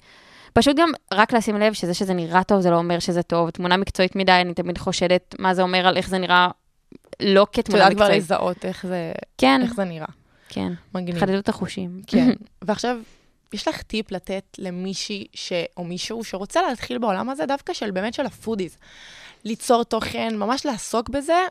פשוט 0.53 0.77
גם 0.77 0.91
רק 1.13 1.33
לשים 1.33 1.57
לב 1.57 1.73
שזה 1.73 1.95
שזה 1.95 2.15
נראה 2.15 2.45
טוב, 2.45 2.61
זה 2.61 2.71
לא 2.71 2.77
אומר 2.77 2.99
שזה 2.99 3.23
טוב. 3.23 3.51
תמונה 3.51 3.77
מקצועית 3.77 4.17
מדי, 4.17 4.33
אני 4.33 4.55
תמיד 4.55 4.79
חושדת 4.79 5.35
מה 5.39 5.55
זה 5.55 5.63
אומר 5.63 5.87
על 5.87 5.97
איך 5.97 6.09
זה 6.09 6.19
נראה, 6.19 6.49
לא 7.21 7.43
את 7.43 7.49
כתמונה 7.53 7.83
יודעת 7.83 7.97
כבר 7.97 8.05
מקצועית. 8.05 8.23
לזהות 8.23 8.65
איך 8.65 8.87
זה 8.87 9.13
כן, 9.39 9.61
איך 9.63 9.75
זה 9.75 9.85
נראה. 9.85 10.07
כן. 10.49 10.73
מגניב. 10.95 11.19
חדדו 11.21 11.39
את 11.39 11.49
החושים. 11.49 12.01
כן. 12.07 12.31
ועכשיו, 12.65 12.99
יש 13.53 13.69
לך 13.69 13.83
טיפ 13.83 14.11
לתת 14.13 14.45
למישהי 14.59 15.27
ש... 15.35 15.53
או 15.77 15.85
מישהו 15.85 16.25
שרוצה 16.25 16.63
להתחיל 16.63 16.99
בעולם 16.99 17.29
הזה, 17.31 17.47
דווקא 17.47 17.73
של 17.73 17.91
באמת 17.91 18.15
של 18.15 18.27
ה 18.27 18.32
foodies. 18.32 18.77
ליצור 19.45 19.85
תוכן, 19.85 20.37
ממש 20.37 20.67
לעסוק 20.67 21.09
בזה, 21.09 21.43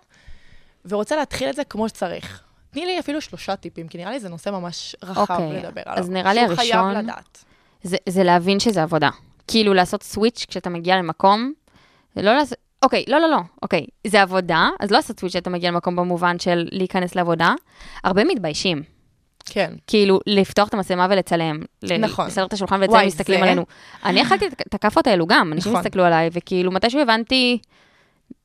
ורוצה 0.85 1.15
להתחיל 1.15 1.49
את 1.49 1.55
זה 1.55 1.63
כמו 1.63 1.89
שצריך. 1.89 2.41
תני 2.71 2.85
לי 2.85 2.99
אפילו 2.99 3.21
שלושה 3.21 3.55
טיפים, 3.55 3.87
כי 3.87 3.97
נראה 3.97 4.11
לי 4.11 4.19
זה 4.19 4.29
נושא 4.29 4.49
ממש 4.49 4.95
רחב 5.03 5.21
אוקיי, 5.31 5.53
לדבר 5.63 5.81
עליו. 5.85 5.99
אז 6.03 6.09
נראה 6.09 6.33
לי 6.33 6.41
שהוא 6.45 6.55
חייב 6.55 6.75
הראשון- 6.75 7.03
לדעת. 7.03 7.43
זה, 7.83 7.97
זה 8.09 8.23
להבין 8.23 8.59
שזה 8.59 8.83
עבודה. 8.83 9.09
כאילו 9.47 9.73
לעשות 9.73 10.03
switch 10.03 10.45
כשאתה 10.49 10.69
מגיע 10.69 10.95
למקום, 10.97 11.53
זה 12.15 12.21
לא 12.21 12.33
לעשות... 12.35 12.57
אוקיי, 12.85 13.03
לא, 13.07 13.19
לא, 13.19 13.29
לא, 13.29 13.37
אוקיי, 13.61 13.85
זה 14.07 14.21
עבודה, 14.21 14.69
אז 14.79 14.91
לא 14.91 15.01
סוויץ' 15.01 15.23
כשאתה 15.31 15.49
מגיע 15.49 15.71
למקום 15.71 15.95
במובן 15.95 16.39
של 16.39 16.67
להיכנס 16.71 17.15
לעבודה. 17.15 17.53
הרבה 18.03 18.23
מתביישים. 18.23 18.83
כן. 19.45 19.73
כאילו, 19.87 20.19
לפתוח 20.27 20.67
את 20.67 20.73
המצלמה 20.73 21.07
ולצלם. 21.09 21.59
נכון. 21.99 22.27
לסדר 22.27 22.45
את 22.45 22.53
השולחן 22.53 22.75
ולצלם, 22.75 22.93
וואי, 22.93 23.05
מסתכלים 23.07 23.39
זה- 23.39 23.45
עלינו. 23.45 23.65
אני 24.05 24.21
אכלתי 24.21 24.47
את- 24.47 24.73
הכאפות 24.73 25.07
האלו 25.07 25.27
גם, 25.27 25.53
אנשים 25.53 25.71
נכון. 25.71 25.81
הסתכלו 25.85 26.03
עליי, 26.03 26.29
וכאילו, 26.33 26.71
מתישהו 26.71 26.99
הבנתי, 27.01 27.57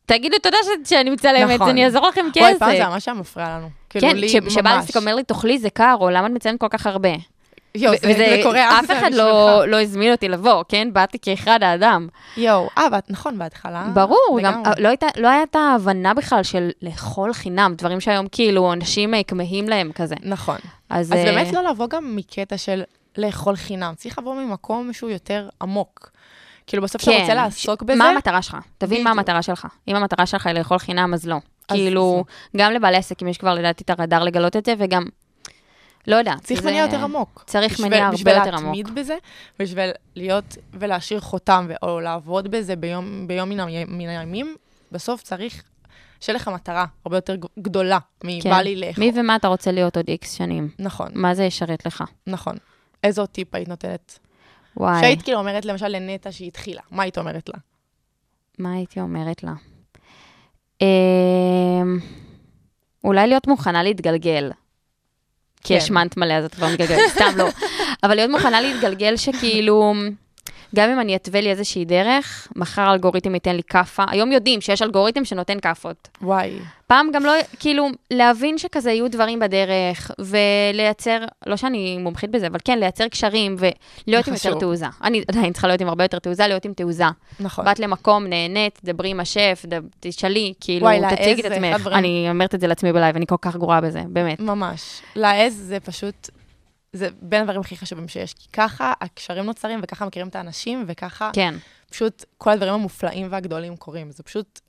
תגידו 0.06 0.36
תודה 0.42 0.56
ש- 0.64 0.90
שאני 0.90 1.10
מצלמת, 1.10 1.50
נכון. 1.54 1.68
אני 1.68 1.84
אעזור 1.84 2.08
לכם 2.08 2.26
וואי, 2.36 2.58
פעם. 2.58 2.76
זה 2.76 2.86
ממש 2.86 3.08
היה 3.08 3.14
מפריע 3.14 3.48
לנו. 3.48 3.68
כאילו, 3.90 4.08
כן, 4.08 4.16
לי 4.16 4.28
כשבא 4.48 4.76
ממש. 4.76 4.96
אומר 4.96 5.14
לי, 5.14 5.24
תאכלי, 5.24 5.58
זה 5.58 5.70
קר, 5.70 5.96
או 6.00 6.10
למה 6.10 6.26
את 6.26 6.32
מציינת 6.32 6.60
כל 6.60 6.68
כך 6.70 6.86
הרבה? 6.86 7.08
יואו, 7.74 7.92
זה, 7.96 8.10
וזה- 8.10 8.36
זה 8.36 8.40
קורה 8.42 8.80
אף 8.80 8.90
אחד 8.90 9.10
לא, 9.14 9.64
לא 9.66 9.80
הזמין 9.80 10.12
אותי 10.12 10.28
לבוא, 10.28 10.62
כן? 10.68 10.88
באתי 10.92 11.18
כאחד 11.22 11.62
האדם. 11.62 12.08
יואו, 12.36 12.68
אה, 12.78 12.84
ואת, 12.92 13.10
נכון, 13.10 13.38
בהתחלה. 13.38 13.86
ברור, 13.94 14.38
גם. 14.42 14.62
לא 14.78 14.88
הייתה, 14.88 15.06
לא 15.16 15.28
הייתה 15.28 15.58
ההבנה 15.58 16.14
בכלל 16.14 16.42
של 16.42 16.70
לאכול 16.82 17.32
חינם, 17.32 17.74
דברים 17.78 18.00
שהיום 18.00 18.26
כאילו 18.32 18.72
אנשים 18.72 19.14
אה, 19.14 19.22
כמהים 19.22 19.68
להם 19.68 19.92
כזה. 19.92 20.14
נכון. 20.22 20.56
אז, 20.90 21.06
אז 21.06 21.18
אה, 21.18 21.24
באמת 21.24 21.52
לא 21.52 21.70
לבוא 21.70 21.86
גם 21.88 22.16
מקטע 22.16 22.58
של 22.58 22.82
לאכול 23.18 23.56
חינם, 23.56 23.92
צריך 23.96 24.18
לבוא 24.18 24.34
ממקום 24.34 24.92
שהוא 24.92 25.10
יותר 25.10 25.48
עמוק. 25.62 26.10
כאילו 26.66 26.82
בסוף 26.82 27.02
אתה 27.02 27.10
רוצה 27.10 27.34
לעסוק 27.34 27.82
בזה, 27.82 27.92
כן. 27.92 27.98
מה 27.98 28.08
המטרה 28.10 28.42
שלך? 28.42 28.56
תבין 28.78 29.04
מה. 29.04 29.10
המטרה 29.10 29.42
שלך. 29.42 29.66
אם 29.88 29.96
המטרה 29.96 30.26
שלך 30.26 30.46
היא 30.46 30.54
לאכול 30.54 30.78
חינם, 30.78 31.14
אז 31.14 31.26
לא. 31.26 31.36
אז 31.68 31.76
כאילו, 31.76 32.24
גם 32.56 32.72
לבעלי 32.72 32.96
עסקים 32.96 33.28
יש 33.28 33.38
כבר 33.38 33.54
לדעתי 33.54 33.84
את 33.84 33.90
הרדאר 33.90 34.24
לגלות 34.24 34.56
את 34.56 34.64
זה, 34.66 34.74
וגם, 34.78 35.04
לא 36.06 36.16
יודעת. 36.16 36.44
צריך 36.44 36.64
מניע 36.64 36.82
יותר 36.82 37.04
עמוק. 37.04 37.44
צריך 37.46 37.72
בשביל- 37.72 37.88
מניע 37.88 38.04
הרבה 38.04 38.16
בשביל 38.16 38.34
יותר 38.34 38.56
עמוק. 38.56 38.76
להתמיד 38.76 38.94
בזה, 38.94 39.16
בשביל 39.58 39.90
להיות 40.16 40.44
ולהשאיר 40.72 41.20
חותם, 41.20 41.68
או 41.82 42.00
לעבוד 42.00 42.48
בזה 42.50 42.76
ביום, 42.76 43.24
ביום 43.28 43.48
מן, 43.48 43.56
מן 43.88 44.08
הימים, 44.08 44.56
בסוף 44.92 45.22
צריך 45.22 45.62
שיהיה 46.20 46.36
לך 46.36 46.48
מטרה 46.48 46.86
הרבה 47.04 47.16
יותר 47.16 47.36
גדולה 47.58 47.98
מבא 48.24 48.42
כן. 48.42 48.64
לי 48.64 48.76
לאכול. 48.76 49.04
מי 49.04 49.12
ומה 49.14 49.36
אתה 49.36 49.48
רוצה 49.48 49.72
להיות 49.72 49.96
עוד 49.96 50.08
איקס 50.08 50.32
שנים? 50.32 50.68
נכון, 50.78 51.08
מה 51.14 51.34
זה 51.34 51.44
ישרת 51.44 51.86
לך? 51.86 52.04
נכון. 52.26 52.56
איזה 53.04 53.20
עוד 53.20 53.28
טיפ 53.30 53.54
היית 53.54 53.68
נותנת? 53.68 54.18
וואי, 54.76 55.00
שהיית 55.00 55.22
כאילו 55.22 55.38
אומרת 55.38 55.64
למשל 55.64 55.88
לנטע 55.88 56.32
שהיא 56.32 56.48
התחילה, 56.48 56.80
מה 56.90 57.02
היית 57.02 57.18
אומרת 57.18 57.48
לה? 57.48 57.54
מה 58.58 58.72
הייתי 58.72 59.00
אומרת 59.00 59.42
לה? 59.42 59.52
אמ, 60.80 61.98
אולי 63.04 63.26
להיות 63.26 63.46
מוכנה 63.46 63.82
להתגלגל. 63.82 64.50
כי 65.64 65.68
כן. 65.68 65.74
יש 65.74 65.90
מנט 65.90 66.16
מלא, 66.16 66.34
אז 66.34 66.44
את 66.44 66.54
כבר 66.54 66.68
מתגלגלת, 66.68 67.10
סתם 67.10 67.32
לא. 67.36 67.48
אבל 68.02 68.14
להיות 68.14 68.30
מוכנה 68.30 68.60
להתגלגל 68.60 69.16
שכאילו, 69.16 69.94
גם 70.74 70.90
אם 70.90 71.00
אני 71.00 71.16
אתווה 71.16 71.40
לי 71.40 71.50
איזושהי 71.50 71.84
דרך, 71.84 72.48
מחר 72.56 72.82
האלגוריתם 72.82 73.34
ייתן 73.34 73.56
לי 73.56 73.62
כאפה. 73.62 74.04
היום 74.08 74.32
יודעים 74.32 74.60
שיש 74.60 74.82
אלגוריתם 74.82 75.24
שנותן 75.24 75.60
כאפות. 75.60 76.08
וואי, 76.22 76.52
פעם 76.86 77.10
גם 77.12 77.24
לא, 77.24 77.32
כאילו, 77.58 77.88
להבין 78.10 78.58
שכזה 78.58 78.90
יהיו 78.90 79.10
דברים 79.10 79.38
בדרך, 79.38 80.10
ולייצר, 80.18 81.18
לא 81.46 81.56
שאני 81.56 81.98
מומחית 81.98 82.30
בזה, 82.30 82.46
אבל 82.46 82.58
כן, 82.64 82.78
לייצר 82.78 83.08
קשרים, 83.08 83.56
ולהיות 83.58 84.28
עם 84.28 84.34
יותר. 84.34 84.58
תעוזה. 84.58 84.86
אני 85.02 85.22
עדיין 85.28 85.52
צריכה 85.52 85.68
להיות 85.68 85.80
עם 85.80 85.88
הרבה 85.88 86.04
יותר 86.04 86.18
תעוזה, 86.18 86.46
להיות 86.46 86.64
עם 86.64 86.72
תעוזה. 86.72 87.04
נכון. 87.40 87.64
באת 87.64 87.78
למקום, 87.78 88.26
נהנית, 88.26 88.80
דברי 88.84 89.08
עם 89.08 89.20
השף, 89.20 89.64
תשאלי, 90.00 90.52
כאילו, 90.60 90.88
תציגי 91.10 91.40
את 91.40 91.52
עצמך. 91.52 91.86
אני 91.92 92.26
אומרת 92.30 92.54
את 92.54 92.60
זה 92.60 92.66
לעצמי 92.66 92.92
בלייב, 92.92 93.16
אני 93.16 93.26
כל 93.26 93.36
כך 93.40 93.56
גרועה 93.56 93.80
בזה, 93.80 94.02
באמת. 94.06 94.40
ממש. 94.40 95.00
להעז 95.16 95.54
זה 95.54 95.80
פשוט, 95.80 96.30
זה 96.92 97.08
בין 97.22 97.40
הדברים 97.40 97.60
הכי 97.60 97.76
חשובים 97.76 98.08
שיש, 98.08 98.34
כי 98.34 98.48
ככה 98.52 98.92
הקשרים 99.00 99.44
נוצרים, 99.44 99.80
וככה 99.82 100.06
מכירים 100.06 100.28
את 100.28 100.36
האנשים, 100.36 100.84
וככה 100.86 101.30
כן, 101.32 101.54
פשוט 101.90 102.24
כל 102.38 102.50
הדברים 102.50 102.74
המופלאים 102.74 103.26
והגדולים 103.30 103.76
קורים. 103.76 104.10
זה 104.10 104.22
פשוט 104.22 104.60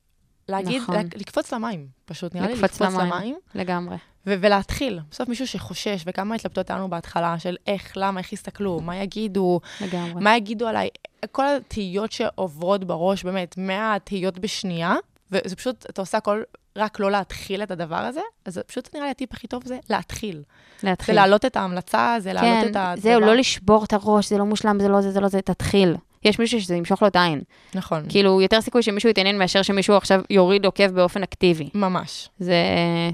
להגיד, 0.49 0.81
נכון. 0.81 0.95
לקפוץ 1.15 1.53
למים, 1.53 1.87
פשוט, 2.05 2.35
נראה 2.35 2.47
לי 2.47 2.53
לקפוץ 2.53 2.81
לקפוץ 2.81 2.99
למים. 2.99 3.13
למים, 3.13 3.35
לגמרי. 3.55 3.95
ו- 4.27 4.35
ולהתחיל. 4.41 4.99
בסוף 5.11 5.29
מישהו 5.29 5.47
שחושש, 5.47 6.03
וכמה 6.05 6.35
התלבטות 6.35 6.69
היה 6.69 6.79
לנו 6.79 6.89
בהתחלה, 6.89 7.39
של 7.39 7.57
איך, 7.67 7.93
למה, 7.95 8.19
איך 8.19 8.33
יסתכלו, 8.33 8.79
מה 8.79 8.95
יגידו, 8.95 9.59
לגמרי. 9.81 10.23
מה 10.23 10.37
יגידו 10.37 10.67
עליי, 10.67 10.89
כל 11.31 11.45
התהיות 11.47 12.11
שעוברות 12.11 12.83
בראש, 12.83 13.23
באמת, 13.23 13.57
מהתהיות 13.57 14.39
בשנייה, 14.39 14.95
וזה 15.31 15.55
פשוט, 15.55 15.85
אתה 15.89 16.01
עושה 16.01 16.17
הכל, 16.17 16.41
רק 16.77 16.99
לא 16.99 17.11
להתחיל 17.11 17.63
את 17.63 17.71
הדבר 17.71 17.95
הזה, 17.95 18.19
אז 18.45 18.53
זה 18.53 18.63
פשוט 18.63 18.89
נראה 18.95 19.05
לי 19.05 19.11
הטיפ 19.11 19.33
הכי 19.33 19.47
טוב 19.47 19.63
זה 19.65 19.77
להתחיל. 19.89 20.41
זה 20.81 20.87
להתחיל. 20.89 21.15
להעלות 21.15 21.45
את 21.45 21.57
ההמלצה, 21.57 22.15
זה 22.19 22.33
להעלות 22.33 22.67
את 22.67 22.73
כן, 22.73 22.79
הדבר. 22.79 23.01
זהו, 23.01 23.19
לא 23.21 23.35
לשבור 23.35 23.83
את 23.83 23.93
הראש, 23.93 24.29
זה 24.29 24.37
לא 24.37 24.45
מושלם, 24.45 24.79
זה 24.79 24.87
לא 24.87 25.01
זה, 25.01 25.11
זה 25.11 25.19
לא 25.19 25.27
זה, 25.27 25.41
תתחיל. 25.41 25.95
יש 26.23 26.39
מישהו 26.39 26.61
שזה 26.61 26.75
ימשוך 26.75 27.01
לו 27.01 27.07
את 27.07 27.15
העין. 27.15 27.41
נכון, 27.75 28.03
כאילו, 28.09 28.41
יותר 28.41 28.61
סיכוי 28.61 28.83
שמישהו 28.83 29.09
יתעניין 29.09 29.37
מאשר 29.37 29.61
שמישהו 29.61 29.95
עכשיו 29.95 30.21
יוריד 30.29 30.65
עוקב 30.65 30.87
באופן 30.87 31.23
אקטיבי. 31.23 31.69
ממש. 31.73 32.29
זה, 32.39 32.55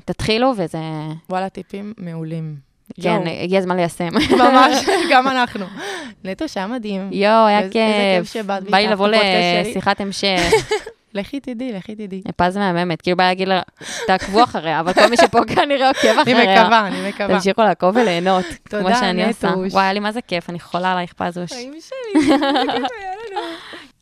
תתחילו 0.06 0.53
וזה, 0.58 0.77
וואלה, 1.30 1.49
טיפים 1.49 1.93
מעולים. 1.97 2.56
כן, 3.01 3.21
הגיע 3.43 3.60
הזמן 3.60 3.75
ליישם. 3.77 4.10
ממש, 4.38 4.86
גם 5.12 5.27
אנחנו. 5.27 5.65
נטו, 6.23 6.47
שהיה 6.49 6.67
מדהים. 6.67 7.10
יואו, 7.13 7.45
היה 7.47 7.60
איזה- 7.60 7.67
איזה 7.80 8.21
כיף 8.23 8.34
כיף. 8.34 8.43
שבאת 8.43 8.63
בא 8.63 8.77
לי 8.77 8.88
לבוא. 8.88 9.08
לשיחת 9.08 10.01
המשך. 10.01 10.51
לכי 11.13 11.39
תדעי, 11.39 11.74
לכי 11.74 11.96
תדעי. 11.96 12.22
פז 12.36 12.58
מהממת, 12.58 13.02
כאילו 13.02 13.17
בא 13.17 13.24
להגיד 13.24 13.48
לה, 13.48 13.62
תעקבו 14.08 14.43
אחריה, 14.43 14.80
אבל 14.80 14.93
כל 14.93 15.08
מי 15.10 15.17
שפה 15.17 15.39
כנראה 15.56 15.88
עוקב 15.88 16.08
אני 16.08 16.34
אחריה. 16.34 16.62
מקווה, 16.63 16.88
אני 16.88 17.10
מקווה. 17.10 17.36
תמשיכו 17.36 17.62
לעקוב 17.62 17.96
וליהנות, 17.96 18.46
כמו 18.70 18.89
שאני 19.00 19.28
עושה. 19.28 19.48
וואי, 19.48 19.84
היה 19.84 19.93
לי 19.93 20.00
מה 20.00 20.12
זה 20.12 20.22
כיף, 20.22 20.50
אני 20.50 20.60
חולה 20.60 20.91
עלייך 20.91 21.13
פזוש. 21.13 21.54
חיים 21.54 21.74
שלי, 21.82 22.22
איזה 22.22 22.36
כיף 22.38 22.91
היה 23.00 23.12
לנו. 23.32 23.41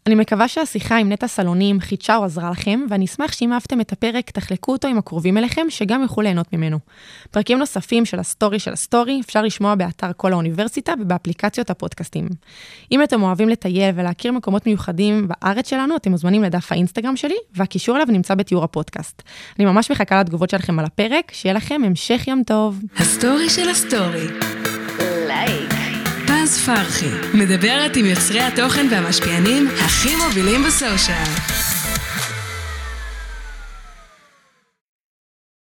אני 0.07 0.15
מקווה 0.15 0.47
שהשיחה 0.47 0.97
עם 0.97 1.11
נטע 1.11 1.27
סלונים 1.27 1.79
חידשה 1.79 2.15
או 2.15 2.23
עזרה 2.23 2.51
לכם, 2.51 2.79
ואני 2.89 3.05
אשמח 3.05 3.31
שאם 3.31 3.53
אהבתם 3.53 3.81
את 3.81 3.91
הפרק, 3.91 4.29
תחלקו 4.29 4.71
אותו 4.71 4.87
עם 4.87 4.97
הקרובים 4.97 5.37
אליכם, 5.37 5.65
שגם 5.69 6.01
יוכלו 6.01 6.23
ליהנות 6.23 6.53
ממנו. 6.53 6.79
פרקים 7.31 7.57
נוספים 7.57 8.05
של 8.05 8.19
הסטורי 8.19 8.59
של 8.59 8.73
הסטורי 8.73 9.21
אפשר 9.25 9.41
לשמוע 9.41 9.75
באתר 9.75 10.11
קול 10.17 10.33
האוניברסיטה 10.33 10.93
ובאפליקציות 11.01 11.69
הפודקאסטים. 11.69 12.27
אם 12.91 13.03
אתם 13.03 13.23
אוהבים 13.23 13.49
לטייל 13.49 13.91
ולהכיר 13.95 14.31
מקומות 14.31 14.65
מיוחדים 14.65 15.27
בארץ 15.27 15.69
שלנו, 15.69 15.95
אתם 15.95 16.11
מוזמנים 16.11 16.43
לדף 16.43 16.71
האינסטגרם 16.71 17.15
שלי, 17.15 17.37
והקישור 17.55 17.95
אליו 17.95 18.07
נמצא 18.09 18.35
בתיאור 18.35 18.63
הפודקאסט. 18.63 19.21
אני 19.59 19.65
ממש 19.65 19.91
מחכה 19.91 20.19
לתגובות 20.19 20.49
שלכם 20.49 20.79
על 20.79 20.85
הפרק, 20.85 21.31
שיהיה 21.31 21.53
לכם 21.53 21.81
המשך 21.85 22.27
יום 22.27 22.43
טוב. 22.43 22.81
הסטורי 22.97 23.49
של 23.49 23.69
הסטורי. 23.69 24.27
פרחי, 26.47 27.09
מדברת 27.33 27.95
עם 27.95 28.05
יוצרי 28.05 28.39
התוכן 28.39 28.87
והמשפיענים 28.91 29.67
הכי 29.85 30.15
מובילים 30.15 30.63
ב 30.63 30.76
social. 30.76 31.64